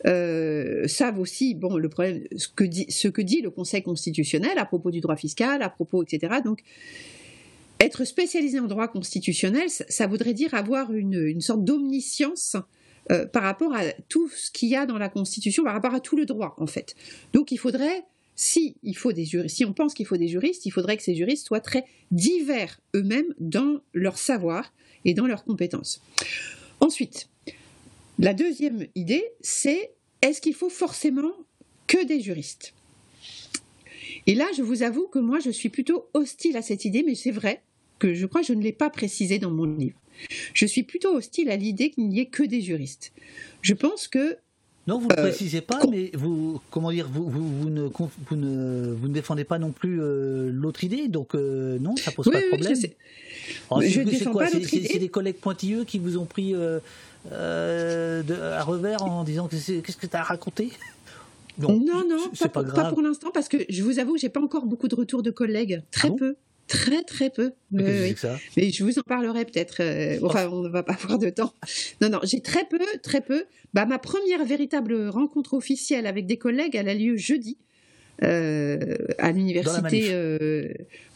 [0.03, 4.65] savent aussi bon le problème ce que dit ce que dit le Conseil constitutionnel à
[4.65, 6.37] propos du droit fiscal, à propos etc.
[6.43, 6.63] Donc
[7.79, 12.57] être spécialisé en droit constitutionnel, ça, voudrait dire avoir une, sorte d'omniscience
[13.11, 15.99] euh, par rapport à tout ce qu'il y a dans la Constitution, par rapport à
[15.99, 16.95] tout le droit, en fait.
[17.33, 18.03] Donc il faudrait,
[18.35, 21.03] si, il faut des juristes, si on pense qu'il faut des juristes, il faudrait que
[21.03, 24.73] ces juristes soient très divers eux-mêmes dans leur savoir
[25.05, 26.01] et dans leurs compétences.
[26.81, 27.29] Ensuite,
[28.19, 29.91] la deuxième idée, c'est
[30.21, 31.31] est-ce qu'il faut forcément
[31.87, 32.73] que des juristes?
[34.27, 37.15] Et là, je vous avoue que moi, je suis plutôt hostile à cette idée, mais
[37.15, 37.63] c'est vrai,
[37.99, 39.97] que je crois que je ne l'ai pas précisé dans mon livre.
[40.53, 43.11] Je suis plutôt hostile à l'idée qu'il n'y ait que des juristes.
[43.61, 44.37] Je pense que
[44.87, 48.35] non, vous ne le euh, précisez pas, mais vous, comment dire, vous, vous, ne, vous,
[48.35, 52.25] ne, vous ne défendez pas non plus euh, l'autre idée, donc euh, non, ça pose
[52.25, 52.75] pas de problème.
[52.75, 54.87] je, je défends pas l'autre idée.
[54.91, 56.81] C'est des collègues pointilleux qui vous ont pris de,
[57.31, 60.71] à revers en disant qu'est-ce que tu as raconté
[61.59, 64.39] non, non, non pas, pas, pas, pour l'instant, parce que je vous avoue, j'ai pas
[64.39, 66.35] encore beaucoup de retours de collègues, très ah peu.
[66.69, 67.53] Très très peu.
[67.71, 68.13] Mais,
[68.55, 69.81] Mais je vous en parlerai peut-être.
[69.81, 71.51] Euh, enfin, on ne va pas avoir de temps.
[71.99, 73.45] Non, non, j'ai très peu, très peu.
[73.73, 77.57] Bah, ma première véritable rencontre officielle avec des collègues, elle a lieu jeudi
[78.21, 80.09] euh, à l'université.
[80.11, 80.71] Euh,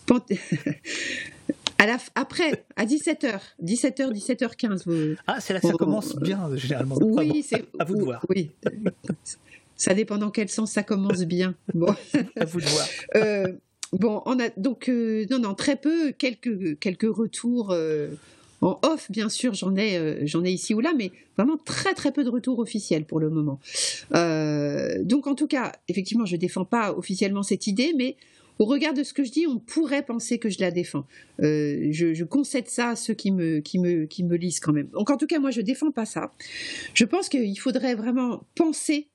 [1.77, 5.17] à la, après, à 17h, 17h, 17h15.
[5.27, 6.97] ah, c'est là que ça commence bien, généralement.
[6.99, 8.25] Oui, c'est à vous de voir.
[8.27, 8.49] Oui.
[9.75, 11.53] Ça dépend dans quel sens ça commence bien.
[11.75, 11.93] Bon.
[12.39, 12.87] à vous de voir.
[13.93, 18.07] Bon, on a donc euh, non non très peu quelques quelques retours euh,
[18.61, 21.93] en off bien sûr j'en ai euh, j'en ai ici ou là mais vraiment très
[21.93, 23.59] très peu de retours officiels pour le moment.
[24.11, 28.15] donc en tout cas effectivement je défends pas officiellement cette idée mais
[28.59, 31.05] au regard de ce que je dis, on pourrait penser que je la défends.
[31.39, 34.89] je, je, concède ça à ceux qui me, qui, me, qui me lisent quand même.
[34.89, 36.31] Donc en tout cas, moi, je défends pas ça.
[36.93, 39.07] Je pense qu'il faudrait vraiment penser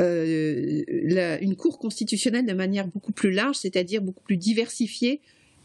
[0.00, 5.20] euh, une cour constitutionnelle de manière beaucoup plus large, c'est-à-dire beaucoup plus diversifiée,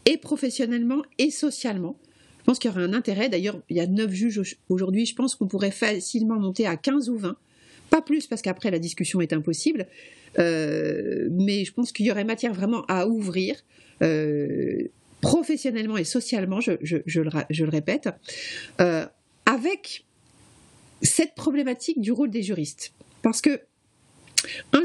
[0.06, 1.98] et professionnellement et socialement.
[2.40, 3.28] Je pense qu'il y aurait un intérêt.
[3.28, 5.06] D'ailleurs, il y a neuf juges aujourd'hui.
[5.06, 7.36] Je pense qu'on pourrait facilement monter à 15 ou 20.
[7.90, 9.86] Pas plus, parce qu'après, la discussion est impossible.
[10.38, 13.56] Euh, mais je pense qu'il y aurait matière vraiment à ouvrir.
[14.02, 14.84] Euh,
[15.20, 18.08] professionnellement et socialement, je, le, je le, répète,
[19.46, 20.06] avec
[21.02, 22.92] cette problématique du rôle des juristes.
[23.22, 23.60] Parce que
[24.72, 24.82] un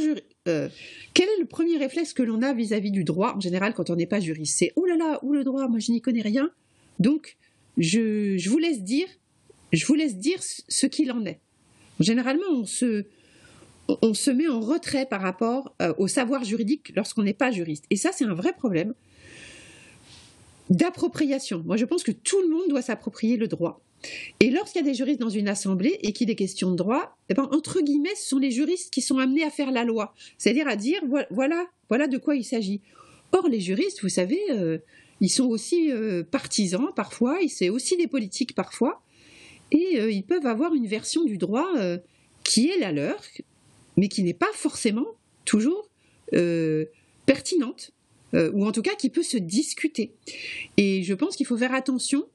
[0.48, 0.68] euh,
[1.14, 3.34] quel est le premier réflexe que l'on a vis-à-vis du droit?
[3.36, 5.80] En général quand on n'est pas juriste C'est oh là là, où le droit, moi
[5.80, 6.52] je n'y connais rien.
[7.00, 7.38] Donc
[7.78, 9.08] je, vous laisse dire,
[9.72, 11.40] je vous laisse dire ce qu'il en est.
[12.00, 13.06] Généralement, on se,
[13.88, 17.86] on se met en retrait par rapport euh, au savoir juridique lorsqu'on n'est pas juriste.
[17.90, 18.94] Et ça, c'est un vrai problème
[20.70, 21.64] d'appropriation.
[21.66, 23.83] Moi, je pense que tout le monde doit s'approprier le droit.
[24.40, 27.18] Et lorsqu'il y a des juristes dans une assemblée et qu'il est question de droit,
[27.30, 30.14] eh ben, entre guillemets, ce sont les juristes qui sont amenés à faire la loi,
[30.38, 31.02] c'est-à-dire à dire
[31.32, 32.82] voilà, voilà de quoi il s'agit.
[33.32, 34.78] Or, les juristes, vous savez, euh,
[35.20, 39.02] ils sont aussi euh, partisans parfois, c'est aussi des politiques parfois,
[39.72, 41.68] et euh, ils peuvent avoir une version du droit
[42.44, 43.22] qui est la leur,
[43.98, 45.08] mais qui n'est pas forcément
[45.46, 45.90] toujours
[47.26, 47.92] pertinente,
[48.34, 50.14] ou en tout cas qui peut se discuter.
[50.78, 52.26] Et je pense qu'il faut faire attention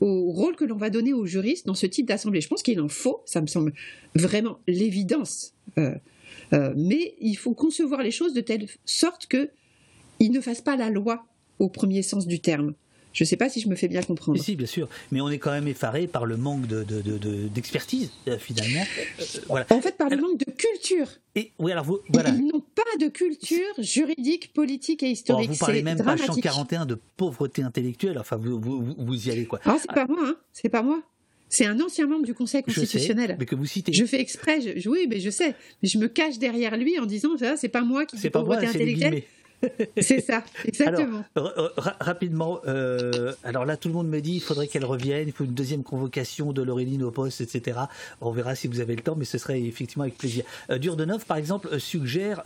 [0.00, 2.40] au rôle que l'on va donner aux juristes dans ce type d'assemblée.
[2.40, 3.72] Je pense qu'il en faut, ça me semble
[4.14, 5.54] vraiment l'évidence.
[5.78, 5.94] Euh,
[6.52, 10.90] euh, mais il faut concevoir les choses de telle sorte qu'ils ne fassent pas la
[10.90, 11.26] loi
[11.58, 12.74] au premier sens du terme.
[13.16, 14.38] Je ne sais pas si je me fais bien comprendre.
[14.38, 14.90] Si, bien sûr.
[15.10, 18.84] Mais on est quand même effaré par le manque d'expertise, de, de, finalement.
[19.50, 21.08] Euh, en fait, par le manque de culture.
[21.34, 22.28] Et, oui, alors vous, voilà.
[22.28, 25.48] Ils n'ont pas de culture juridique, politique et historique.
[25.48, 28.18] vous parlez même pas 141 de pauvreté intellectuelle.
[28.18, 29.60] Enfin, vous, vous, y allez, quoi.
[29.64, 30.36] Ah, c'est pas moi, hein.
[30.52, 31.00] C'est pas moi.
[31.48, 33.28] C'est un ancien membre du Conseil constitutionnel.
[33.28, 33.94] Je sais, mais que vous citez.
[33.94, 35.54] Je fais exprès, je, oui, mais je sais.
[35.82, 38.66] Mais je me cache derrière lui en disant, ça, c'est pas moi qui dis pauvreté
[38.66, 39.22] intellectuelle.
[40.00, 41.24] C'est ça, exactement.
[42.00, 45.44] rapidement, euh, alors là, tout le monde me dit il faudrait qu'elle revienne, il faut
[45.44, 47.78] une deuxième convocation de Laureline au poste, etc.
[48.20, 50.44] On verra si vous avez le temps, mais ce serait effectivement avec plaisir.
[50.70, 52.42] Euh, Durdenov, par exemple, euh, suggère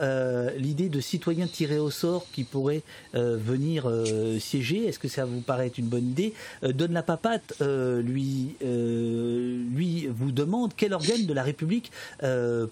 [0.56, 2.82] l'idée de citoyens tirés au sort qui pourraient
[3.14, 3.90] venir
[4.38, 4.86] siéger.
[4.86, 6.34] Est-ce que ça vous paraît une bonne idée?
[6.62, 11.90] Donne la papate, lui, lui vous demande quel organe de la République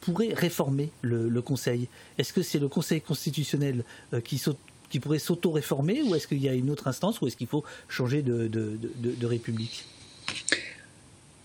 [0.00, 1.88] pourrait réformer le, le Conseil.
[2.18, 3.84] Est-ce que c'est le Conseil constitutionnel
[5.00, 8.22] pourrait s'auto-réformer ou est-ce qu'il y a une autre instance ou est-ce qu'il faut changer
[8.22, 9.84] de, république?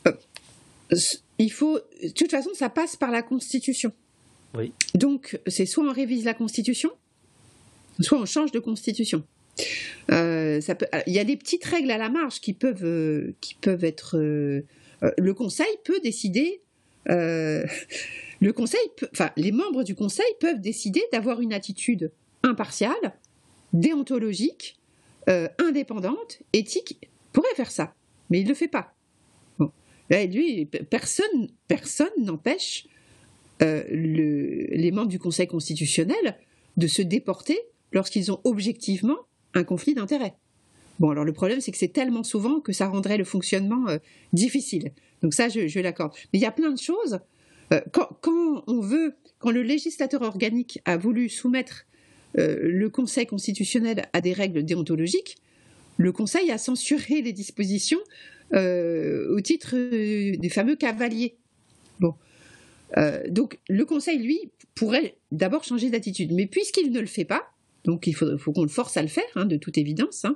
[0.08, 0.12] Euh,
[1.40, 1.80] Il faut.
[2.02, 3.92] De toute façon, ça passe par la Constitution.
[4.56, 4.72] Oui.
[4.94, 6.92] Donc, c'est soit on révise la Constitution,
[8.00, 9.24] soit on change de Constitution.
[10.12, 13.34] Euh, ça peut, il y a des petites règles à la marge qui peuvent, euh,
[13.42, 14.18] qui peuvent être.
[14.18, 16.62] le Conseil peut décider.
[17.06, 18.80] le Conseil,
[19.12, 22.12] enfin, les membres du Conseil peuvent décider d'avoir une attitude
[22.44, 23.18] impartiale,
[23.74, 24.80] déontologique,
[25.30, 27.96] euh, indépendante, éthique, pourrait faire ça,
[28.30, 28.94] mais il ne le fait pas.
[30.10, 32.86] Lui, personne, personne n'empêche
[33.64, 36.38] euh, les membres du Conseil constitutionnel
[36.78, 37.58] de se déporter
[37.94, 39.18] lorsqu'ils ont objectivement
[39.56, 40.36] un conflit d'intérêts.
[41.00, 43.98] Bon, alors le problème, c'est que c'est tellement souvent que ça rendrait le fonctionnement euh,
[44.34, 44.92] difficile.
[45.24, 46.14] Donc ça, je, l'accorde.
[46.32, 47.20] Mais il y a plein de choses.
[47.92, 51.86] quand, on veut, quand le législateur organique a voulu soumettre
[52.38, 55.38] euh, le Conseil constitutionnel a des règles déontologiques,
[55.98, 58.00] le Conseil a censuré les dispositions
[58.54, 61.38] euh, au titre euh, des fameux cavaliers.
[62.00, 62.16] Bon.
[63.30, 66.32] donc le Conseil, lui, pourrait d'abord changer d'attitude.
[66.34, 67.53] Mais puisqu'il ne le fait pas,
[67.84, 70.26] donc il faut, qu'on le force à le faire, hein, de toute évidence.
[70.26, 70.36] Hein.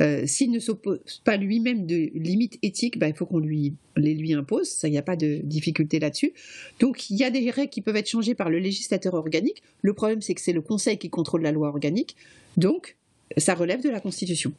[0.00, 4.14] Euh, s'il ne s'oppose pas lui-même de limites éthiques, bah, il faut qu'on lui, les
[4.14, 4.68] lui impose.
[4.68, 6.32] Ça, il n'y a pas de difficulté là-dessus.
[6.80, 9.62] Donc il y a des règles qui peuvent être changées par le législateur organique.
[9.82, 12.16] Le problème, c'est que c'est le Conseil qui contrôle la loi organique.
[12.56, 12.96] Donc
[13.36, 14.52] ça relève de la Constitution.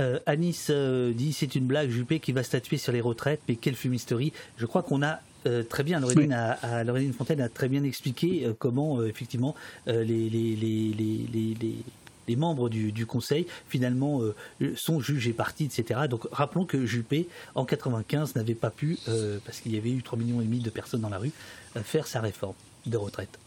[0.00, 3.56] Euh, Anis euh, dit c'est une blague, Juppé qui va statuer sur les retraites, mais
[3.56, 4.32] quelle fumisterie.
[4.56, 9.00] Je crois qu'on a euh, très bien, Laureline, Fontaine a très bien expliqué euh, comment,
[9.00, 9.54] euh, effectivement,
[9.86, 14.22] les, les, membres du, Conseil, finalement,
[14.74, 16.00] sont jugés partis, etc.
[16.08, 18.96] Donc, rappelons que Juppé, en 95, n'avait pas pu,
[19.44, 21.32] parce qu'il y avait eu 3,5 millions et demi de personnes dans la rue,
[21.82, 22.54] faire sa réforme
[22.86, 23.38] de retraite.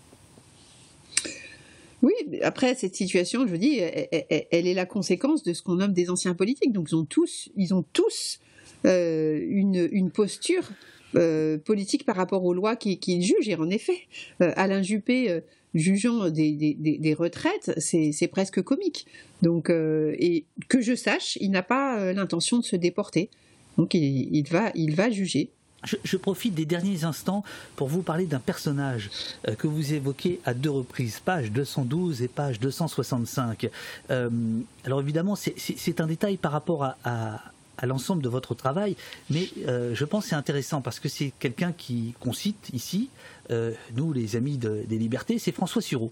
[2.04, 2.14] Oui,
[2.44, 6.36] après cette situation, je dis, elle, est la conséquence de ce qu'on nomme des anciens
[6.36, 6.72] politiques.
[6.72, 8.40] Donc ils ont tous, ils ont tous
[8.84, 10.70] une, une, posture
[11.18, 13.48] euh, politique par rapport aux lois qu'il juge.
[13.48, 14.08] Et en effet,
[14.42, 15.40] euh, Alain Juppé euh,
[15.74, 19.06] jugeant des, retraites, c'est presque comique.
[19.42, 23.30] Donc, et que je sache, il n'a pas l'intention de se déporter.
[23.78, 25.50] Donc il, va, il va juger.
[25.84, 27.44] Je, profite des derniers instants
[27.76, 29.10] pour vous parler d'un personnage
[29.58, 33.70] que vous évoquez à deux reprises, page 212 et page 265.
[34.10, 37.52] alors évidemment, c'est un détail par rapport à
[37.84, 38.96] l'ensemble de votre travail,
[39.30, 43.10] mais euh, je pense que c'est intéressant parce que c'est quelqu'un qui qu'on cite ici,
[43.52, 46.12] euh, nous les amis des libertés, c'est François Sureau.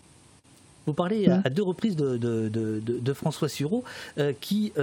[0.85, 3.85] Vous parlez à, deux reprises de, François Sureau,
[4.17, 4.73] euh, qui,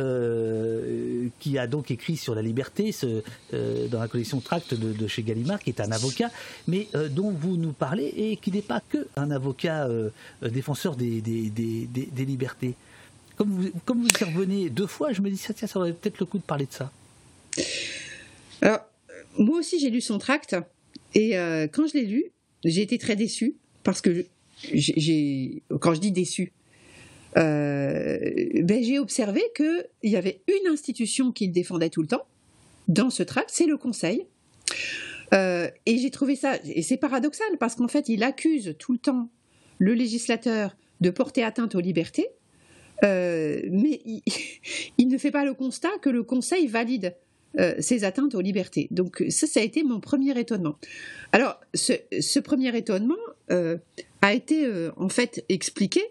[1.41, 5.61] qui a donc écrit sur la liberté ce, dans la collection Tract de, chez Gallimard,
[5.61, 6.31] qui est un avocat,
[6.67, 9.89] mais dont vous nous parlez et qui n'est pas que un avocat
[10.41, 12.77] défenseur des, des libertés
[13.41, 15.95] comme vous, comme vous y revenez deux fois, je me dis, ça, tiens, ça aurait
[15.95, 16.93] peut-être le coup de parler de ça.
[18.61, 18.81] Alors,
[19.39, 20.57] moi aussi, j'ai lu son tract,
[21.15, 22.33] et euh, quand je l'ai lu,
[22.67, 24.27] j'ai été très déçu, parce que
[25.81, 26.53] quand je dis déçu,
[27.39, 28.19] euh,
[28.63, 32.27] ben, j'ai observé qu'il y avait une institution qu'il défendait tout le temps
[32.89, 34.27] dans ce tract, c'est le Conseil.
[35.33, 38.99] Euh, et j'ai trouvé ça, et c'est paradoxal, parce qu'en fait, il accuse tout le
[38.99, 39.31] temps
[39.79, 42.29] le législateur de porter atteinte aux libertés,
[43.05, 44.01] euh, mais
[44.99, 47.15] il, ne fait pas le constat que le Conseil valide
[47.59, 48.89] euh, ces atteintes aux libertés.
[48.91, 50.77] Donc ça, ça a été mon premier étonnement.
[51.33, 53.15] Alors, ce, premier étonnement
[53.51, 53.77] euh,
[54.23, 56.03] a été en fait expliqué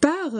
[0.00, 0.32] par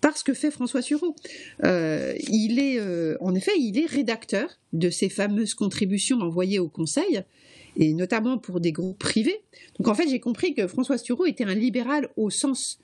[0.00, 1.14] par ce que fait François Sureau.
[1.62, 2.80] il est,
[3.20, 7.22] en effet, il est rédacteur de ces fameuses contributions envoyées au Conseil,
[7.76, 9.40] et notamment pour des groupes privés.
[9.78, 12.78] Donc en fait, j'ai compris que François Sureau était un libéral au sens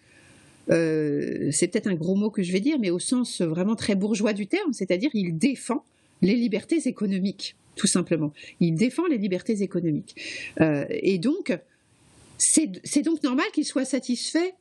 [0.71, 3.95] euh, c'est peut-être un gros mot que je vais dire, mais au sens vraiment très
[3.95, 5.85] bourgeois du terme, c'est-à-dire il défend
[6.23, 8.33] les libertés économiques, tout simplement.
[8.61, 10.17] Il défend les libertés économiques.
[10.61, 11.57] Euh, et donc,
[12.39, 14.55] c'est donc normal qu'il soit satisfait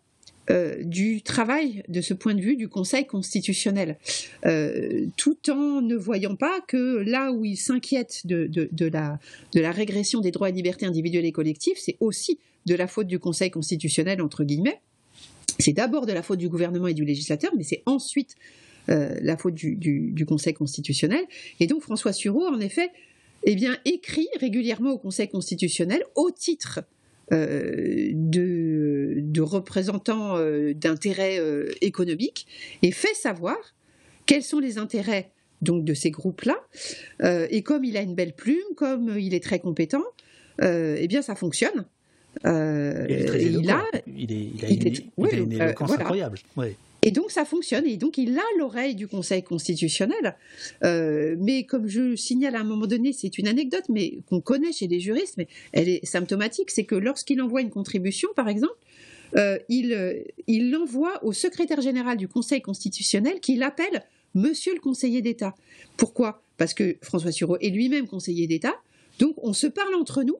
[0.49, 3.97] euh, du travail de ce point de vue du Conseil constitutionnel,
[5.17, 8.49] tout en ne voyant pas que là où il s'inquiète de,
[8.87, 9.19] la,
[9.53, 13.07] de la régression des droits et libertés individuelles et collectifs, c'est aussi de la faute
[13.07, 14.81] du Conseil constitutionnel, entre guillemets,
[15.59, 18.35] c'est d'abord de la faute du gouvernement et du législateur, mais c'est ensuite
[18.87, 21.25] la faute du, Conseil constitutionnel.
[21.59, 22.89] Et donc François Sureau, en effet,
[23.43, 26.79] eh écrit régulièrement au Conseil constitutionnel au titre
[27.31, 30.37] de, de, représentants
[30.73, 31.41] d'intérêts
[31.81, 32.47] économiques
[32.81, 33.57] et fait savoir
[34.25, 35.31] quels sont les intérêts
[35.61, 36.57] donc de ces groupes-là.
[37.23, 40.03] Euh, et comme il a une belle plume, comme il est très compétent,
[40.61, 41.85] euh, eh bien ça fonctionne.
[42.45, 46.37] Euh, il est très il, a, il, est, il, a, une, éloquence incroyable.
[47.01, 50.35] Et donc ça fonctionne, et donc il a l'oreille du Conseil constitutionnel.
[50.81, 54.87] mais comme je signale à un moment donné, c'est une anecdote, mais qu'on connaît chez
[54.87, 58.75] les juristes, mais elle est symptomatique, c'est que lorsqu'il envoie une contribution, par exemple,
[59.69, 64.03] il l'envoie au secrétaire général du Conseil constitutionnel qui l'appelle
[64.37, 65.55] Monsieur le conseiller d'État.
[65.97, 66.43] Pourquoi?
[66.57, 68.75] Parce que François Sureau est lui-même conseiller d'État,
[69.19, 70.37] donc on se parle entre nous.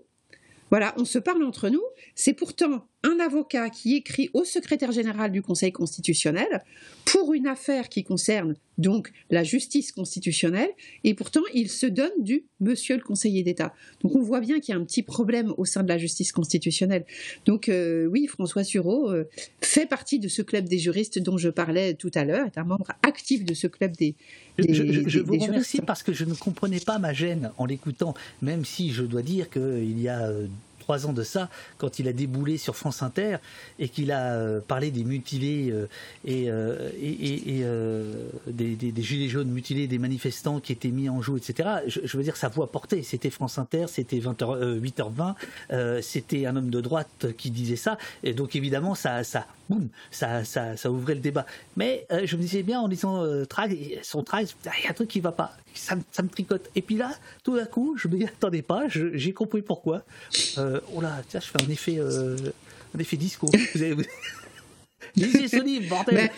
[0.69, 1.83] Voilà, on se parle entre nous.
[2.15, 6.63] C'est pourtant un avocat qui écrit au secrétaire général du Conseil constitutionnel
[7.05, 10.69] pour une affaire qui concerne donc la justice constitutionnelle,
[11.03, 13.73] et pourtant il se donne du monsieur le conseiller d'État.
[14.01, 16.31] Donc on voit bien qu'il y a un petit problème au sein de la justice
[16.31, 17.05] constitutionnelle.
[17.45, 19.27] Donc euh, oui, François Sureau euh,
[19.61, 22.65] fait partie de ce club des juristes dont je parlais tout à l'heure, est un
[22.65, 24.15] membre actif de ce club des,
[24.59, 28.13] des Je, je, vous remercie parce que je ne comprenais pas ma gêne en l'écoutant,
[28.41, 30.47] même si je dois dire qu'il y a euh,
[30.87, 31.49] trois ans de ça,
[31.79, 33.39] quand il a déboulé sur France Inter
[33.77, 35.85] et qu'il a euh, parlé des mutilés euh,
[36.23, 41.69] et, euh, des, gilets jaunes mutilés, des manifestants qui étaient mis en joue, etc.
[41.87, 43.03] Je, veux dire, sa voix portée.
[43.03, 47.97] C'était France Inter, c'était 20h, 8h20, c'était un homme de droite qui disait ça.
[48.23, 51.45] Et donc, évidemment, ça, ça, boum, ça, ça, ça ouvrait le débat.
[51.75, 53.23] Mais je me disais bien en lisant
[54.03, 56.69] son trail, il y a un truc qui va pas ça, me tricote.
[56.75, 57.11] Et puis là,
[57.43, 60.03] tout d'un coup, je m'y attendais pas, j'ai compris pourquoi.
[60.57, 62.37] Euh, oh là, tiens, je fais un effet, euh,
[62.95, 63.47] un effet disco.
[63.47, 63.95] Vous avez...
[65.15, 66.29] Lisez ce livre, bordel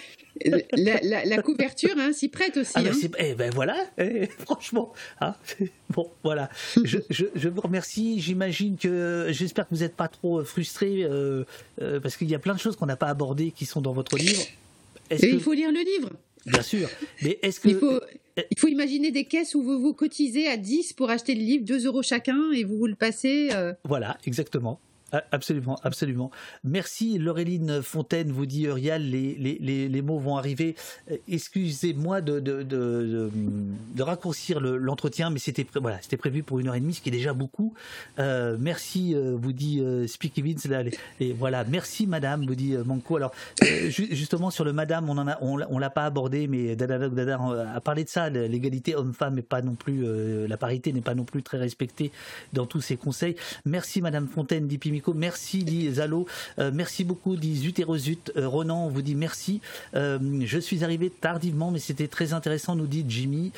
[0.45, 2.73] la, couverture hein, s'y prête aussi.
[2.75, 3.09] Ah ben, hein.
[3.19, 4.93] eh ben voilà, eh, franchement.
[5.21, 5.35] Hein.
[5.89, 6.49] bon, voilà.
[6.83, 8.19] Je, je, vous remercie.
[8.19, 11.43] J'imagine que j'espère que vous n'êtes pas trop frustré euh,
[12.01, 14.17] parce qu'il y a plein de choses qu'on n'a pas abordées qui sont dans votre
[14.17, 14.41] livre.
[15.11, 16.11] Il faut lire le livre.
[16.45, 16.89] Bien sûr.
[17.21, 17.99] Mais est-ce que il faut,
[18.49, 21.65] il faut imaginer des caisses où vous vous cotisez à 10 pour acheter le livre,
[21.65, 23.49] 2 euros chacun, et vous vous le passez.
[23.53, 23.73] Euh.
[23.83, 24.79] Voilà, exactement.
[25.31, 26.29] Absolument, absolument.
[26.63, 30.75] Merci Laureline Fontaine, vous dit Uriel, les, les, les, mots vont arriver.
[31.09, 33.31] Euh, excusez-moi de, de, de,
[33.95, 37.13] de, raccourcir l'entretien, mais c'était voilà, prévu pour une heure et demie, ce qui est
[37.13, 37.73] déjà beaucoup.
[38.19, 40.83] Euh, merci, euh, vous dit euh, Speaky Là,
[41.19, 43.15] et voilà, merci Madame, vous dit Manco.
[43.17, 47.39] Alors justement sur le Madame, on en a, on, l'a pas abordé, mais Dada Dada
[47.75, 48.29] a parlé de ça.
[48.29, 50.05] L'égalité homme-femme n'est pas non plus,
[50.47, 52.11] la parité n'est pas non plus très respectée
[52.53, 53.35] dans tous ses conseils.
[53.65, 56.25] Merci Madame Fontaine, dit Pimi Merci, dit Zalo.
[56.59, 58.31] Euh, merci beaucoup, dit Zuterozut.
[58.35, 59.61] Euh, Ronan, on vous dit merci.
[59.95, 63.51] Euh, je suis arrivé tardivement, mais c'était très intéressant, nous dit Jimmy.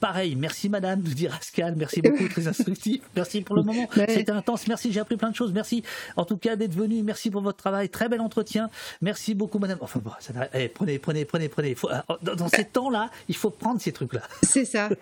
[0.00, 1.74] pareil, merci madame, nous dit Rascal.
[1.76, 3.02] Merci beaucoup, très instructif.
[3.16, 3.88] Merci pour le moment.
[3.94, 4.66] C'était intense.
[4.66, 5.52] Merci, j'ai appris plein de choses.
[5.52, 5.82] Merci
[6.16, 7.02] en tout cas d'être venu.
[7.02, 7.88] Merci pour votre travail.
[7.88, 8.70] Très bel entretien.
[9.00, 9.78] Merci beaucoup, madame.
[9.80, 11.76] Enfin bon, ça eh, prenez, prenez, prenez, prenez.
[12.22, 14.22] dans, ces temps-là, il faut prendre ces trucs-là.
[14.42, 14.88] C'est ça.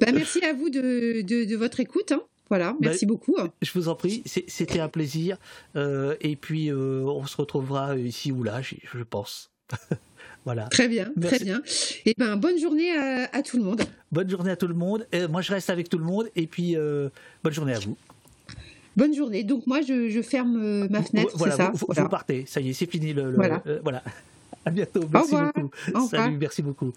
[0.00, 2.12] Bah, merci à vous de, de, votre écoute.
[2.12, 2.22] Hein.
[2.48, 3.36] Voilà, bah, merci beaucoup.
[3.60, 5.36] Je vous en prie, c'était un plaisir.
[5.74, 9.50] Euh, et puis, euh, on se retrouvera ici ou là, je, pense.
[10.44, 10.64] voilà.
[10.64, 11.60] Très bien, très bien.
[12.04, 13.82] Et eh ben, bonne journée à, tout le monde.
[14.12, 15.06] Bonne journée à tout le monde.
[15.30, 16.28] moi, je reste avec tout le monde.
[16.36, 17.08] Et puis, euh,
[17.42, 17.96] bonne journée à vous.
[18.96, 19.42] Bonne journée.
[19.42, 21.32] Donc, moi, je, ferme ma fenêtre.
[21.36, 22.44] Voilà, ça, vous, vous, partez.
[22.46, 23.12] Ça y est, c'est fini.
[23.12, 23.62] Le, voilà.
[23.82, 24.02] voilà.
[24.64, 25.04] À bientôt.
[25.12, 26.08] Merci beaucoup.
[26.08, 26.92] Salut, merci beaucoup.